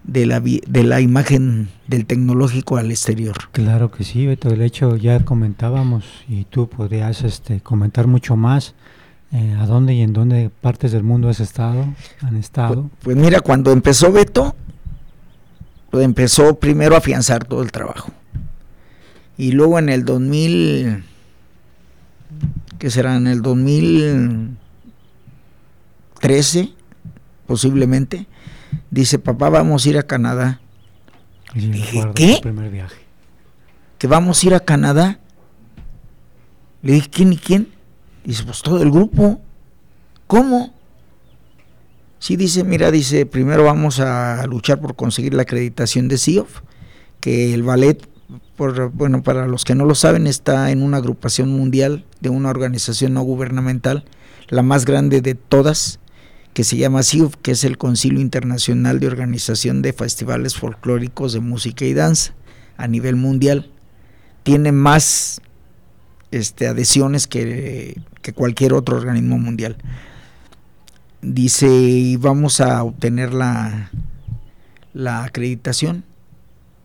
de 0.04 0.26
la, 0.26 0.40
de 0.40 0.82
la 0.84 1.00
imagen 1.00 1.70
del 1.86 2.06
tecnológico 2.06 2.76
al 2.76 2.90
exterior. 2.90 3.34
Claro 3.52 3.90
que 3.90 4.04
sí, 4.04 4.26
Beto, 4.26 4.50
el 4.50 4.60
hecho 4.60 4.96
ya 4.96 5.24
comentábamos 5.24 6.04
y 6.28 6.44
tú 6.44 6.68
podrías 6.68 7.22
este, 7.22 7.60
comentar 7.60 8.06
mucho 8.06 8.36
más 8.36 8.74
eh, 9.32 9.56
a 9.58 9.66
dónde 9.66 9.94
y 9.94 10.02
en 10.02 10.12
dónde 10.12 10.50
partes 10.60 10.92
del 10.92 11.02
mundo 11.02 11.28
has 11.28 11.40
estado, 11.40 11.86
han 12.20 12.36
estado. 12.36 12.82
Pues, 12.82 12.92
pues 13.02 13.16
mira, 13.16 13.40
cuando 13.40 13.72
empezó 13.72 14.12
Beto, 14.12 14.54
pues 15.90 16.04
empezó 16.04 16.56
primero 16.56 16.94
a 16.94 16.98
afianzar 16.98 17.44
todo 17.44 17.62
el 17.62 17.72
trabajo. 17.72 18.12
Y 19.36 19.52
luego 19.52 19.78
en 19.78 19.88
el 19.88 20.04
2000, 20.04 21.02
¿qué 22.78 22.90
será? 22.90 23.16
En 23.16 23.26
el 23.26 23.42
2000 23.42 24.58
13, 26.20 26.72
posiblemente, 27.46 28.26
dice, 28.90 29.18
papá, 29.18 29.50
vamos 29.50 29.84
a 29.84 29.88
ir 29.88 29.98
a 29.98 30.02
Canadá. 30.02 30.60
¿qué? 32.14 32.40
¿Que 33.98 34.06
vamos 34.06 34.42
a 34.42 34.46
ir 34.46 34.54
a 34.54 34.60
Canadá? 34.60 35.18
Le 36.82 36.94
dije, 36.94 37.08
¿quién 37.10 37.32
y 37.32 37.36
quién? 37.36 37.68
Dice, 38.24 38.44
pues 38.44 38.62
todo 38.62 38.82
el 38.82 38.90
grupo. 38.90 39.40
¿Cómo? 40.26 40.74
Sí, 42.18 42.36
dice, 42.36 42.64
mira, 42.64 42.90
dice, 42.90 43.26
primero 43.26 43.64
vamos 43.64 44.00
a 44.00 44.46
luchar 44.46 44.80
por 44.80 44.96
conseguir 44.96 45.34
la 45.34 45.42
acreditación 45.42 46.08
de 46.08 46.16
CIOF, 46.16 46.62
que 47.20 47.52
el 47.52 47.62
ballet, 47.62 48.08
por, 48.56 48.90
bueno, 48.92 49.22
para 49.22 49.46
los 49.46 49.64
que 49.64 49.74
no 49.74 49.84
lo 49.84 49.94
saben, 49.94 50.26
está 50.26 50.70
en 50.70 50.82
una 50.82 50.96
agrupación 50.96 51.50
mundial 51.50 52.06
de 52.20 52.30
una 52.30 52.48
organización 52.48 53.12
no 53.12 53.22
gubernamental, 53.22 54.04
la 54.48 54.62
más 54.62 54.86
grande 54.86 55.20
de 55.20 55.34
todas, 55.34 56.00
que 56.54 56.62
se 56.62 56.76
llama 56.76 57.02
CIUF, 57.02 57.34
que 57.42 57.50
es 57.50 57.64
el 57.64 57.76
Concilio 57.76 58.20
Internacional 58.20 59.00
de 59.00 59.08
Organización 59.08 59.82
de 59.82 59.92
Festivales 59.92 60.54
Folclóricos 60.54 61.32
de 61.32 61.40
Música 61.40 61.84
y 61.84 61.94
Danza 61.94 62.32
a 62.76 62.86
nivel 62.86 63.16
mundial. 63.16 63.70
Tiene 64.44 64.70
más 64.70 65.42
este, 66.30 66.68
adhesiones 66.68 67.26
que, 67.26 68.00
cualquier 68.36 68.72
otro 68.72 68.96
organismo 68.96 69.36
mundial. 69.36 69.76
Dice, 71.22 71.66
y 71.66 72.16
vamos 72.16 72.60
a 72.60 72.84
obtener 72.84 73.34
la, 73.34 73.90
la 74.92 75.24
acreditación. 75.24 76.04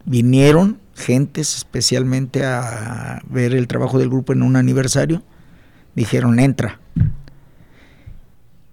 Vinieron 0.03 0.79
gentes 0.95 1.55
especialmente 1.55 2.43
a 2.43 3.21
ver 3.29 3.53
el 3.53 3.67
trabajo 3.67 3.99
del 3.99 4.09
grupo 4.09 4.33
en 4.33 4.41
un 4.41 4.55
aniversario. 4.55 5.21
Dijeron, 5.93 6.39
entra 6.39 6.79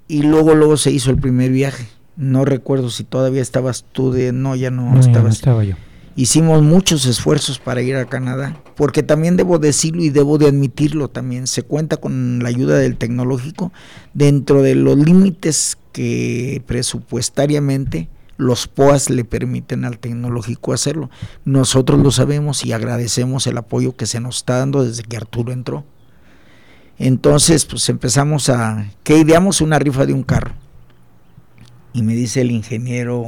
y 0.08 0.22
luego 0.22 0.54
luego 0.54 0.76
se 0.76 0.90
hizo 0.90 1.10
el 1.10 1.18
primer 1.18 1.50
viaje. 1.50 1.86
No 2.16 2.44
recuerdo 2.44 2.90
si 2.90 3.04
todavía 3.04 3.42
estabas 3.42 3.84
tú 3.92 4.10
de 4.10 4.32
no, 4.32 4.56
ya 4.56 4.70
no, 4.70 4.98
estabas. 4.98 5.34
estaba 5.34 5.64
yo. 5.64 5.76
Hicimos 6.18 6.62
muchos 6.62 7.04
esfuerzos 7.04 7.58
para 7.58 7.82
ir 7.82 7.94
a 7.96 8.06
Canadá, 8.06 8.58
porque 8.74 9.02
también 9.02 9.36
debo 9.36 9.58
decirlo 9.58 10.02
y 10.02 10.08
debo 10.08 10.38
de 10.38 10.46
admitirlo 10.46 11.08
también, 11.08 11.46
se 11.46 11.62
cuenta 11.62 11.98
con 11.98 12.42
la 12.42 12.48
ayuda 12.48 12.78
del 12.78 12.96
tecnológico 12.96 13.70
dentro 14.14 14.62
de 14.62 14.76
los 14.76 14.96
límites 14.96 15.76
que 15.92 16.62
presupuestariamente 16.66 18.08
los 18.38 18.66
POAS 18.66 19.10
le 19.10 19.24
permiten 19.24 19.84
al 19.84 19.98
tecnológico 19.98 20.72
hacerlo. 20.72 21.10
Nosotros 21.44 22.00
lo 22.00 22.10
sabemos 22.10 22.64
y 22.64 22.72
agradecemos 22.72 23.46
el 23.46 23.58
apoyo 23.58 23.96
que 23.96 24.06
se 24.06 24.20
nos 24.20 24.38
está 24.38 24.58
dando 24.58 24.84
desde 24.84 25.02
que 25.02 25.16
Arturo 25.16 25.52
entró. 25.52 25.84
Entonces, 26.98 27.64
pues 27.64 27.88
empezamos 27.88 28.48
a, 28.48 28.86
¿qué 29.02 29.18
ideamos? 29.18 29.60
Una 29.60 29.78
rifa 29.78 30.06
de 30.06 30.12
un 30.12 30.22
carro. 30.22 30.52
Y 31.92 32.02
me 32.02 32.14
dice 32.14 32.40
el 32.42 32.50
ingeniero 32.50 33.26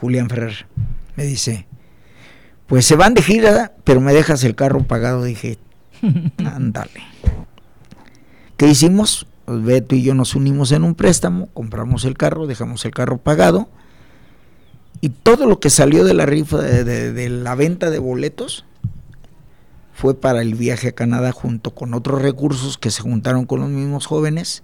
Julián 0.00 0.28
Ferrer, 0.28 0.66
me 1.16 1.24
dice, 1.24 1.66
pues 2.66 2.84
se 2.84 2.96
van 2.96 3.14
de 3.14 3.22
gira, 3.22 3.72
pero 3.84 4.00
me 4.00 4.12
dejas 4.12 4.44
el 4.44 4.54
carro 4.54 4.82
pagado. 4.84 5.24
Dije, 5.24 5.58
ándale. 6.38 7.02
¿Qué 8.56 8.68
hicimos? 8.68 9.26
Pues 9.44 9.64
Beto 9.64 9.94
y 9.94 10.02
yo 10.02 10.14
nos 10.14 10.34
unimos 10.34 10.72
en 10.72 10.84
un 10.84 10.94
préstamo, 10.94 11.48
compramos 11.54 12.04
el 12.04 12.18
carro, 12.18 12.46
dejamos 12.46 12.84
el 12.84 12.90
carro 12.90 13.16
pagado 13.16 13.68
y 15.00 15.10
todo 15.10 15.46
lo 15.46 15.60
que 15.60 15.70
salió 15.70 16.04
de 16.04 16.14
la 16.14 16.26
rifa, 16.26 16.58
de, 16.58 17.28
la 17.30 17.54
venta 17.54 17.90
de 17.90 17.98
boletos, 17.98 18.64
fue 19.98 20.14
para 20.14 20.42
el 20.42 20.54
viaje 20.54 20.90
a 20.90 20.92
Canadá 20.92 21.32
junto 21.32 21.74
con 21.74 21.92
otros 21.92 22.22
recursos 22.22 22.78
que 22.78 22.92
se 22.92 23.02
juntaron 23.02 23.46
con 23.46 23.58
los 23.58 23.68
mismos 23.68 24.06
jóvenes 24.06 24.62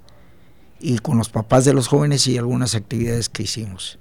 y 0.78 0.98
con 0.98 1.18
los 1.18 1.28
papás 1.28 1.64
de 1.64 1.74
los 1.74 1.88
jóvenes 1.88 2.28
y 2.28 2.38
algunas 2.38 2.76
actividades 2.76 3.28
que 3.28 3.42
hicimos. 3.42 3.98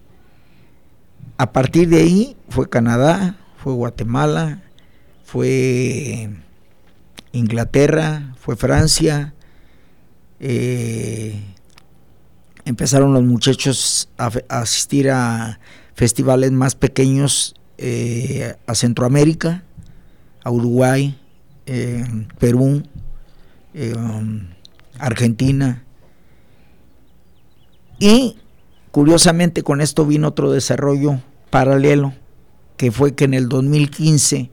A 1.39 1.51
partir 1.51 1.89
de 1.89 2.01
ahí 2.01 2.38
fue 2.49 2.69
Canadá, 2.69 3.36
fue 3.57 3.73
Guatemala, 3.73 4.61
fue 5.23 6.29
Inglaterra, 7.31 8.36
fue 8.38 8.55
Francia. 8.55 9.34
Eh, 10.39 11.41
empezaron 12.63 13.11
los 13.11 13.23
muchachos 13.23 14.07
a 14.19 14.29
asistir 14.49 15.09
a 15.09 15.59
festivales 15.95 16.51
más 16.51 16.75
pequeños 16.75 17.55
eh, 17.79 18.55
a 18.67 18.75
Centroamérica, 18.75 19.63
a 20.43 20.51
Uruguay, 20.51 21.19
eh, 21.66 22.05
Perú, 22.39 22.84
eh, 23.74 23.93
Argentina. 24.99 25.84
Y 27.99 28.38
curiosamente 28.91 29.64
con 29.64 29.82
esto 29.82 30.05
vino 30.05 30.28
otro 30.30 30.51
desarrollo 30.51 31.22
paralelo, 31.49 32.14
que 32.78 32.91
fue 32.91 33.16
que 33.16 33.26
en 33.26 33.34
el 33.34 33.49
2015, 33.49 34.49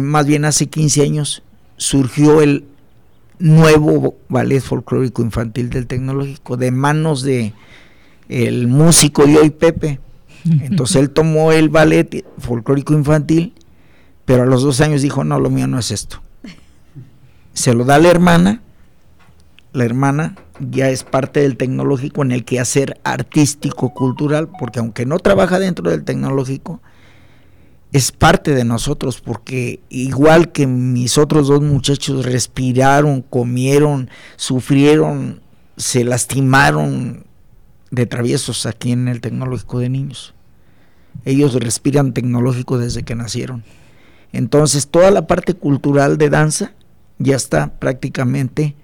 más 0.00 0.26
bien 0.26 0.44
hace 0.44 0.66
15 0.66 1.02
años, 1.02 1.42
surgió 1.76 2.40
el 2.40 2.64
nuevo 3.38 4.16
ballet 4.28 4.60
folclórico 4.60 5.20
infantil 5.22 5.68
del 5.68 5.86
tecnológico 5.86 6.56
de 6.56 6.70
manos 6.70 7.22
de 7.22 7.52
el 8.28 8.68
músico 8.68 9.26
y 9.28 9.36
hoy 9.36 9.50
Pepe. 9.50 10.00
Entonces 10.44 10.96
él 10.96 11.10
tomó 11.10 11.52
el 11.52 11.68
ballet 11.68 12.24
folclórico 12.38 12.94
infantil, 12.94 13.52
pero 14.24 14.42
a 14.42 14.46
los 14.46 14.62
dos 14.62 14.80
años 14.80 15.02
dijo, 15.02 15.24
no, 15.24 15.38
lo 15.38 15.50
mío 15.50 15.66
no 15.66 15.78
es 15.78 15.90
esto. 15.90 16.22
Se 17.52 17.74
lo 17.74 17.84
da 17.84 17.96
a 17.96 17.98
la 17.98 18.08
hermana, 18.08 18.62
la 19.72 19.84
hermana 19.84 20.36
ya 20.58 20.88
es 20.90 21.04
parte 21.04 21.40
del 21.40 21.56
tecnológico 21.56 22.22
en 22.22 22.32
el 22.32 22.44
quehacer 22.44 23.00
artístico, 23.04 23.92
cultural, 23.92 24.48
porque 24.58 24.78
aunque 24.78 25.06
no 25.06 25.18
trabaja 25.18 25.58
dentro 25.58 25.90
del 25.90 26.04
tecnológico, 26.04 26.80
es 27.92 28.10
parte 28.10 28.54
de 28.54 28.64
nosotros, 28.64 29.20
porque 29.20 29.80
igual 29.90 30.52
que 30.52 30.66
mis 30.66 31.18
otros 31.18 31.48
dos 31.48 31.60
muchachos 31.60 32.24
respiraron, 32.24 33.20
comieron, 33.20 34.08
sufrieron, 34.36 35.42
se 35.76 36.04
lastimaron, 36.04 37.26
de 37.92 38.06
traviesos 38.06 38.64
aquí 38.64 38.90
en 38.90 39.06
el 39.06 39.20
tecnológico 39.20 39.78
de 39.78 39.90
niños. 39.90 40.34
Ellos 41.26 41.54
respiran 41.54 42.14
tecnológico 42.14 42.78
desde 42.78 43.02
que 43.02 43.14
nacieron. 43.14 43.62
Entonces 44.32 44.88
toda 44.88 45.10
la 45.10 45.26
parte 45.26 45.54
cultural 45.54 46.18
de 46.18 46.30
danza 46.30 46.72
ya 47.18 47.36
está 47.36 47.78
prácticamente 47.78 48.74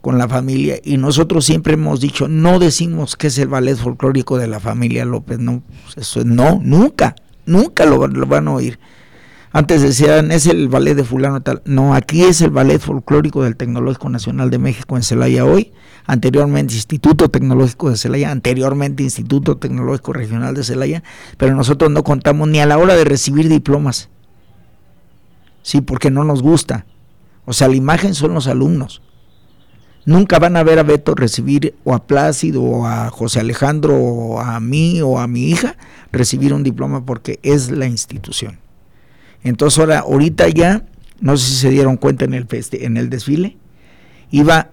con 0.00 0.18
la 0.18 0.28
familia 0.28 0.76
y 0.82 0.96
nosotros 0.96 1.44
siempre 1.44 1.74
hemos 1.74 2.00
dicho, 2.00 2.28
no 2.28 2.58
decimos 2.58 3.16
que 3.16 3.26
es 3.26 3.38
el 3.38 3.48
ballet 3.48 3.76
folclórico 3.76 4.38
de 4.38 4.46
la 4.46 4.60
familia 4.60 5.04
López, 5.04 5.38
no, 5.38 5.62
eso 5.96 6.24
no, 6.24 6.60
nunca, 6.62 7.16
nunca 7.46 7.84
lo, 7.84 8.06
lo 8.06 8.26
van 8.26 8.48
a 8.48 8.54
oír. 8.54 8.78
Antes 9.50 9.80
decían, 9.80 10.30
es 10.30 10.46
el 10.46 10.68
ballet 10.68 10.94
de 10.94 11.04
fulano 11.04 11.40
tal. 11.40 11.62
No, 11.64 11.94
aquí 11.94 12.22
es 12.22 12.42
el 12.42 12.50
ballet 12.50 12.78
folclórico 12.78 13.42
del 13.42 13.56
Tecnológico 13.56 14.10
Nacional 14.10 14.50
de 14.50 14.58
México 14.58 14.96
en 14.96 15.02
Celaya 15.02 15.46
hoy, 15.46 15.72
anteriormente 16.04 16.74
Instituto 16.74 17.30
Tecnológico 17.30 17.90
de 17.90 17.96
Celaya, 17.96 18.30
anteriormente 18.30 19.02
Instituto 19.02 19.56
Tecnológico 19.56 20.12
Regional 20.12 20.54
de 20.54 20.64
Celaya, 20.64 21.02
pero 21.38 21.54
nosotros 21.54 21.90
no 21.90 22.04
contamos 22.04 22.46
ni 22.48 22.60
a 22.60 22.66
la 22.66 22.76
hora 22.76 22.94
de 22.94 23.04
recibir 23.04 23.48
diplomas. 23.48 24.10
Sí, 25.62 25.80
porque 25.80 26.10
no 26.10 26.24
nos 26.24 26.42
gusta. 26.42 26.86
O 27.44 27.52
sea, 27.52 27.68
la 27.68 27.76
imagen 27.76 28.14
son 28.14 28.34
los 28.34 28.46
alumnos. 28.46 29.02
Nunca 30.04 30.38
van 30.38 30.56
a 30.56 30.62
ver 30.62 30.78
a 30.78 30.84
Beto 30.84 31.14
recibir 31.14 31.74
o 31.84 31.94
a 31.94 32.06
Plácido 32.06 32.62
o 32.62 32.86
a 32.86 33.10
José 33.10 33.40
Alejandro 33.40 33.94
o 33.94 34.40
a 34.40 34.58
mí 34.58 35.02
o 35.02 35.18
a 35.18 35.26
mi 35.26 35.50
hija 35.50 35.76
recibir 36.12 36.54
un 36.54 36.62
diploma 36.62 37.04
porque 37.04 37.40
es 37.42 37.70
la 37.70 37.86
institución. 37.86 38.58
Entonces 39.42 39.78
ahora, 39.78 40.00
ahorita 40.00 40.48
ya, 40.48 40.84
no 41.20 41.36
sé 41.36 41.46
si 41.46 41.56
se 41.56 41.70
dieron 41.70 41.96
cuenta 41.96 42.24
en 42.24 42.34
el, 42.34 42.46
en 42.72 42.96
el 42.96 43.10
desfile, 43.10 43.56
iba 44.30 44.70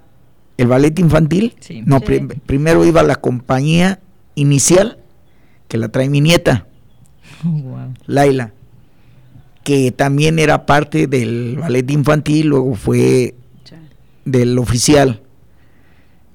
el 0.58 0.68
ballet 0.68 0.98
infantil, 1.00 1.56
no, 1.86 2.00
primero 2.00 2.86
iba 2.86 3.04
la 3.04 3.16
compañía 3.16 4.00
inicial, 4.36 5.00
que 5.68 5.78
la 5.78 5.90
trae 5.90 6.10
mi 6.10 6.22
nieta, 6.22 6.68
oh, 7.46 7.78
Laila, 8.06 8.54
que 9.66 9.92
también 9.92 10.38
era 10.38 10.68
parte 10.68 11.08
del 11.08 11.58
ballet 11.60 11.90
infantil, 11.90 12.48
luego 12.50 12.76
fue 12.76 13.34
del 14.24 14.60
oficial, 14.60 15.24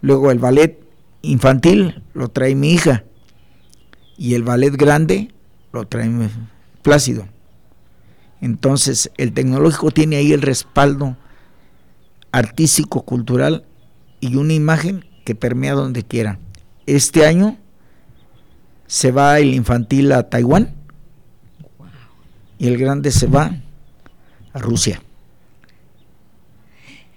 luego 0.03 0.33
el 0.33 0.41
ballet 0.41 0.81
infantil 1.23 2.03
lo 2.13 2.29
trae 2.29 2.57
mi 2.57 2.73
hija, 2.73 3.05
y 4.19 4.35
el 4.35 4.43
ballet 4.43 4.77
grande 4.77 5.31
lo 5.73 5.87
trae 5.87 6.11
Plácido. 6.83 7.29
Entonces, 8.41 9.13
el 9.17 9.33
tecnológico 9.33 9.93
tiene 9.93 10.17
ahí 10.17 10.33
el 10.33 10.43
respaldo 10.43 11.17
artístico, 12.33 13.03
cultural 13.03 13.65
y 14.19 14.35
una 14.35 14.55
imagen 14.55 15.05
que 15.25 15.37
permea 15.37 15.75
donde 15.75 16.03
quiera. 16.03 16.41
Este 16.87 17.27
año 17.27 17.59
se 18.89 19.13
va 19.13 19.39
el 19.39 19.55
infantil 19.55 20.11
a 20.11 20.29
Taiwán 20.29 20.80
y 22.61 22.69
el 22.69 22.77
grande 22.77 23.11
se 23.11 23.27
va 23.27 23.57
a 24.53 24.59
Rusia. 24.59 25.03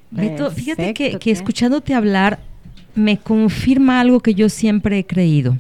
Beto, 0.10 0.50
fíjate 0.50 0.94
que, 0.94 1.20
que 1.20 1.32
escuchándote 1.32 1.94
hablar 1.94 2.40
me 2.96 3.18
confirma 3.18 4.00
algo 4.00 4.22
que 4.22 4.34
yo 4.34 4.48
siempre 4.48 5.00
he 5.00 5.06
creído. 5.06 5.60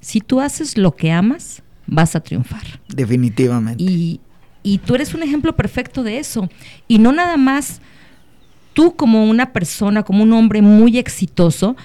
Si 0.00 0.20
tú 0.20 0.40
haces 0.40 0.78
lo 0.78 0.94
que 0.94 1.10
amas, 1.10 1.62
vas 1.86 2.14
a 2.14 2.20
triunfar. 2.20 2.62
Definitivamente. 2.88 3.82
Y, 3.82 4.20
y 4.62 4.78
tú 4.78 4.94
eres 4.94 5.12
un 5.12 5.24
ejemplo 5.24 5.56
perfecto 5.56 6.04
de 6.04 6.18
eso. 6.18 6.48
Y 6.86 6.98
no 6.98 7.10
nada 7.10 7.36
más 7.36 7.80
tú 8.74 8.94
como 8.94 9.24
una 9.24 9.52
persona, 9.52 10.04
como 10.04 10.22
un 10.22 10.32
hombre 10.32 10.62
muy 10.62 10.98
exitoso, 10.98 11.76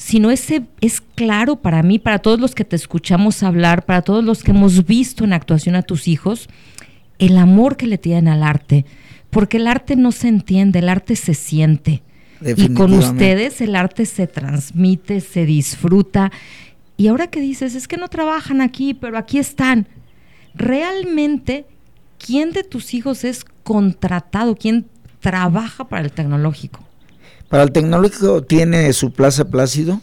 sino 0.00 0.30
ese 0.30 0.62
es 0.80 1.02
claro 1.02 1.56
para 1.56 1.82
mí, 1.82 1.98
para 1.98 2.20
todos 2.20 2.40
los 2.40 2.54
que 2.54 2.64
te 2.64 2.74
escuchamos 2.74 3.42
hablar, 3.42 3.84
para 3.84 4.00
todos 4.00 4.24
los 4.24 4.42
que 4.42 4.52
hemos 4.52 4.86
visto 4.86 5.24
en 5.24 5.34
actuación 5.34 5.76
a 5.76 5.82
tus 5.82 6.08
hijos, 6.08 6.48
el 7.18 7.36
amor 7.36 7.76
que 7.76 7.86
le 7.86 7.98
tienen 7.98 8.28
al 8.28 8.42
arte. 8.42 8.86
Porque 9.28 9.58
el 9.58 9.66
arte 9.66 9.96
no 9.96 10.10
se 10.10 10.28
entiende, 10.28 10.78
el 10.78 10.88
arte 10.88 11.16
se 11.16 11.34
siente. 11.34 12.02
Y 12.56 12.70
con 12.70 12.94
ustedes 12.94 13.60
el 13.60 13.76
arte 13.76 14.06
se 14.06 14.26
transmite, 14.26 15.20
se 15.20 15.44
disfruta. 15.44 16.32
Y 16.96 17.08
ahora 17.08 17.26
que 17.26 17.42
dices, 17.42 17.74
es 17.74 17.86
que 17.86 17.98
no 17.98 18.08
trabajan 18.08 18.62
aquí, 18.62 18.94
pero 18.94 19.18
aquí 19.18 19.38
están. 19.38 19.86
Realmente 20.54 21.66
¿quién 22.16 22.52
de 22.52 22.64
tus 22.64 22.94
hijos 22.94 23.22
es 23.24 23.44
contratado? 23.62 24.56
¿Quién 24.56 24.86
trabaja 25.20 25.84
para 25.84 26.02
el 26.02 26.10
tecnológico? 26.10 26.89
Para 27.50 27.64
el 27.64 27.72
tecnológico 27.72 28.42
tiene 28.42 28.92
su 28.92 29.12
plaza 29.12 29.44
Plácido 29.46 30.00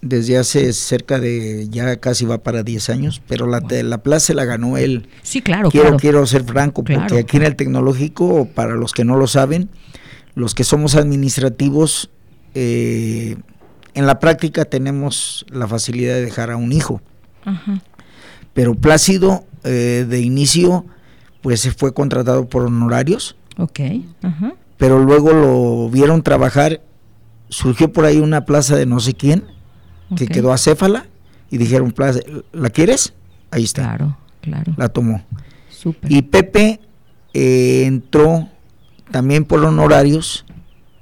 desde 0.00 0.38
hace 0.38 0.72
cerca 0.72 1.18
de, 1.20 1.68
ya 1.68 1.96
casi 1.96 2.24
va 2.24 2.38
para 2.38 2.62
10 2.62 2.88
años, 2.88 3.20
pero 3.28 3.46
la, 3.46 3.60
la 3.60 3.98
plaza 3.98 4.32
la 4.32 4.46
ganó 4.46 4.78
él. 4.78 5.06
Sí, 5.22 5.42
claro, 5.42 5.70
quiero, 5.70 5.98
Quiero 5.98 6.26
ser 6.26 6.44
franco, 6.44 6.82
porque 6.84 7.18
aquí 7.18 7.36
en 7.36 7.42
el 7.42 7.56
tecnológico, 7.56 8.48
para 8.54 8.74
los 8.74 8.92
que 8.92 9.04
no 9.04 9.16
lo 9.16 9.26
saben, 9.26 9.68
los 10.34 10.54
que 10.54 10.64
somos 10.64 10.94
administrativos, 10.94 12.10
eh, 12.54 13.36
en 13.92 14.06
la 14.06 14.18
práctica 14.18 14.64
tenemos 14.64 15.44
la 15.50 15.68
facilidad 15.68 16.14
de 16.14 16.24
dejar 16.24 16.50
a 16.50 16.56
un 16.56 16.72
hijo. 16.72 17.02
Pero 18.54 18.74
Plácido, 18.74 19.44
eh, 19.62 20.06
de 20.08 20.20
inicio, 20.20 20.86
pues 21.42 21.60
se 21.60 21.70
fue 21.70 21.92
contratado 21.92 22.48
por 22.48 22.62
honorarios. 22.62 23.36
Ok. 23.58 23.80
Pero 24.78 24.98
luego 24.98 25.32
lo 25.32 25.90
vieron 25.90 26.22
trabajar, 26.22 26.80
surgió 27.48 27.92
por 27.92 28.06
ahí 28.06 28.18
una 28.18 28.44
plaza 28.46 28.76
de 28.76 28.86
no 28.86 29.00
sé 29.00 29.14
quién, 29.14 29.44
que 30.16 30.26
quedó 30.26 30.52
acéfala, 30.52 31.06
y 31.50 31.58
dijeron, 31.58 31.92
plaza, 31.92 32.20
¿la 32.52 32.70
quieres? 32.70 33.12
Ahí 33.50 33.64
está. 33.64 33.82
Claro, 33.82 34.16
claro. 34.40 34.74
La 34.76 34.88
tomó. 34.88 35.24
Y 36.08 36.22
Pepe 36.22 36.80
eh, 37.34 37.84
entró 37.86 38.48
también 39.10 39.44
por 39.44 39.64
honorarios 39.64 40.44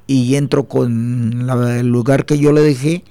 y 0.06 0.36
entro 0.36 0.68
con 0.68 1.48
el 1.50 1.86
lugar 1.88 2.26
que 2.26 2.38
yo 2.38 2.52
le 2.52 2.60
dejé 2.60 3.04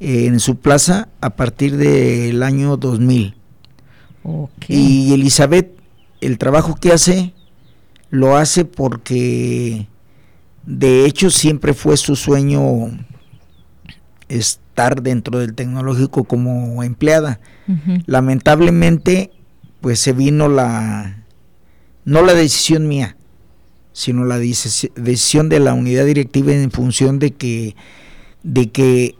en 0.00 0.40
su 0.40 0.56
plaza 0.56 1.08
a 1.20 1.30
partir 1.30 1.76
del 1.76 2.42
año 2.42 2.76
2000. 2.76 3.34
Y 4.68 5.14
Elizabeth, 5.14 5.70
el 6.20 6.36
trabajo 6.36 6.74
que 6.74 6.92
hace, 6.92 7.32
lo 8.10 8.36
hace 8.36 8.64
porque 8.64 9.88
de 10.64 11.04
hecho 11.06 11.30
siempre 11.30 11.74
fue 11.74 11.96
su 11.96 12.16
sueño 12.16 12.90
estar 14.28 15.02
dentro 15.02 15.38
del 15.38 15.54
tecnológico 15.54 16.24
como 16.24 16.82
empleada. 16.82 17.40
Lamentablemente, 18.06 19.30
pues 19.80 19.98
se 19.98 20.12
vino 20.12 20.48
la, 20.48 21.24
no 22.04 22.22
la 22.22 22.34
decisión 22.34 22.88
mía, 22.88 23.16
sino 23.92 24.24
la 24.24 24.38
decisión 24.38 25.48
de 25.48 25.60
la 25.60 25.74
unidad 25.74 26.06
directiva 26.06 26.52
en 26.52 26.70
función 26.70 27.18
de 27.18 27.32
que, 27.32 27.76
de 28.42 28.70
que 28.70 29.16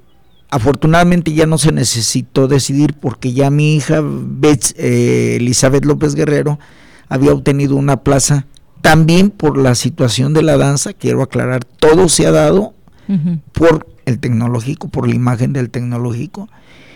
afortunadamente 0.51 1.33
ya 1.35 1.47
no 1.47 1.59
se 1.59 1.73
necesitó 1.73 2.49
decidir 2.49 2.95
porque 2.95 3.33
ya 3.33 3.51
mi 3.51 3.77
hija 3.77 4.03
eh, 4.77 5.37
Elizabeth 5.41 5.85
López 5.85 6.15
Guerrero 6.15 6.59
había 7.09 7.33
obtenido 7.33 7.77
una 7.77 8.03
plaza 8.03 8.47
también 8.81 9.31
por 9.31 9.59
la 9.59 9.75
situación 9.75 10.35
de 10.35 10.43
la 10.43 10.57
danza, 10.57 10.93
quiero 10.93 11.23
aclarar, 11.23 11.65
todo 11.65 12.09
se 12.09 12.27
ha 12.27 12.33
dado 12.33 12.75
por 13.53 13.87
el 14.05 14.19
tecnológico, 14.19 14.89
por 14.89 15.09
la 15.09 15.15
imagen 15.15 15.53
del 15.53 15.71
tecnológico. 15.71 16.49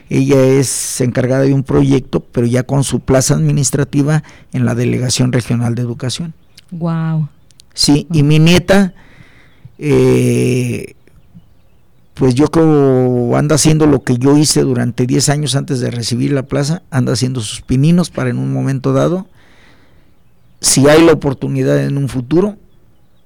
Ella 0.09 0.45
es 0.45 1.01
encargada 1.01 1.43
de 1.43 1.55
un 1.55 1.63
proyecto, 1.63 2.21
pero 2.21 2.47
ya 2.47 2.65
con 2.65 2.85
su 2.85 3.01
plaza 3.01 3.35
administrativa 3.35 4.23
en 4.53 4.65
la 4.65 4.75
Delegación 4.75 5.33
Regional 5.33 5.75
de 5.75 5.83
Educación. 5.83 6.35
Wow. 6.71 7.29
Sí, 7.73 8.07
y 8.13 8.23
mi 8.23 8.39
nieta, 8.39 8.93
eh, 9.79 10.95
pues 12.15 12.35
yo 12.35 12.49
creo 12.49 13.37
anda 13.37 13.55
haciendo 13.55 13.87
lo 13.87 14.03
que 14.03 14.19
yo 14.19 14.37
hice 14.37 14.63
durante 14.63 15.07
10 15.07 15.31
años 15.31 15.57
antes 15.57 15.81
de 15.81 15.91
recibir 15.91 16.33
la 16.33 16.43
plaza, 16.43 16.83
anda 16.91 17.15
haciendo 17.15 17.41
sus 17.41 17.63
pininos 17.63 18.11
para 18.11 18.31
en 18.31 18.39
un 18.39 18.53
momento 18.53 18.93
dado, 18.93 19.27
si 20.63 20.89
hay 20.89 21.05
la 21.05 21.13
oportunidad 21.13 21.85
en 21.85 21.99
un 21.99 22.09
futuro, 22.09 22.57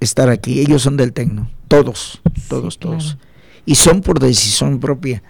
estar 0.00 0.30
aquí. 0.30 0.60
Ellos 0.60 0.82
son 0.82 0.96
del 0.96 1.12
Tecno, 1.12 1.50
todos, 1.68 2.20
todos, 2.48 2.78
todos. 2.78 3.18
Y 3.66 3.74
son 3.74 4.00
por 4.00 4.18
decisión 4.20 4.80
propia. 4.80 5.22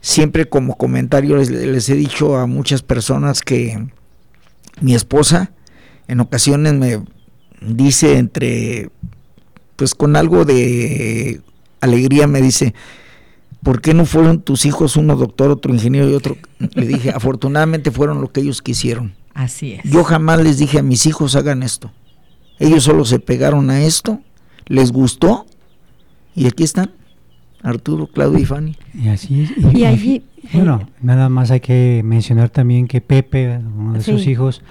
Siempre 0.00 0.46
como 0.46 0.76
comentario 0.76 1.36
les 1.36 1.88
he 1.88 1.94
dicho 1.94 2.36
a 2.36 2.46
muchas 2.46 2.82
personas 2.82 3.40
que 3.40 3.88
mi 4.80 4.94
esposa 4.94 5.50
en 6.06 6.20
ocasiones 6.20 6.74
me 6.74 7.02
dice 7.62 8.18
entre, 8.18 8.90
pues 9.76 9.94
con 9.94 10.16
algo 10.16 10.44
de 10.44 11.40
alegría 11.80 12.26
me 12.26 12.42
dice, 12.42 12.74
¿por 13.62 13.80
qué 13.80 13.94
no 13.94 14.04
fueron 14.04 14.42
tus 14.42 14.66
hijos 14.66 14.96
uno 14.96 15.16
doctor, 15.16 15.50
otro 15.50 15.72
ingeniero 15.72 16.10
y 16.10 16.14
otro? 16.14 16.36
Le 16.74 16.86
dije, 16.86 17.10
afortunadamente 17.10 17.90
fueron 17.90 18.20
lo 18.20 18.30
que 18.30 18.42
ellos 18.42 18.60
quisieron. 18.60 19.14
Así 19.38 19.74
es. 19.74 19.84
Yo 19.84 20.02
jamás 20.02 20.42
les 20.42 20.58
dije 20.58 20.80
a 20.80 20.82
mis 20.82 21.06
hijos 21.06 21.36
hagan 21.36 21.62
esto. 21.62 21.92
Ellos 22.58 22.82
solo 22.82 23.04
se 23.04 23.20
pegaron 23.20 23.70
a 23.70 23.82
esto, 23.82 24.18
les 24.66 24.90
gustó 24.90 25.46
y 26.34 26.48
aquí 26.48 26.64
están. 26.64 26.90
Arturo, 27.62 28.08
Claudio 28.08 28.40
y 28.40 28.44
Fanny. 28.44 28.76
Y 28.94 29.08
así 29.08 29.42
es. 29.42 29.52
Y, 29.76 29.84
allí, 29.84 30.24
bueno, 30.52 30.88
nada 31.00 31.28
más 31.28 31.52
hay 31.52 31.60
que 31.60 32.02
mencionar 32.04 32.50
también 32.50 32.88
que 32.88 33.00
Pepe, 33.00 33.58
uno 33.58 33.92
de 33.92 34.02
sus 34.02 34.26
hijos, 34.26 34.62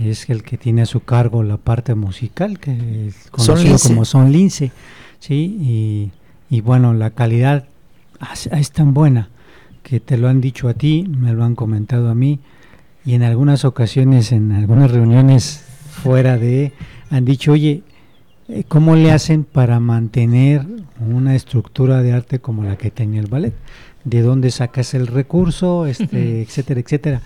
es 0.00 0.30
el 0.30 0.42
que 0.42 0.56
tiene 0.56 0.80
a 0.80 0.86
su 0.86 1.00
cargo 1.00 1.42
la 1.42 1.58
parte 1.58 1.94
musical, 1.94 2.58
que 2.58 3.08
es 3.08 3.28
conocido 3.30 3.76
como 3.78 4.06
Son 4.06 4.32
Lince, 4.32 4.72
¿sí? 5.20 6.10
Y, 6.48 6.60
bueno, 6.62 6.94
la 6.94 7.10
calidad 7.10 7.66
es 8.52 8.72
tan 8.72 8.94
buena 8.94 9.28
que 9.82 10.00
te 10.00 10.16
lo 10.16 10.28
han 10.28 10.40
dicho 10.40 10.68
a 10.68 10.72
ti, 10.72 11.06
me 11.06 11.34
lo 11.34 11.44
han 11.44 11.54
comentado 11.54 12.08
a 12.08 12.14
mí, 12.14 12.40
y 13.04 13.14
en 13.14 13.22
algunas 13.22 13.64
ocasiones, 13.64 14.32
en 14.32 14.52
algunas 14.52 14.90
reuniones 14.90 15.64
fuera 16.02 16.38
de, 16.38 16.72
han 17.10 17.24
dicho, 17.24 17.52
oye, 17.52 17.82
eh, 18.48 18.64
¿cómo 18.66 18.96
le 18.96 19.12
hacen 19.12 19.44
para 19.44 19.80
mantener 19.80 20.66
una 21.00 21.34
estructura 21.34 22.02
de 22.02 22.12
arte 22.12 22.38
como 22.38 22.64
la 22.64 22.76
que 22.76 22.90
tenía 22.90 23.20
el 23.20 23.26
ballet? 23.26 23.54
¿De 24.04 24.22
dónde 24.22 24.50
sacas 24.50 24.94
el 24.94 25.06
recurso? 25.06 25.86
Este, 25.86 26.42
etcétera, 26.42 26.80
etcétera 26.80 27.22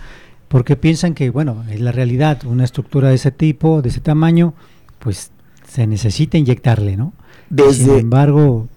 porque 0.49 0.75
piensan 0.75 1.13
que, 1.13 1.29
bueno, 1.29 1.63
es 1.69 1.79
la 1.79 1.91
realidad, 1.93 2.43
una 2.45 2.65
estructura 2.65 3.09
de 3.09 3.15
ese 3.15 3.31
tipo, 3.31 3.81
de 3.81 3.89
ese 3.89 4.01
tamaño, 4.01 4.55
pues 4.97 5.31
se 5.65 5.87
necesita 5.87 6.37
inyectarle, 6.37 6.97
¿no? 6.97 7.13
Sin 7.71 7.91
embargo, 7.91 8.67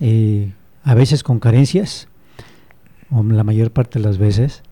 eh, 0.00 0.52
a 0.82 0.94
veces 0.94 1.22
con 1.22 1.40
carencias, 1.40 2.08
o 3.10 3.22
la 3.22 3.44
mayor 3.44 3.70
parte 3.70 3.98
de 3.98 4.04
las 4.04 4.16
veces, 4.16 4.62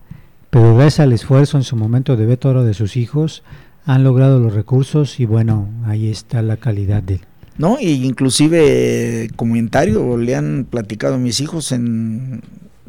pero 0.53 0.75
gracias 0.75 0.99
al 0.99 1.13
esfuerzo 1.13 1.57
en 1.57 1.63
su 1.63 1.75
momento 1.75 2.15
de 2.15 2.27
Beto 2.27 2.47
Oro 2.47 2.63
de 2.63 2.75
sus 2.75 2.95
hijos, 2.95 3.41
han 3.85 4.03
logrado 4.03 4.37
los 4.39 4.53
recursos 4.53 5.19
y 5.19 5.25
bueno, 5.25 5.67
ahí 5.83 6.11
está 6.11 6.43
la 6.43 6.57
calidad 6.57 7.01
de 7.01 7.21
no, 7.57 7.77
y 7.81 8.05
inclusive 8.05 9.29
comentario 9.35 10.15
le 10.17 10.35
han 10.35 10.67
platicado 10.69 11.15
a 11.15 11.17
mis 11.17 11.39
hijos 11.39 11.71
en 11.71 12.41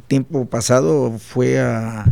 tiempo 0.09 0.45
pasado 0.45 1.19
fue 1.19 1.59
a 1.59 2.05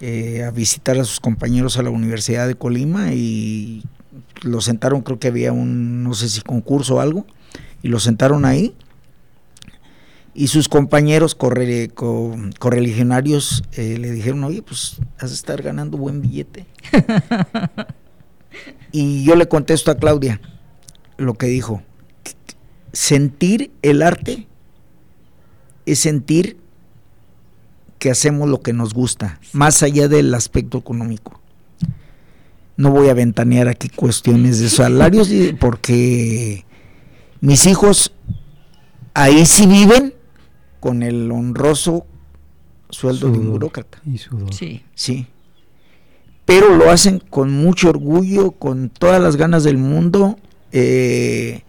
eh, 0.00 0.42
a 0.42 0.50
visitar 0.50 0.98
a 0.98 1.04
sus 1.04 1.20
compañeros 1.20 1.78
a 1.78 1.82
la 1.82 1.90
Universidad 1.90 2.48
de 2.48 2.56
Colima 2.56 3.12
y 3.12 3.84
lo 4.42 4.60
sentaron, 4.60 5.02
creo 5.02 5.20
que 5.20 5.28
había 5.28 5.52
un, 5.52 6.02
no 6.02 6.14
sé 6.14 6.28
si 6.28 6.40
concurso 6.40 6.96
o 6.96 7.00
algo, 7.00 7.26
y 7.80 7.88
lo 7.88 8.00
sentaron 8.00 8.44
ahí. 8.44 8.74
Y 10.34 10.48
sus 10.48 10.68
compañeros 10.68 11.36
corre, 11.36 11.90
correligionarios 12.58 13.62
eh, 13.72 13.98
le 13.98 14.10
dijeron, 14.10 14.42
oye, 14.42 14.62
pues 14.62 14.96
has 15.18 15.30
de 15.30 15.36
estar 15.36 15.62
ganando 15.62 15.96
buen 15.96 16.20
billete. 16.20 16.66
y 18.92 19.24
yo 19.24 19.36
le 19.36 19.46
contesto 19.46 19.92
a 19.92 19.96
Claudia 19.96 20.40
lo 21.16 21.34
que 21.34 21.46
dijo, 21.46 21.82
sentir 22.92 23.70
el 23.82 24.02
arte 24.02 24.48
es 25.86 26.00
sentir 26.00 26.56
que 27.98 28.10
hacemos 28.10 28.48
lo 28.48 28.60
que 28.60 28.72
nos 28.72 28.92
gusta, 28.92 29.40
más 29.52 29.82
allá 29.82 30.08
del 30.08 30.34
aspecto 30.34 30.78
económico. 30.78 31.40
No 32.76 32.90
voy 32.90 33.08
a 33.08 33.14
ventanear 33.14 33.68
aquí 33.68 33.88
cuestiones 33.88 34.58
de 34.58 34.68
salarios 34.68 35.30
porque 35.60 36.64
mis 37.40 37.66
hijos 37.66 38.12
ahí 39.14 39.46
sí 39.46 39.66
viven 39.66 40.12
con 40.84 41.02
el 41.02 41.32
honroso 41.32 42.04
sueldo 42.90 43.30
de 43.30 43.38
un 43.38 43.52
burócrata. 43.52 44.02
Sí. 44.50 44.82
Sí. 44.94 45.26
Pero 46.44 46.76
lo 46.76 46.90
hacen 46.90 47.20
con 47.20 47.50
mucho 47.50 47.88
orgullo, 47.88 48.50
con 48.50 48.90
todas 48.90 49.18
las 49.18 49.36
ganas 49.36 49.64
del 49.64 49.78
mundo. 49.78 50.38
Eh, 50.72 51.62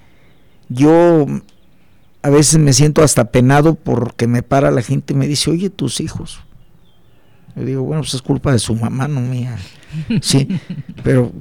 yo 0.67 1.27
a 2.23 2.29
veces 2.29 2.59
me 2.59 2.73
siento 2.73 3.03
hasta 3.03 3.31
penado 3.31 3.75
porque 3.75 4.27
me 4.27 4.43
para 4.43 4.69
la 4.69 4.81
gente 4.81 5.13
y 5.13 5.15
me 5.15 5.29
dice, 5.29 5.49
oye, 5.49 5.69
tus 5.69 6.01
hijos. 6.01 6.41
Yo 7.55 7.63
digo, 7.63 7.83
bueno, 7.83 8.01
pues 8.01 8.15
es 8.15 8.21
culpa 8.21 8.51
de 8.51 8.59
su 8.59 8.75
mamá, 8.75 9.07
no 9.07 9.21
mía. 9.21 9.57
Sí, 10.21 10.45
pero 11.05 11.31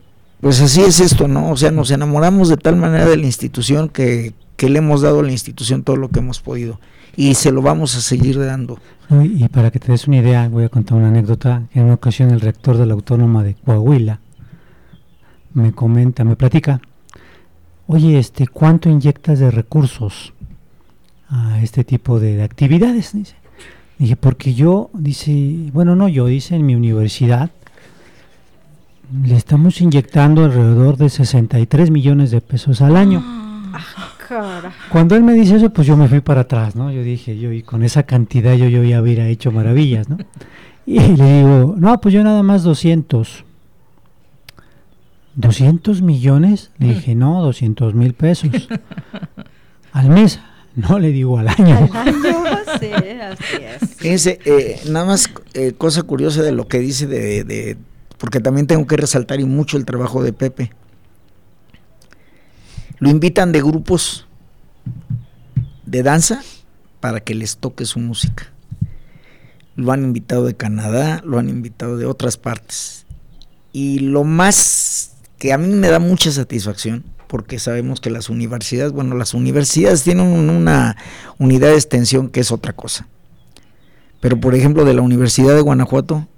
pues 0.40 0.60
así 0.60 0.80
es 0.80 1.00
esto, 1.00 1.26
¿no? 1.26 1.50
O 1.50 1.56
sea, 1.56 1.72
nos 1.72 1.90
enamoramos 1.90 2.48
de 2.50 2.56
tal 2.56 2.76
manera 2.76 3.06
de 3.06 3.16
la 3.16 3.26
institución 3.26 3.88
que, 3.88 4.32
que 4.56 4.70
le 4.70 4.78
hemos 4.78 5.02
dado 5.02 5.18
a 5.18 5.24
la 5.24 5.32
institución 5.32 5.82
todo 5.82 5.96
lo 5.96 6.10
que 6.10 6.20
hemos 6.20 6.38
podido 6.38 6.78
y 7.16 7.34
se 7.34 7.50
lo 7.50 7.62
vamos 7.62 7.96
a 7.96 8.00
seguir 8.00 8.38
dando. 8.38 8.78
Y 9.10 9.48
para 9.48 9.70
que 9.70 9.78
te 9.78 9.92
des 9.92 10.08
una 10.08 10.18
idea, 10.18 10.48
voy 10.48 10.64
a 10.64 10.68
contar 10.68 10.98
una 10.98 11.08
anécdota. 11.08 11.62
En 11.74 11.84
una 11.84 11.94
ocasión 11.94 12.30
el 12.30 12.40
rector 12.40 12.76
de 12.76 12.86
la 12.86 12.94
Autónoma 12.94 13.42
de 13.42 13.54
Coahuila 13.54 14.20
me 15.52 15.72
comenta, 15.72 16.24
me 16.24 16.36
platica, 16.36 16.80
oye, 17.86 18.18
este, 18.18 18.48
¿cuánto 18.48 18.88
inyectas 18.88 19.38
de 19.38 19.50
recursos 19.50 20.32
a 21.28 21.60
este 21.62 21.84
tipo 21.84 22.20
de, 22.20 22.42
actividades. 22.42 23.12
Dice. 23.12 23.34
Dije, 23.98 24.16
porque 24.16 24.54
yo, 24.54 24.90
dice, 24.92 25.70
bueno, 25.72 25.96
no 25.96 26.08
yo, 26.08 26.26
dice, 26.26 26.56
en 26.56 26.66
mi 26.66 26.74
universidad 26.74 27.50
le 29.22 29.36
estamos 29.36 29.80
inyectando 29.80 30.44
alrededor 30.44 30.96
de 30.96 31.08
63 31.08 31.90
millones 31.90 32.30
de 32.30 32.40
pesos 32.40 32.80
al 32.80 32.96
año. 32.96 33.22
Ah, 33.24 34.13
Cuando 34.90 35.16
él 35.16 35.22
me 35.22 35.34
dice 35.34 35.56
eso, 35.56 35.70
pues 35.70 35.86
yo 35.86 35.96
me 35.96 36.08
fui 36.08 36.20
para 36.20 36.42
atrás, 36.42 36.76
¿no? 36.76 36.90
Yo 36.90 37.02
dije, 37.02 37.38
yo 37.38 37.52
y 37.52 37.62
con 37.62 37.82
esa 37.82 38.04
cantidad 38.04 38.54
yo, 38.54 38.68
yo 38.68 38.82
ya 38.82 39.00
hubiera 39.00 39.26
hecho 39.28 39.50
maravillas, 39.52 40.08
¿no? 40.08 40.18
Y 40.86 40.98
le 40.98 41.38
digo, 41.38 41.74
no, 41.78 41.98
pues 41.98 42.12
yo 42.12 42.22
nada 42.22 42.42
más 42.42 42.62
200. 42.62 43.44
¿200 45.38 46.02
millones? 46.02 46.72
Le 46.78 46.88
dije, 46.94 47.14
no, 47.14 47.42
200 47.42 47.94
mil 47.94 48.12
pesos 48.12 48.68
al 49.92 50.10
mes. 50.10 50.40
No 50.76 50.98
le 50.98 51.10
digo 51.10 51.38
al 51.38 51.48
año. 51.48 51.88
Al 51.92 52.08
año, 52.08 52.34
sí, 52.78 52.90
así 52.92 53.56
es. 53.62 53.94
Fíjense, 53.96 54.40
eh, 54.44 54.80
nada 54.90 55.06
más 55.06 55.30
eh, 55.54 55.72
cosa 55.72 56.02
curiosa 56.02 56.42
de 56.42 56.52
lo 56.52 56.68
que 56.68 56.80
dice 56.80 57.06
de, 57.06 57.44
de, 57.44 57.76
porque 58.18 58.40
también 58.40 58.66
tengo 58.66 58.86
que 58.86 58.96
resaltar 58.96 59.40
y 59.40 59.44
mucho 59.44 59.76
el 59.76 59.84
trabajo 59.84 60.22
de 60.22 60.32
Pepe. 60.32 60.72
Lo 62.98 63.10
invitan 63.10 63.52
de 63.52 63.62
grupos 63.62 64.26
de 65.84 66.02
danza 66.02 66.42
para 67.00 67.20
que 67.20 67.34
les 67.34 67.58
toque 67.58 67.84
su 67.84 67.98
música. 68.00 68.50
Lo 69.76 69.92
han 69.92 70.04
invitado 70.04 70.46
de 70.46 70.54
Canadá, 70.54 71.20
lo 71.24 71.38
han 71.38 71.48
invitado 71.48 71.96
de 71.96 72.06
otras 72.06 72.36
partes. 72.36 73.06
Y 73.72 73.98
lo 73.98 74.24
más 74.24 75.16
que 75.38 75.52
a 75.52 75.58
mí 75.58 75.68
me 75.68 75.88
da 75.88 75.98
mucha 75.98 76.30
satisfacción, 76.30 77.04
porque 77.26 77.58
sabemos 77.58 78.00
que 78.00 78.10
las 78.10 78.30
universidades, 78.30 78.92
bueno, 78.92 79.16
las 79.16 79.34
universidades 79.34 80.04
tienen 80.04 80.26
una 80.26 80.96
unidad 81.38 81.68
de 81.68 81.74
extensión 81.74 82.28
que 82.28 82.40
es 82.40 82.52
otra 82.52 82.72
cosa. 82.72 83.08
Pero 84.20 84.40
por 84.40 84.54
ejemplo, 84.54 84.84
de 84.84 84.94
la 84.94 85.02
Universidad 85.02 85.54
de 85.54 85.60
Guanajuato, 85.60 86.28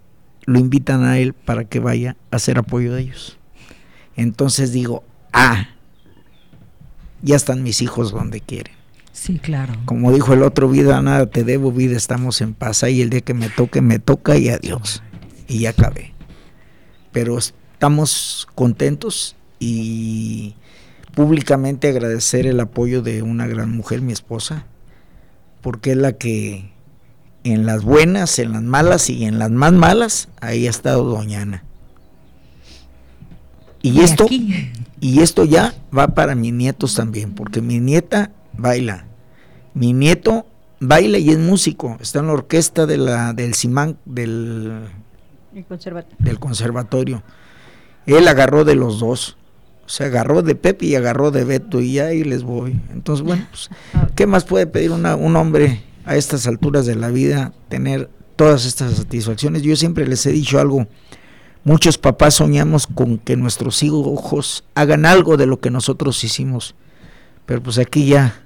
lo 0.47 0.59
invitan 0.59 1.05
a 1.05 1.19
él 1.19 1.35
para 1.35 1.65
que 1.65 1.79
vaya 1.79 2.17
a 2.31 2.37
hacer 2.37 2.59
apoyo 2.59 2.95
de 2.95 3.03
ellos. 3.03 3.39
Entonces 4.17 4.73
digo, 4.73 5.05
ah, 5.33 5.69
ya 7.23 7.37
están 7.37 7.63
mis 7.63 7.83
hijos 7.83 8.13
donde 8.13 8.41
quieren. 8.41 8.75
Sí, 9.13 9.39
claro. 9.39 9.75
Como 9.87 10.13
dijo 10.13 10.35
el 10.35 10.43
otro, 10.43 10.69
vida, 10.69 11.01
nada 11.01 11.27
te 11.27 11.43
debo, 11.43 11.73
vida, 11.73 11.97
estamos 11.97 12.41
en 12.41 12.53
paz. 12.53 12.83
Y 12.83 13.01
el 13.01 13.11
día 13.11 13.23
que 13.23 13.35
me 13.35 13.49
toque, 13.49 13.81
me 13.81 13.99
toca 13.99 14.37
y 14.37 14.51
adiós. 14.51 15.03
Y 15.49 15.61
ya 15.61 15.71
acabé. 15.71 16.13
Pero 17.13 17.39
estamos 17.39 18.47
contentos 18.55 19.37
y 19.59 20.55
públicamente 21.15 21.89
agradecer 21.89 22.47
el 22.47 22.61
apoyo 22.61 23.01
de 23.01 23.23
una 23.23 23.47
gran 23.47 23.71
mujer, 23.75 24.03
mi 24.03 24.13
esposa, 24.13 24.67
porque 25.63 25.93
es 25.93 25.97
la 25.97 26.13
que 26.13 26.71
en 27.43 27.65
las 27.65 27.85
buenas, 27.85 28.39
en 28.39 28.53
las 28.53 28.63
malas 28.63 29.09
y 29.09 29.25
en 29.25 29.39
las 29.39 29.51
más 29.51 29.73
malas, 29.73 30.29
ahí 30.41 30.67
ha 30.67 30.71
estado 30.71 31.05
Doñana. 31.05 31.65
Y, 33.81 34.01
esto, 34.01 34.27
y 35.01 35.21
esto 35.21 35.45
ya 35.45 35.75
va 35.97 36.09
para 36.09 36.35
mis 36.35 36.53
nietos 36.53 36.95
también, 36.95 37.35
porque 37.35 37.61
mi 37.61 37.81
nieta 37.81 38.33
baila. 38.53 39.07
Mi 39.75 39.93
nieto 39.93 40.47
baila 40.81 41.19
y 41.19 41.31
es 41.31 41.39
músico, 41.39 41.97
está 42.01 42.21
en 42.21 42.29
la 42.29 42.33
orquesta 42.33 42.87
de 42.87 42.97
la, 42.97 43.33
del 43.33 43.55
Simán, 43.55 43.99
del, 44.05 44.89
conservatorio. 45.69 46.17
del 46.19 46.39
conservatorio. 46.39 47.23
Él 48.07 48.29
agarró 48.29 48.65
de 48.65 48.77
los 48.77 49.01
dos. 49.01 49.37
Se 49.87 50.05
agarró 50.05 50.43
de 50.43 50.57
Pepe 50.57 50.87
y 50.87 50.95
agarró 50.97 51.31
de 51.31 51.45
Beto 51.45 51.81
y 51.81 52.01
ahí 52.01 52.25
les 52.25 52.43
voy. 52.43 52.81
Entonces, 52.93 53.25
bueno, 53.25 53.47
pues, 53.51 53.71
¿qué 54.17 54.27
más 54.27 54.45
puede 54.45 54.67
pedir 54.67 54.91
una, 54.91 55.15
un 55.15 55.37
hombre 55.37 55.83
a 56.05 56.17
estas 56.17 56.47
alturas 56.47 56.87
de 56.87 56.97
la 56.97 57.09
vida? 57.09 57.53
Tener 57.69 58.11
todas 58.35 58.67
estas 58.67 58.95
satisfacciones. 58.95 59.63
Yo 59.63 59.77
siempre 59.77 60.07
les 60.07 60.25
he 60.27 60.33
dicho 60.33 60.59
algo. 60.59 60.87
Muchos 61.67 61.99
papás 61.99 62.35
soñamos 62.35 62.87
con 62.87 63.19
que 63.19 63.37
nuestros 63.37 63.83
hijos 63.83 64.63
hagan 64.77 65.05
algo 65.05 65.37
de 65.37 65.47
lo 65.47 65.59
que 65.59 65.69
nosotros 65.69 66.23
hicimos. 66.23 66.77
Pero 67.45 67.61
pues 67.61 67.79
aquí 67.79 68.07
ya, 68.07 68.41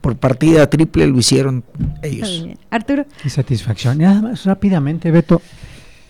por 0.00 0.16
partida 0.16 0.70
triple, 0.70 1.06
lo 1.06 1.18
hicieron 1.18 1.64
ellos. 2.00 2.46
Arturo. 2.70 3.04
Qué 3.22 3.28
satisfacción. 3.28 3.98
Nada 3.98 4.22
más 4.22 4.46
rápidamente, 4.46 5.10
Beto. 5.10 5.42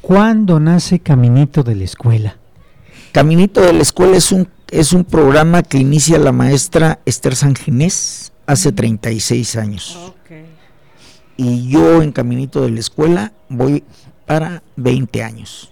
¿Cuándo 0.00 0.60
nace 0.60 1.00
Caminito 1.00 1.64
de 1.64 1.74
la 1.74 1.82
Escuela? 1.82 2.36
Caminito 3.10 3.60
de 3.60 3.72
la 3.72 3.82
Escuela 3.82 4.16
es 4.16 4.30
un, 4.30 4.46
es 4.70 4.92
un 4.92 5.02
programa 5.02 5.64
que 5.64 5.78
inicia 5.78 6.16
la 6.16 6.30
maestra 6.30 7.00
Esther 7.06 7.34
Sanginés 7.34 8.32
hace 8.46 8.70
36 8.70 9.56
años. 9.56 10.12
Y 11.36 11.68
yo 11.68 12.02
en 12.02 12.12
Caminito 12.12 12.62
de 12.62 12.70
la 12.70 12.78
Escuela 12.78 13.32
voy 13.48 13.82
para 14.26 14.62
20 14.76 15.24
años 15.24 15.71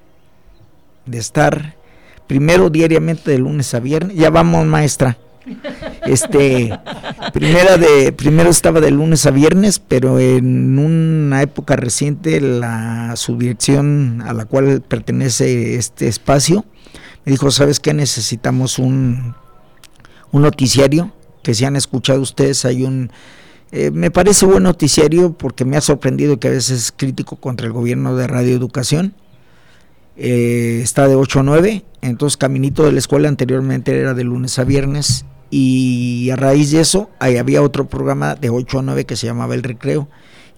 de 1.07 1.19
estar 1.19 1.77
primero 2.27 2.71
diariamente 2.71 3.31
de 3.31 3.39
lunes 3.39 3.75
a 3.75 3.81
viernes. 3.81 4.17
Ya 4.17 4.31
vamos, 4.31 4.67
maestra. 4.67 5.19
Este, 6.07 6.79
primera 7.33 7.77
de, 7.77 8.13
primero 8.13 8.51
estaba 8.51 8.81
de 8.81 8.91
lunes 8.91 9.27
a 9.27 9.31
viernes, 9.31 9.79
pero 9.79 10.19
en 10.19 10.79
una 10.79 11.43
época 11.43 11.77
reciente 11.77 12.41
la 12.41 13.15
subdirección 13.17 14.23
a 14.25 14.33
la 14.33 14.45
cual 14.45 14.83
pertenece 14.83 15.77
este 15.77 16.09
espacio 16.09 16.65
me 17.25 17.33
dijo, 17.33 17.51
¿sabes 17.51 17.81
qué? 17.81 17.93
Necesitamos 17.95 18.79
un, 18.79 19.35
un 20.33 20.43
noticiario 20.43 21.13
que 21.43 21.55
si 21.55 21.65
han 21.65 21.77
escuchado 21.77 22.21
ustedes 22.21 22.65
hay 22.65 22.85
un 22.85 23.11
eh, 23.73 23.91
me 23.93 24.11
parece 24.11 24.47
buen 24.47 24.65
noticiario 24.65 25.33
porque 25.33 25.65
me 25.65 25.77
ha 25.77 25.81
sorprendido 25.81 26.41
que 26.41 26.49
a 26.49 26.51
veces 26.51 26.71
es 26.85 26.93
crítico 26.93 27.37
contra 27.37 27.67
el 27.67 27.73
gobierno 27.73 28.17
de 28.17 28.27
Radio 28.27 28.57
Educación 28.57 29.15
eh, 30.23 30.81
está 30.83 31.09
de 31.09 31.15
8 31.15 31.41
a 31.41 31.43
9, 31.43 31.83
entonces 32.03 32.37
Caminito 32.37 32.85
de 32.85 32.93
la 32.93 32.99
escuela 32.99 33.27
anteriormente 33.29 33.99
era 33.99 34.13
de 34.13 34.23
lunes 34.23 34.59
a 34.59 34.65
viernes 34.65 35.25
y 35.49 36.29
a 36.29 36.37
raíz 36.37 36.71
de 36.73 36.83
eso 36.83 37.09
ahí 37.19 37.39
había 37.39 37.63
otro 37.63 37.89
programa 37.89 38.35
de 38.35 38.51
8 38.51 38.81
a 38.81 38.83
9 38.83 39.07
que 39.07 39.17
se 39.17 39.27
llamaba 39.27 39.55
El 39.55 39.63
Recreo 39.63 40.09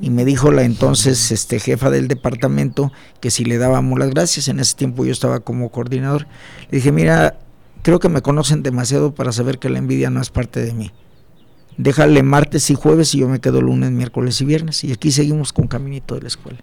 y 0.00 0.10
me 0.10 0.24
dijo 0.24 0.50
la 0.50 0.64
entonces 0.64 1.30
este 1.30 1.60
jefa 1.60 1.90
del 1.90 2.08
departamento 2.08 2.90
que 3.20 3.30
si 3.30 3.44
le 3.44 3.56
dábamos 3.56 4.00
las 4.00 4.10
gracias, 4.10 4.48
en 4.48 4.58
ese 4.58 4.74
tiempo 4.74 5.04
yo 5.04 5.12
estaba 5.12 5.38
como 5.38 5.70
coordinador, 5.70 6.26
le 6.68 6.78
dije, 6.78 6.90
mira, 6.90 7.38
creo 7.82 8.00
que 8.00 8.08
me 8.08 8.20
conocen 8.20 8.64
demasiado 8.64 9.14
para 9.14 9.30
saber 9.30 9.60
que 9.60 9.70
la 9.70 9.78
envidia 9.78 10.10
no 10.10 10.20
es 10.20 10.30
parte 10.30 10.60
de 10.60 10.72
mí. 10.72 10.90
Déjale 11.76 12.24
martes 12.24 12.68
y 12.70 12.74
jueves 12.74 13.14
y 13.14 13.18
yo 13.18 13.28
me 13.28 13.40
quedo 13.40 13.62
lunes, 13.62 13.92
miércoles 13.92 14.40
y 14.40 14.44
viernes 14.44 14.82
y 14.82 14.90
aquí 14.90 15.12
seguimos 15.12 15.52
con 15.52 15.68
Caminito 15.68 16.16
de 16.16 16.22
la 16.22 16.28
escuela. 16.28 16.58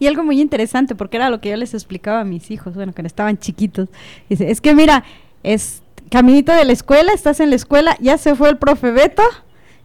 Y 0.00 0.06
algo 0.06 0.24
muy 0.24 0.40
interesante, 0.40 0.94
porque 0.94 1.18
era 1.18 1.28
lo 1.28 1.42
que 1.42 1.50
yo 1.50 1.56
les 1.56 1.74
explicaba 1.74 2.20
a 2.20 2.24
mis 2.24 2.50
hijos, 2.50 2.74
bueno, 2.74 2.92
cuando 2.94 3.06
estaban 3.06 3.38
chiquitos. 3.38 3.90
Dice, 4.30 4.50
es 4.50 4.62
que 4.62 4.74
mira, 4.74 5.04
es 5.42 5.82
caminito 6.10 6.52
de 6.52 6.64
la 6.64 6.72
escuela, 6.72 7.12
estás 7.12 7.38
en 7.38 7.50
la 7.50 7.56
escuela, 7.56 7.96
ya 8.00 8.16
se 8.16 8.34
fue 8.34 8.48
el 8.48 8.56
profe 8.56 8.92
Beto 8.92 9.22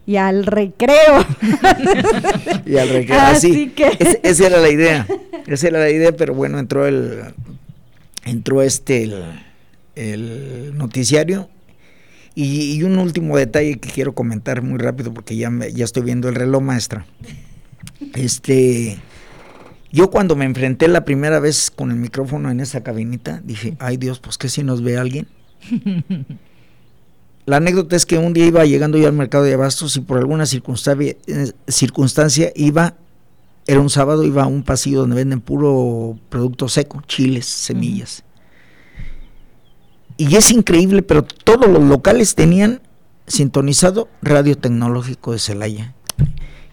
y 0.05 0.15
al 0.15 0.45
recreo. 0.45 1.25
y 2.65 2.77
al 2.77 2.89
recreo, 2.89 3.19
así. 3.19 3.67
que... 3.75 3.91
esa 4.23 4.47
era 4.47 4.59
la 4.59 4.69
idea, 4.69 5.05
esa 5.47 5.67
era 5.67 5.79
la 5.79 5.89
idea, 5.89 6.13
pero 6.13 6.33
bueno, 6.33 6.59
entró 6.59 6.87
el, 6.87 7.33
entró 8.23 8.61
este, 8.61 9.11
el, 9.95 10.77
noticiario 10.77 11.49
y, 12.35 12.73
y, 12.73 12.83
un 12.83 12.97
último 12.99 13.37
detalle 13.37 13.79
que 13.79 13.89
quiero 13.89 14.15
comentar 14.15 14.61
muy 14.61 14.79
rápido 14.79 15.13
porque 15.13 15.35
ya, 15.35 15.51
ya 15.73 15.83
estoy 15.83 16.03
viendo 16.03 16.29
el 16.29 16.35
reloj 16.35 16.61
maestra. 16.61 17.05
Este, 18.13 18.97
yo 19.91 20.09
cuando 20.09 20.35
me 20.35 20.45
enfrenté 20.45 20.87
la 20.87 21.05
primera 21.05 21.39
vez 21.39 21.71
con 21.71 21.91
el 21.91 21.97
micrófono 21.97 22.51
en 22.51 22.59
esa 22.59 22.83
cabinita, 22.83 23.41
dije, 23.43 23.75
ay 23.79 23.97
Dios, 23.97 24.19
pues 24.19 24.37
que 24.37 24.49
si 24.49 24.63
nos 24.63 24.81
ve 24.81 24.97
alguien. 24.97 25.27
la 27.45 27.57
anécdota 27.57 27.95
es 27.95 28.05
que 28.05 28.17
un 28.17 28.33
día 28.33 28.45
iba 28.45 28.65
llegando 28.65 28.97
yo 28.97 29.07
al 29.07 29.13
mercado 29.13 29.43
de 29.43 29.53
abastos 29.53 29.95
y 29.97 30.01
por 30.01 30.17
alguna 30.17 30.45
circunstancia, 30.45 31.15
eh, 31.27 31.51
circunstancia 31.67 32.51
iba, 32.55 32.95
era 33.67 33.79
un 33.79 33.89
sábado, 33.89 34.23
iba 34.23 34.43
a 34.43 34.47
un 34.47 34.63
pasillo 34.63 35.01
donde 35.01 35.15
venden 35.15 35.41
puro 35.41 36.17
producto 36.29 36.67
seco, 36.67 37.01
chiles, 37.07 37.45
semillas. 37.45 38.23
Y 40.17 40.35
es 40.35 40.51
increíble, 40.51 41.03
pero 41.03 41.23
todos 41.23 41.69
los 41.69 41.83
locales 41.83 42.35
tenían 42.35 42.81
sintonizado 43.27 44.07
radio 44.21 44.57
tecnológico 44.57 45.33
de 45.33 45.39
Celaya. 45.39 45.93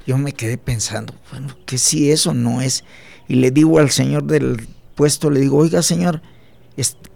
Yo 0.07 0.19
me 0.19 0.33
quedé 0.33 0.59
pensando, 0.59 1.15
bueno, 1.31 1.57
que 1.67 1.79
si 1.79 2.11
eso 2.11 2.35
no 2.35 2.61
es 2.61 2.85
y 3.29 3.37
le 3.37 3.51
digo 3.51 3.79
al 3.79 3.91
señor 3.91 4.25
del 4.25 4.67
puesto, 4.95 5.31
le 5.31 5.41
digo, 5.41 5.59
oiga 5.59 5.83
señor, 5.83 6.21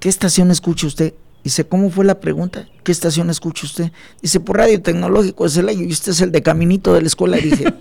¿qué 0.01 0.09
estación 0.09 0.51
escucha 0.51 0.87
usted? 0.87 1.15
Dice, 1.43 1.65
¿cómo 1.65 1.91
fue 1.91 2.05
la 2.05 2.19
pregunta? 2.19 2.67
¿Qué 2.83 2.91
estación 2.91 3.31
escucha 3.31 3.67
usted? 3.67 3.93
Dice, 4.21 4.41
por 4.41 4.57
Radio 4.57 4.83
Tecnológico 4.83 5.45
de 5.45 5.51
Celaya, 5.51 5.81
y 5.81 5.93
usted 5.93 6.11
es 6.13 6.21
el 6.21 6.33
de 6.33 6.43
Caminito 6.43 6.93
de 6.93 7.03
la 7.03 7.07
escuela. 7.07 7.37
dije, 7.37 7.67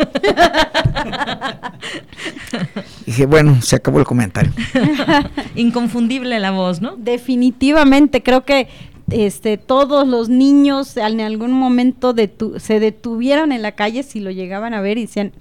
dije, 3.07 3.25
bueno, 3.25 3.59
se 3.63 3.75
acabó 3.75 3.99
el 3.99 4.05
comentario. 4.05 4.53
Inconfundible 5.55 6.39
la 6.39 6.51
voz, 6.51 6.79
¿no? 6.79 6.95
Definitivamente, 6.97 8.21
creo 8.21 8.45
que 8.45 8.67
este, 9.11 9.57
todos 9.57 10.07
los 10.07 10.29
niños 10.29 10.97
en 10.97 11.21
algún 11.21 11.51
momento 11.51 12.15
se 12.57 12.79
detuvieron 12.79 13.51
en 13.51 13.61
la 13.61 13.73
calle 13.73 14.03
si 14.03 14.19
lo 14.19 14.31
llegaban 14.31 14.73
a 14.73 14.81
ver 14.81 14.97
y 14.97 15.05
decían, 15.05 15.31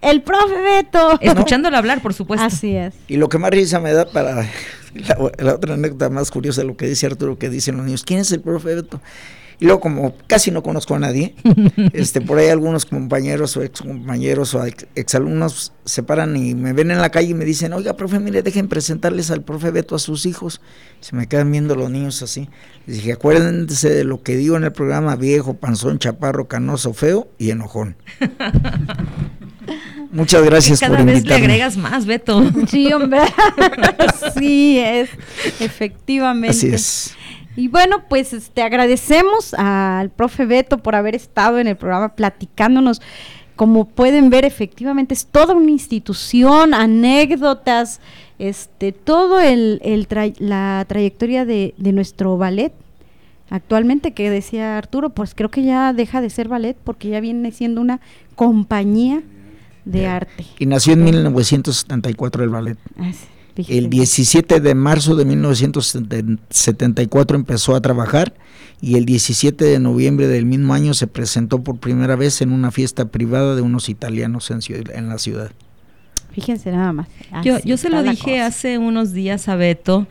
el 0.00 0.22
profe 0.22 0.60
Beto. 0.60 1.18
Escuchándolo 1.20 1.76
hablar, 1.76 2.02
por 2.02 2.14
supuesto. 2.14 2.46
Así 2.46 2.76
es. 2.76 2.94
Y 3.08 3.16
lo 3.16 3.28
que 3.28 3.38
más 3.38 3.50
risa 3.50 3.80
me 3.80 3.92
da 3.92 4.06
para 4.06 4.48
la, 5.38 5.54
otra 5.54 5.74
anécdota 5.74 6.10
más 6.10 6.30
curiosa, 6.30 6.62
lo 6.64 6.76
que 6.76 6.86
dice 6.86 7.06
Arturo, 7.06 7.38
que 7.38 7.48
dicen 7.48 7.76
los 7.76 7.86
niños, 7.86 8.04
¿quién 8.04 8.20
es 8.20 8.32
el 8.32 8.40
profe 8.40 8.74
Beto? 8.74 9.00
Y 9.60 9.64
luego 9.64 9.80
como 9.80 10.14
casi 10.28 10.50
no 10.52 10.62
conozco 10.62 10.94
a 10.94 11.00
nadie, 11.00 11.34
este 11.92 12.20
por 12.20 12.38
ahí 12.38 12.48
algunos 12.48 12.86
compañeros 12.86 13.56
o 13.56 13.62
ex 13.62 13.80
compañeros 13.82 14.54
o 14.54 14.64
exalumnos 14.94 15.72
se 15.84 16.02
paran 16.04 16.36
y 16.36 16.54
me 16.54 16.72
ven 16.72 16.92
en 16.92 17.00
la 17.00 17.10
calle 17.10 17.30
y 17.30 17.34
me 17.34 17.44
dicen, 17.44 17.72
oiga, 17.72 17.96
profe, 17.96 18.20
mire, 18.20 18.42
dejen 18.42 18.68
presentarles 18.68 19.32
al 19.32 19.42
profe 19.42 19.72
Beto 19.72 19.96
a 19.96 19.98
sus 19.98 20.26
hijos. 20.26 20.60
Se 21.00 21.16
me 21.16 21.26
quedan 21.26 21.50
viendo 21.50 21.74
los 21.74 21.90
niños 21.90 22.22
así. 22.22 22.48
Les 22.86 22.96
dije, 22.98 23.12
acuérdense 23.12 23.90
de 23.90 24.04
lo 24.04 24.22
que 24.22 24.36
digo 24.36 24.56
en 24.56 24.64
el 24.64 24.72
programa 24.72 25.16
viejo, 25.16 25.54
panzón, 25.54 25.98
chaparro, 25.98 26.46
canoso, 26.46 26.94
feo 26.94 27.28
y 27.38 27.50
enojón. 27.50 27.96
Muchas 30.10 30.42
gracias 30.42 30.80
Cada 30.80 31.02
vez 31.04 31.24
le 31.24 31.34
agregas 31.34 31.76
más, 31.76 32.06
Beto. 32.06 32.42
Sí, 32.68 32.92
hombre. 32.92 33.20
sí, 34.38 34.78
es. 34.78 35.10
Efectivamente. 35.60 36.56
Así 36.56 36.68
es. 36.68 37.17
Y 37.58 37.66
bueno, 37.66 38.04
pues 38.08 38.32
este 38.32 38.62
agradecemos 38.62 39.52
al 39.54 40.10
profe 40.10 40.46
Beto 40.46 40.78
por 40.78 40.94
haber 40.94 41.16
estado 41.16 41.58
en 41.58 41.66
el 41.66 41.76
programa 41.76 42.14
platicándonos. 42.14 43.02
Como 43.56 43.88
pueden 43.88 44.30
ver, 44.30 44.44
efectivamente 44.44 45.12
es 45.12 45.26
toda 45.26 45.56
una 45.56 45.72
institución, 45.72 46.72
anécdotas, 46.72 47.98
este, 48.38 48.92
todo 48.92 49.40
el, 49.40 49.80
el 49.82 50.06
la 50.38 50.84
trayectoria 50.86 51.44
de, 51.44 51.74
de 51.76 51.92
nuestro 51.92 52.38
ballet 52.38 52.72
actualmente 53.50 54.12
que 54.12 54.30
decía 54.30 54.78
Arturo, 54.78 55.10
pues 55.10 55.34
creo 55.34 55.50
que 55.50 55.64
ya 55.64 55.92
deja 55.92 56.20
de 56.20 56.30
ser 56.30 56.46
ballet 56.46 56.76
porque 56.84 57.08
ya 57.08 57.18
viene 57.18 57.50
siendo 57.50 57.80
una 57.80 58.00
compañía 58.36 59.24
de 59.84 60.06
arte. 60.06 60.46
Y 60.60 60.66
nació 60.66 60.92
en 60.92 61.02
1974 61.02 62.44
el 62.44 62.50
ballet. 62.50 62.78
El 63.66 63.90
17 63.90 64.60
de 64.60 64.74
marzo 64.76 65.16
de 65.16 65.24
1974 65.24 67.36
empezó 67.36 67.74
a 67.74 67.80
trabajar 67.80 68.32
y 68.80 68.94
el 68.96 69.04
17 69.04 69.64
de 69.64 69.80
noviembre 69.80 70.28
del 70.28 70.46
mismo 70.46 70.74
año 70.74 70.94
se 70.94 71.08
presentó 71.08 71.64
por 71.64 71.78
primera 71.78 72.14
vez 72.14 72.40
en 72.40 72.52
una 72.52 72.70
fiesta 72.70 73.06
privada 73.06 73.56
de 73.56 73.62
unos 73.62 73.88
italianos 73.88 74.52
en, 74.52 74.60
en 74.94 75.08
la 75.08 75.18
ciudad. 75.18 75.50
Fíjense 76.30 76.70
nada 76.70 76.92
más. 76.92 77.08
yo, 77.42 77.58
yo 77.64 77.76
se 77.76 77.90
lo 77.90 78.04
dije 78.04 78.40
hace 78.40 78.78
unos 78.78 79.12
días 79.12 79.48
a 79.48 79.56
Beto, 79.56 80.06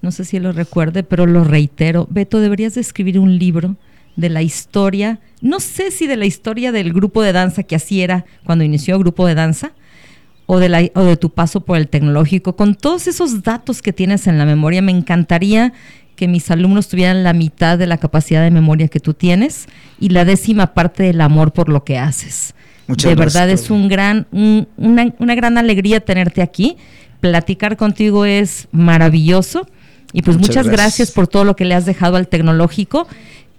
no 0.00 0.10
sé 0.10 0.24
si 0.24 0.40
lo 0.40 0.52
recuerde, 0.52 1.02
pero 1.02 1.26
lo 1.26 1.44
reitero. 1.44 2.06
Beto, 2.08 2.40
deberías 2.40 2.76
de 2.76 2.80
escribir 2.80 3.18
un 3.18 3.38
libro 3.38 3.76
de 4.16 4.30
la 4.30 4.40
historia, 4.40 5.20
no 5.42 5.60
sé 5.60 5.90
si 5.90 6.06
de 6.06 6.16
la 6.16 6.24
historia 6.24 6.72
del 6.72 6.94
grupo 6.94 7.22
de 7.22 7.32
danza 7.32 7.62
que 7.62 7.76
así 7.76 8.00
era 8.00 8.24
cuando 8.44 8.64
inició 8.64 8.96
el 8.96 9.02
grupo 9.02 9.26
de 9.26 9.34
danza, 9.34 9.72
o 10.46 10.58
de, 10.58 10.68
la, 10.68 10.88
o 10.94 11.02
de 11.02 11.16
tu 11.16 11.30
paso 11.30 11.60
por 11.60 11.76
el 11.76 11.88
tecnológico, 11.88 12.56
con 12.56 12.74
todos 12.74 13.06
esos 13.06 13.42
datos 13.42 13.82
que 13.82 13.92
tienes 13.92 14.26
en 14.26 14.38
la 14.38 14.44
memoria, 14.44 14.80
me 14.80 14.92
encantaría 14.92 15.72
que 16.14 16.28
mis 16.28 16.50
alumnos 16.50 16.88
tuvieran 16.88 17.24
la 17.24 17.32
mitad 17.32 17.78
de 17.78 17.86
la 17.86 17.98
capacidad 17.98 18.42
de 18.42 18.50
memoria 18.50 18.88
que 18.88 19.00
tú 19.00 19.12
tienes 19.12 19.66
y 20.00 20.08
la 20.08 20.24
décima 20.24 20.72
parte 20.72 21.02
del 21.02 21.20
amor 21.20 21.52
por 21.52 21.68
lo 21.68 21.84
que 21.84 21.98
haces. 21.98 22.54
Muchas 22.86 23.10
de 23.10 23.14
verdad 23.16 23.50
es 23.50 23.70
un 23.70 23.88
gran, 23.88 24.26
una, 24.30 25.12
una 25.18 25.34
gran 25.34 25.58
alegría 25.58 26.00
tenerte 26.00 26.40
aquí. 26.40 26.76
Platicar 27.20 27.76
contigo 27.76 28.24
es 28.24 28.68
maravilloso 28.70 29.66
y 30.12 30.22
pues 30.22 30.38
muchas, 30.38 30.68
gracias. 30.68 31.10
por 31.10 31.26
todo 31.26 31.44
lo 31.44 31.56
que 31.56 31.64
le 31.64 31.74
has 31.74 31.84
dejado 31.84 32.16
al 32.16 32.28
tecnológico 32.28 33.06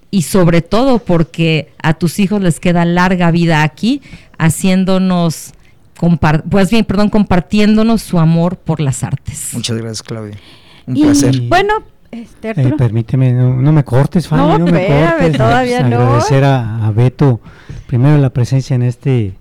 y 0.10 0.22
sobre 0.24 0.62
todo 0.62 1.00
porque 1.00 1.70
a 1.84 1.94
tus 1.94 2.20
hijos 2.20 2.42
les 2.42 2.60
queda 2.60 2.86
larga 2.86 3.30
vida 3.32 3.64
aquí, 3.64 4.02
haciéndonos, 4.38 5.54
pues 6.50 6.70
bien, 6.70 6.86
perdón, 6.86 7.10
compartiéndonos 7.10 8.02
su 8.02 8.20
amor 8.20 8.58
por 8.58 8.80
las 8.80 9.04
artes. 9.04 9.50
Muchas 9.54 9.78
gracias, 9.78 10.04
Claudia. 10.04 10.38
Un 10.86 10.96
placer. 10.96 11.42
Bueno, 11.42 11.74
este, 12.12 12.52
eh, 12.52 12.74
permíteme, 12.78 13.34
no, 13.34 13.72
me 13.72 13.84
cortes, 13.84 14.28
Fanny, 14.28 14.60
no, 14.60 14.72
me 14.72 14.88
cortes. 14.88 15.38
Todavía 15.38 15.84
no. 15.84 15.98
Agradecer 15.98 16.44
a, 16.44 16.88
a, 16.88 16.92
Beto, 16.92 17.42
primero 17.88 18.18
la 18.18 18.30
presencia 18.30 18.76
en 18.76 18.84
este, 18.84 19.34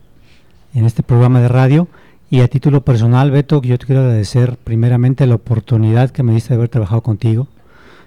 en 0.74 0.84
este 0.84 1.02
programa 1.02 1.40
de 1.40 1.48
radio 1.48 1.88
y 2.28 2.40
a 2.40 2.48
título 2.48 2.84
personal, 2.84 3.30
Beto, 3.30 3.62
yo 3.62 3.78
te 3.78 3.86
quiero 3.86 4.02
agradecer 4.02 4.56
primeramente 4.56 5.26
la 5.26 5.36
oportunidad 5.36 6.10
que 6.10 6.22
me 6.24 6.32
diste 6.32 6.50
de 6.50 6.56
haber 6.56 6.68
trabajado 6.68 7.02
contigo. 7.02 7.46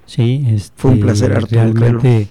Sí, 0.05 0.45
este, 0.49 0.73
fue 0.75 0.91
un 0.91 0.99
placer, 0.99 1.31
Arturo. 1.31 1.61
Realmente 1.61 2.27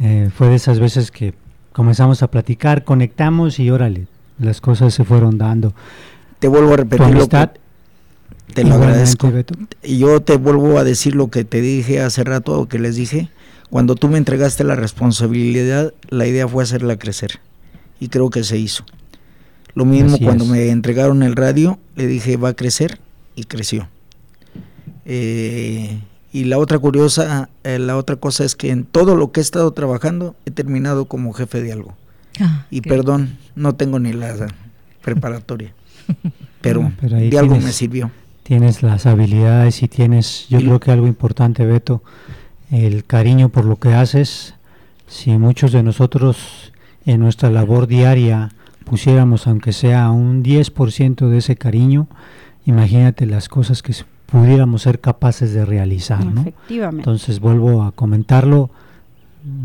eh, 0.00 0.30
fue 0.32 0.48
de 0.48 0.54
esas 0.54 0.78
veces 0.78 1.10
que 1.10 1.34
comenzamos 1.72 2.22
a 2.22 2.30
platicar, 2.30 2.84
conectamos 2.84 3.58
y 3.58 3.70
órale, 3.70 4.06
las 4.38 4.60
cosas 4.60 4.94
se 4.94 5.04
fueron 5.04 5.38
dando. 5.38 5.74
Te 6.38 6.48
vuelvo 6.48 6.74
a 6.74 6.76
repetir 6.76 7.14
lo 7.14 7.28
que 7.28 7.48
te 8.54 8.64
lo 8.64 8.74
agradezco. 8.74 9.32
Y 9.82 9.98
yo 9.98 10.20
te 10.20 10.36
vuelvo 10.36 10.78
a 10.78 10.84
decir 10.84 11.14
lo 11.14 11.28
que 11.28 11.44
te 11.44 11.60
dije 11.60 12.00
hace 12.00 12.24
rato, 12.24 12.68
que 12.68 12.78
les 12.78 12.96
dije. 12.96 13.30
Cuando 13.70 13.96
tú 13.96 14.08
me 14.08 14.18
entregaste 14.18 14.64
la 14.64 14.76
responsabilidad, 14.76 15.92
la 16.08 16.26
idea 16.26 16.46
fue 16.46 16.62
hacerla 16.62 16.96
crecer. 16.98 17.40
Y 17.98 18.08
creo 18.08 18.30
que 18.30 18.44
se 18.44 18.58
hizo. 18.58 18.84
Lo 19.74 19.84
mismo 19.84 20.16
cuando 20.18 20.46
me 20.46 20.70
entregaron 20.70 21.22
el 21.22 21.36
radio, 21.36 21.78
le 21.96 22.06
dije 22.06 22.36
va 22.36 22.50
a 22.50 22.54
crecer 22.54 22.98
y 23.34 23.44
creció. 23.44 23.88
Eh, 25.04 26.00
y 26.32 26.44
la 26.44 26.58
otra 26.58 26.78
curiosa, 26.78 27.50
eh, 27.62 27.78
la 27.78 27.96
otra 27.96 28.16
cosa 28.16 28.44
es 28.44 28.56
que 28.56 28.70
en 28.70 28.84
todo 28.84 29.16
lo 29.16 29.32
que 29.32 29.40
he 29.40 29.42
estado 29.42 29.70
trabajando 29.72 30.34
he 30.46 30.50
terminado 30.50 31.04
como 31.04 31.32
jefe 31.32 31.62
de 31.62 31.72
algo. 31.72 31.94
Ah, 32.40 32.66
y 32.70 32.80
perdón, 32.80 33.36
no 33.54 33.74
tengo 33.74 33.98
ni 33.98 34.12
la 34.12 34.34
preparatoria, 35.02 35.72
pero, 36.60 36.92
de 37.00 37.38
algo 37.38 37.56
me 37.56 37.72
sirvió. 37.72 38.10
Tienes 38.42 38.82
las 38.82 39.06
habilidades 39.06 39.82
y 39.82 39.88
tienes, 39.88 40.46
yo 40.48 40.58
creo 40.58 40.78
que 40.78 40.92
algo 40.92 41.06
importante, 41.06 41.66
Beto, 41.66 42.02
el 42.70 43.04
cariño 43.04 43.48
por 43.48 43.64
lo 43.64 43.76
que 43.76 43.94
haces. 43.94 44.54
Si 45.08 45.36
muchos 45.36 45.72
de 45.72 45.82
nosotros 45.82 46.72
en 47.04 47.20
nuestra 47.20 47.50
labor 47.50 47.86
diaria 47.86 48.50
pusiéramos 48.84 49.46
aunque 49.46 49.72
sea 49.72 50.10
un 50.10 50.44
10% 50.44 51.28
de 51.28 51.38
ese 51.38 51.56
cariño, 51.56 52.06
imagínate 52.66 53.26
las 53.26 53.48
cosas 53.48 53.82
que 53.82 53.92
pudiéramos 54.26 54.82
ser 54.82 55.00
capaces 55.00 55.52
de 55.52 55.64
realizar, 55.64 56.24
¿no? 56.24 56.42
Efectivamente. 56.42 57.00
Entonces 57.00 57.40
vuelvo 57.40 57.82
a 57.82 57.92
comentarlo, 57.92 58.70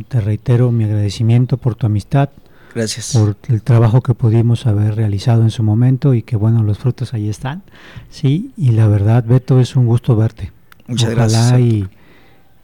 te 0.07 0.21
reitero 0.21 0.71
mi 0.71 0.85
agradecimiento 0.85 1.57
por 1.57 1.75
tu 1.75 1.85
amistad, 1.85 2.29
Gracias. 2.73 3.13
Por 3.13 3.35
el 3.49 3.61
trabajo 3.61 4.01
que 4.01 4.13
pudimos 4.13 4.65
haber 4.65 4.95
realizado 4.95 5.43
en 5.43 5.51
su 5.51 5.63
momento 5.63 6.13
y 6.13 6.23
que 6.23 6.35
bueno, 6.35 6.63
los 6.63 6.77
frutos 6.77 7.13
ahí 7.13 7.29
están. 7.29 7.63
Sí, 8.09 8.51
y 8.57 8.71
la 8.71 8.87
verdad, 8.87 9.23
Beto, 9.25 9.59
es 9.59 9.75
un 9.75 9.85
gusto 9.85 10.15
verte. 10.15 10.51
Muchas 10.87 11.11
gracias. 11.11 11.59
Y, 11.59 11.87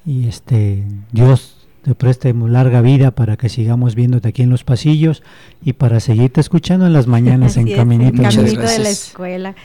y 0.06 0.28
este 0.28 0.84
Dios 1.12 1.68
te 1.88 1.96
prestemos 1.96 2.50
larga 2.50 2.82
vida 2.82 3.12
para 3.12 3.38
que 3.38 3.50
sigamos 3.50 3.96
viéndote 3.96 4.28
aquí 4.28 4.42
en 4.42 4.50
los 4.50 4.64
pasillos 4.64 5.24
y 5.64 5.74
para 5.74 6.00
seguirte 6.00 6.42
escuchando 6.42 6.86
en 6.86 6.94
las 6.94 7.08
mañanas 7.08 7.56
en 7.58 7.74
Caminito, 7.74 8.22
de 8.22 8.80
la 8.80 8.90
escuela. 8.90 9.56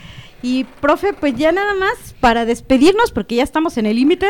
Y 0.40 0.64
profe, 0.80 1.14
pues 1.14 1.36
ya 1.36 1.52
nada 1.52 1.74
más 1.74 2.14
para 2.20 2.44
despedirnos 2.44 3.12
porque 3.12 3.36
ya 3.36 3.42
estamos 3.42 3.76
en 3.76 3.86
el 3.86 3.96
límite 3.96 4.26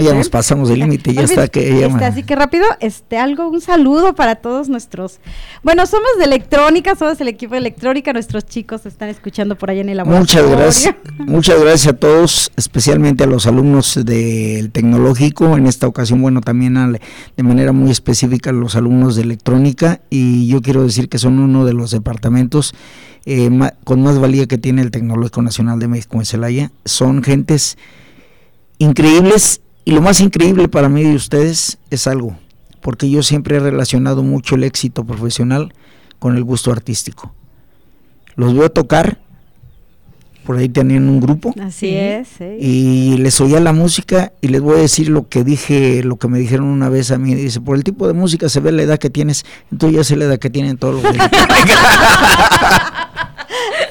ya 0.00 0.14
nos 0.14 0.28
pasamos 0.28 0.70
el 0.70 0.80
límite, 0.80 1.14
ya 1.14 1.22
está 1.22 1.48
que 1.48 1.84
este, 1.84 2.04
Así 2.04 2.22
que 2.22 2.36
rápido, 2.36 2.66
este 2.80 3.18
algo, 3.18 3.48
un 3.48 3.60
saludo 3.60 4.14
para 4.14 4.36
todos 4.36 4.68
nuestros. 4.68 5.20
Bueno, 5.62 5.86
somos 5.86 6.08
de 6.18 6.24
electrónica, 6.24 6.94
somos 6.96 7.20
el 7.20 7.28
equipo 7.28 7.52
de 7.52 7.58
electrónica, 7.58 8.12
nuestros 8.12 8.44
chicos 8.46 8.86
están 8.86 9.08
escuchando 9.08 9.56
por 9.56 9.70
allá 9.70 9.80
en 9.80 9.88
el 9.88 9.98
laboratorio. 9.98 10.42
Muchas 10.42 10.58
gracias, 10.58 10.94
muchas 11.18 11.60
gracias 11.60 11.94
a 11.94 11.96
todos, 11.96 12.52
especialmente 12.56 13.24
a 13.24 13.26
los 13.26 13.46
alumnos 13.46 14.00
del 14.04 14.70
tecnológico, 14.70 15.56
en 15.56 15.66
esta 15.66 15.86
ocasión, 15.86 16.22
bueno, 16.22 16.40
también 16.40 16.74
de 16.74 17.42
manera 17.42 17.72
muy 17.72 17.90
específica 17.90 18.50
a 18.50 18.52
los 18.52 18.76
alumnos 18.76 19.16
de 19.16 19.22
electrónica, 19.22 20.00
y 20.10 20.46
yo 20.48 20.60
quiero 20.62 20.82
decir 20.82 21.08
que 21.08 21.18
son 21.18 21.38
uno 21.38 21.64
de 21.64 21.72
los 21.72 21.90
departamentos 21.90 22.74
eh, 23.26 23.48
con 23.84 24.02
más 24.02 24.18
valía 24.18 24.46
que 24.46 24.58
tiene 24.58 24.82
el 24.82 24.90
Tecnológico 24.90 25.40
Nacional 25.40 25.78
de 25.78 25.88
México 25.88 26.18
en 26.18 26.26
Celaya. 26.26 26.72
Son 26.84 27.22
gentes 27.22 27.78
increíbles 28.78 29.62
y 29.84 29.92
lo 29.92 30.00
más 30.00 30.20
increíble 30.20 30.68
para 30.68 30.88
mí 30.88 31.02
de 31.02 31.14
ustedes 31.14 31.78
es 31.90 32.06
algo, 32.06 32.36
porque 32.80 33.10
yo 33.10 33.22
siempre 33.22 33.56
he 33.56 33.60
relacionado 33.60 34.22
mucho 34.22 34.54
el 34.54 34.64
éxito 34.64 35.04
profesional 35.04 35.74
con 36.18 36.36
el 36.36 36.44
gusto 36.44 36.72
artístico. 36.72 37.34
Los 38.34 38.56
veo 38.56 38.70
tocar, 38.70 39.18
por 40.44 40.56
ahí 40.56 40.68
tenían 40.68 41.08
un 41.08 41.20
grupo. 41.20 41.54
Así 41.62 41.94
es. 41.94 42.28
Y 42.40 43.16
les 43.18 43.40
oía 43.40 43.60
la 43.60 43.72
música 43.72 44.32
y 44.40 44.48
les 44.48 44.60
voy 44.60 44.78
a 44.78 44.82
decir 44.82 45.08
lo 45.08 45.28
que 45.28 45.44
dije, 45.44 46.02
lo 46.02 46.16
que 46.16 46.28
me 46.28 46.38
dijeron 46.38 46.66
una 46.66 46.88
vez 46.88 47.10
a 47.10 47.18
mí. 47.18 47.34
Dice, 47.34 47.60
por 47.60 47.76
el 47.76 47.84
tipo 47.84 48.06
de 48.06 48.14
música 48.14 48.48
se 48.48 48.60
ve 48.60 48.72
la 48.72 48.82
edad 48.82 48.98
que 48.98 49.10
tienes, 49.10 49.44
entonces 49.70 49.96
ya 49.96 50.04
sé 50.04 50.16
la 50.16 50.24
edad 50.24 50.38
que 50.38 50.50
tienen 50.50 50.78
todos 50.78 51.02
los... 51.02 51.14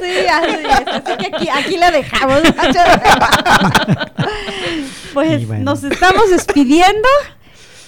Sí, 0.02 0.28
así 0.28 0.66
es. 0.66 0.88
Así 0.88 1.18
que 1.18 1.36
aquí, 1.36 1.50
aquí 1.50 1.78
la 1.78 1.92
dejamos. 1.92 2.42
pues 5.14 5.48
nos 5.48 5.84
estamos 5.84 6.30
despidiendo. 6.30 7.08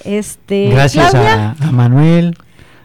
Este, 0.04 0.70
Gracias 0.70 1.16
a, 1.16 1.56
Manuel, 1.72 2.38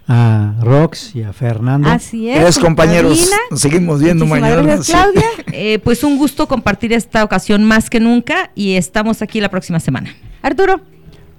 a 0.09 0.55
Rox 0.61 1.14
y 1.14 1.22
a 1.22 1.32
Fernando. 1.32 1.88
Así 1.88 2.28
es. 2.30 2.36
Gracias 2.36 2.64
compañeros. 2.64 3.30
Nos 3.51 3.61
seguimos 3.61 4.01
viendo 4.01 4.26
mañana. 4.26 4.62
Gracias, 4.62 4.88
Claudia. 4.88 5.24
Eh, 5.53 5.78
pues 5.80 6.05
un 6.05 6.16
gusto 6.16 6.47
compartir 6.49 6.93
esta 6.93 7.24
ocasión 7.24 7.64
más 7.64 7.91
que 7.91 7.99
nunca 8.01 8.51
y 8.55 8.76
estamos 8.76 9.20
aquí 9.20 9.41
la 9.41 9.51
próxima 9.51 9.80
semana. 9.80 10.14
Arturo. 10.43 10.80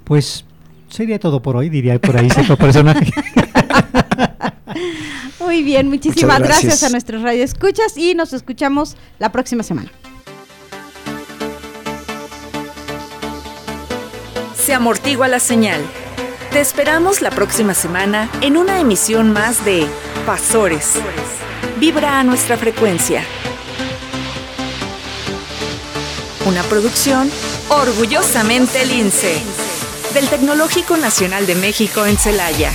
Pues 0.03 0.45
sería 0.89 1.17
todo 1.17 1.41
por 1.41 1.55
hoy, 1.55 1.69
diría 1.69 1.99
por 1.99 2.17
ahí 2.17 2.29
cierto 2.29 2.57
personaje. 2.57 3.11
Muy 5.39 5.63
bien, 5.63 5.89
muchísimas 5.89 6.39
gracias. 6.39 6.83
a 6.83 6.89
nuestros 6.89 7.23
radioescuchas 7.23 7.97
y 7.97 8.13
nos 8.13 8.33
escuchamos 8.33 8.95
la 9.17 9.31
próxima 9.31 9.63
semana. 9.63 9.89
Se 14.63 14.75
amortigua 14.75 15.27
la 15.27 15.39
señal. 15.39 15.81
Te 16.51 16.59
esperamos 16.59 17.21
la 17.21 17.31
próxima 17.31 17.73
semana 17.73 18.29
en 18.41 18.57
una 18.57 18.79
emisión 18.79 19.33
más 19.33 19.65
de 19.65 19.87
Pasores. 20.27 20.93
Vibra 21.79 22.19
a 22.19 22.23
nuestra 22.23 22.57
frecuencia. 22.57 23.23
Una 26.45 26.61
producción 26.63 27.31
orgullosamente 27.69 28.85
lince. 28.85 29.41
del 30.13 30.27
Tecnológico 30.27 30.97
Nacional 30.97 31.47
de 31.47 31.55
México 31.55 32.05
en 32.05 32.17
Celaya. 32.17 32.71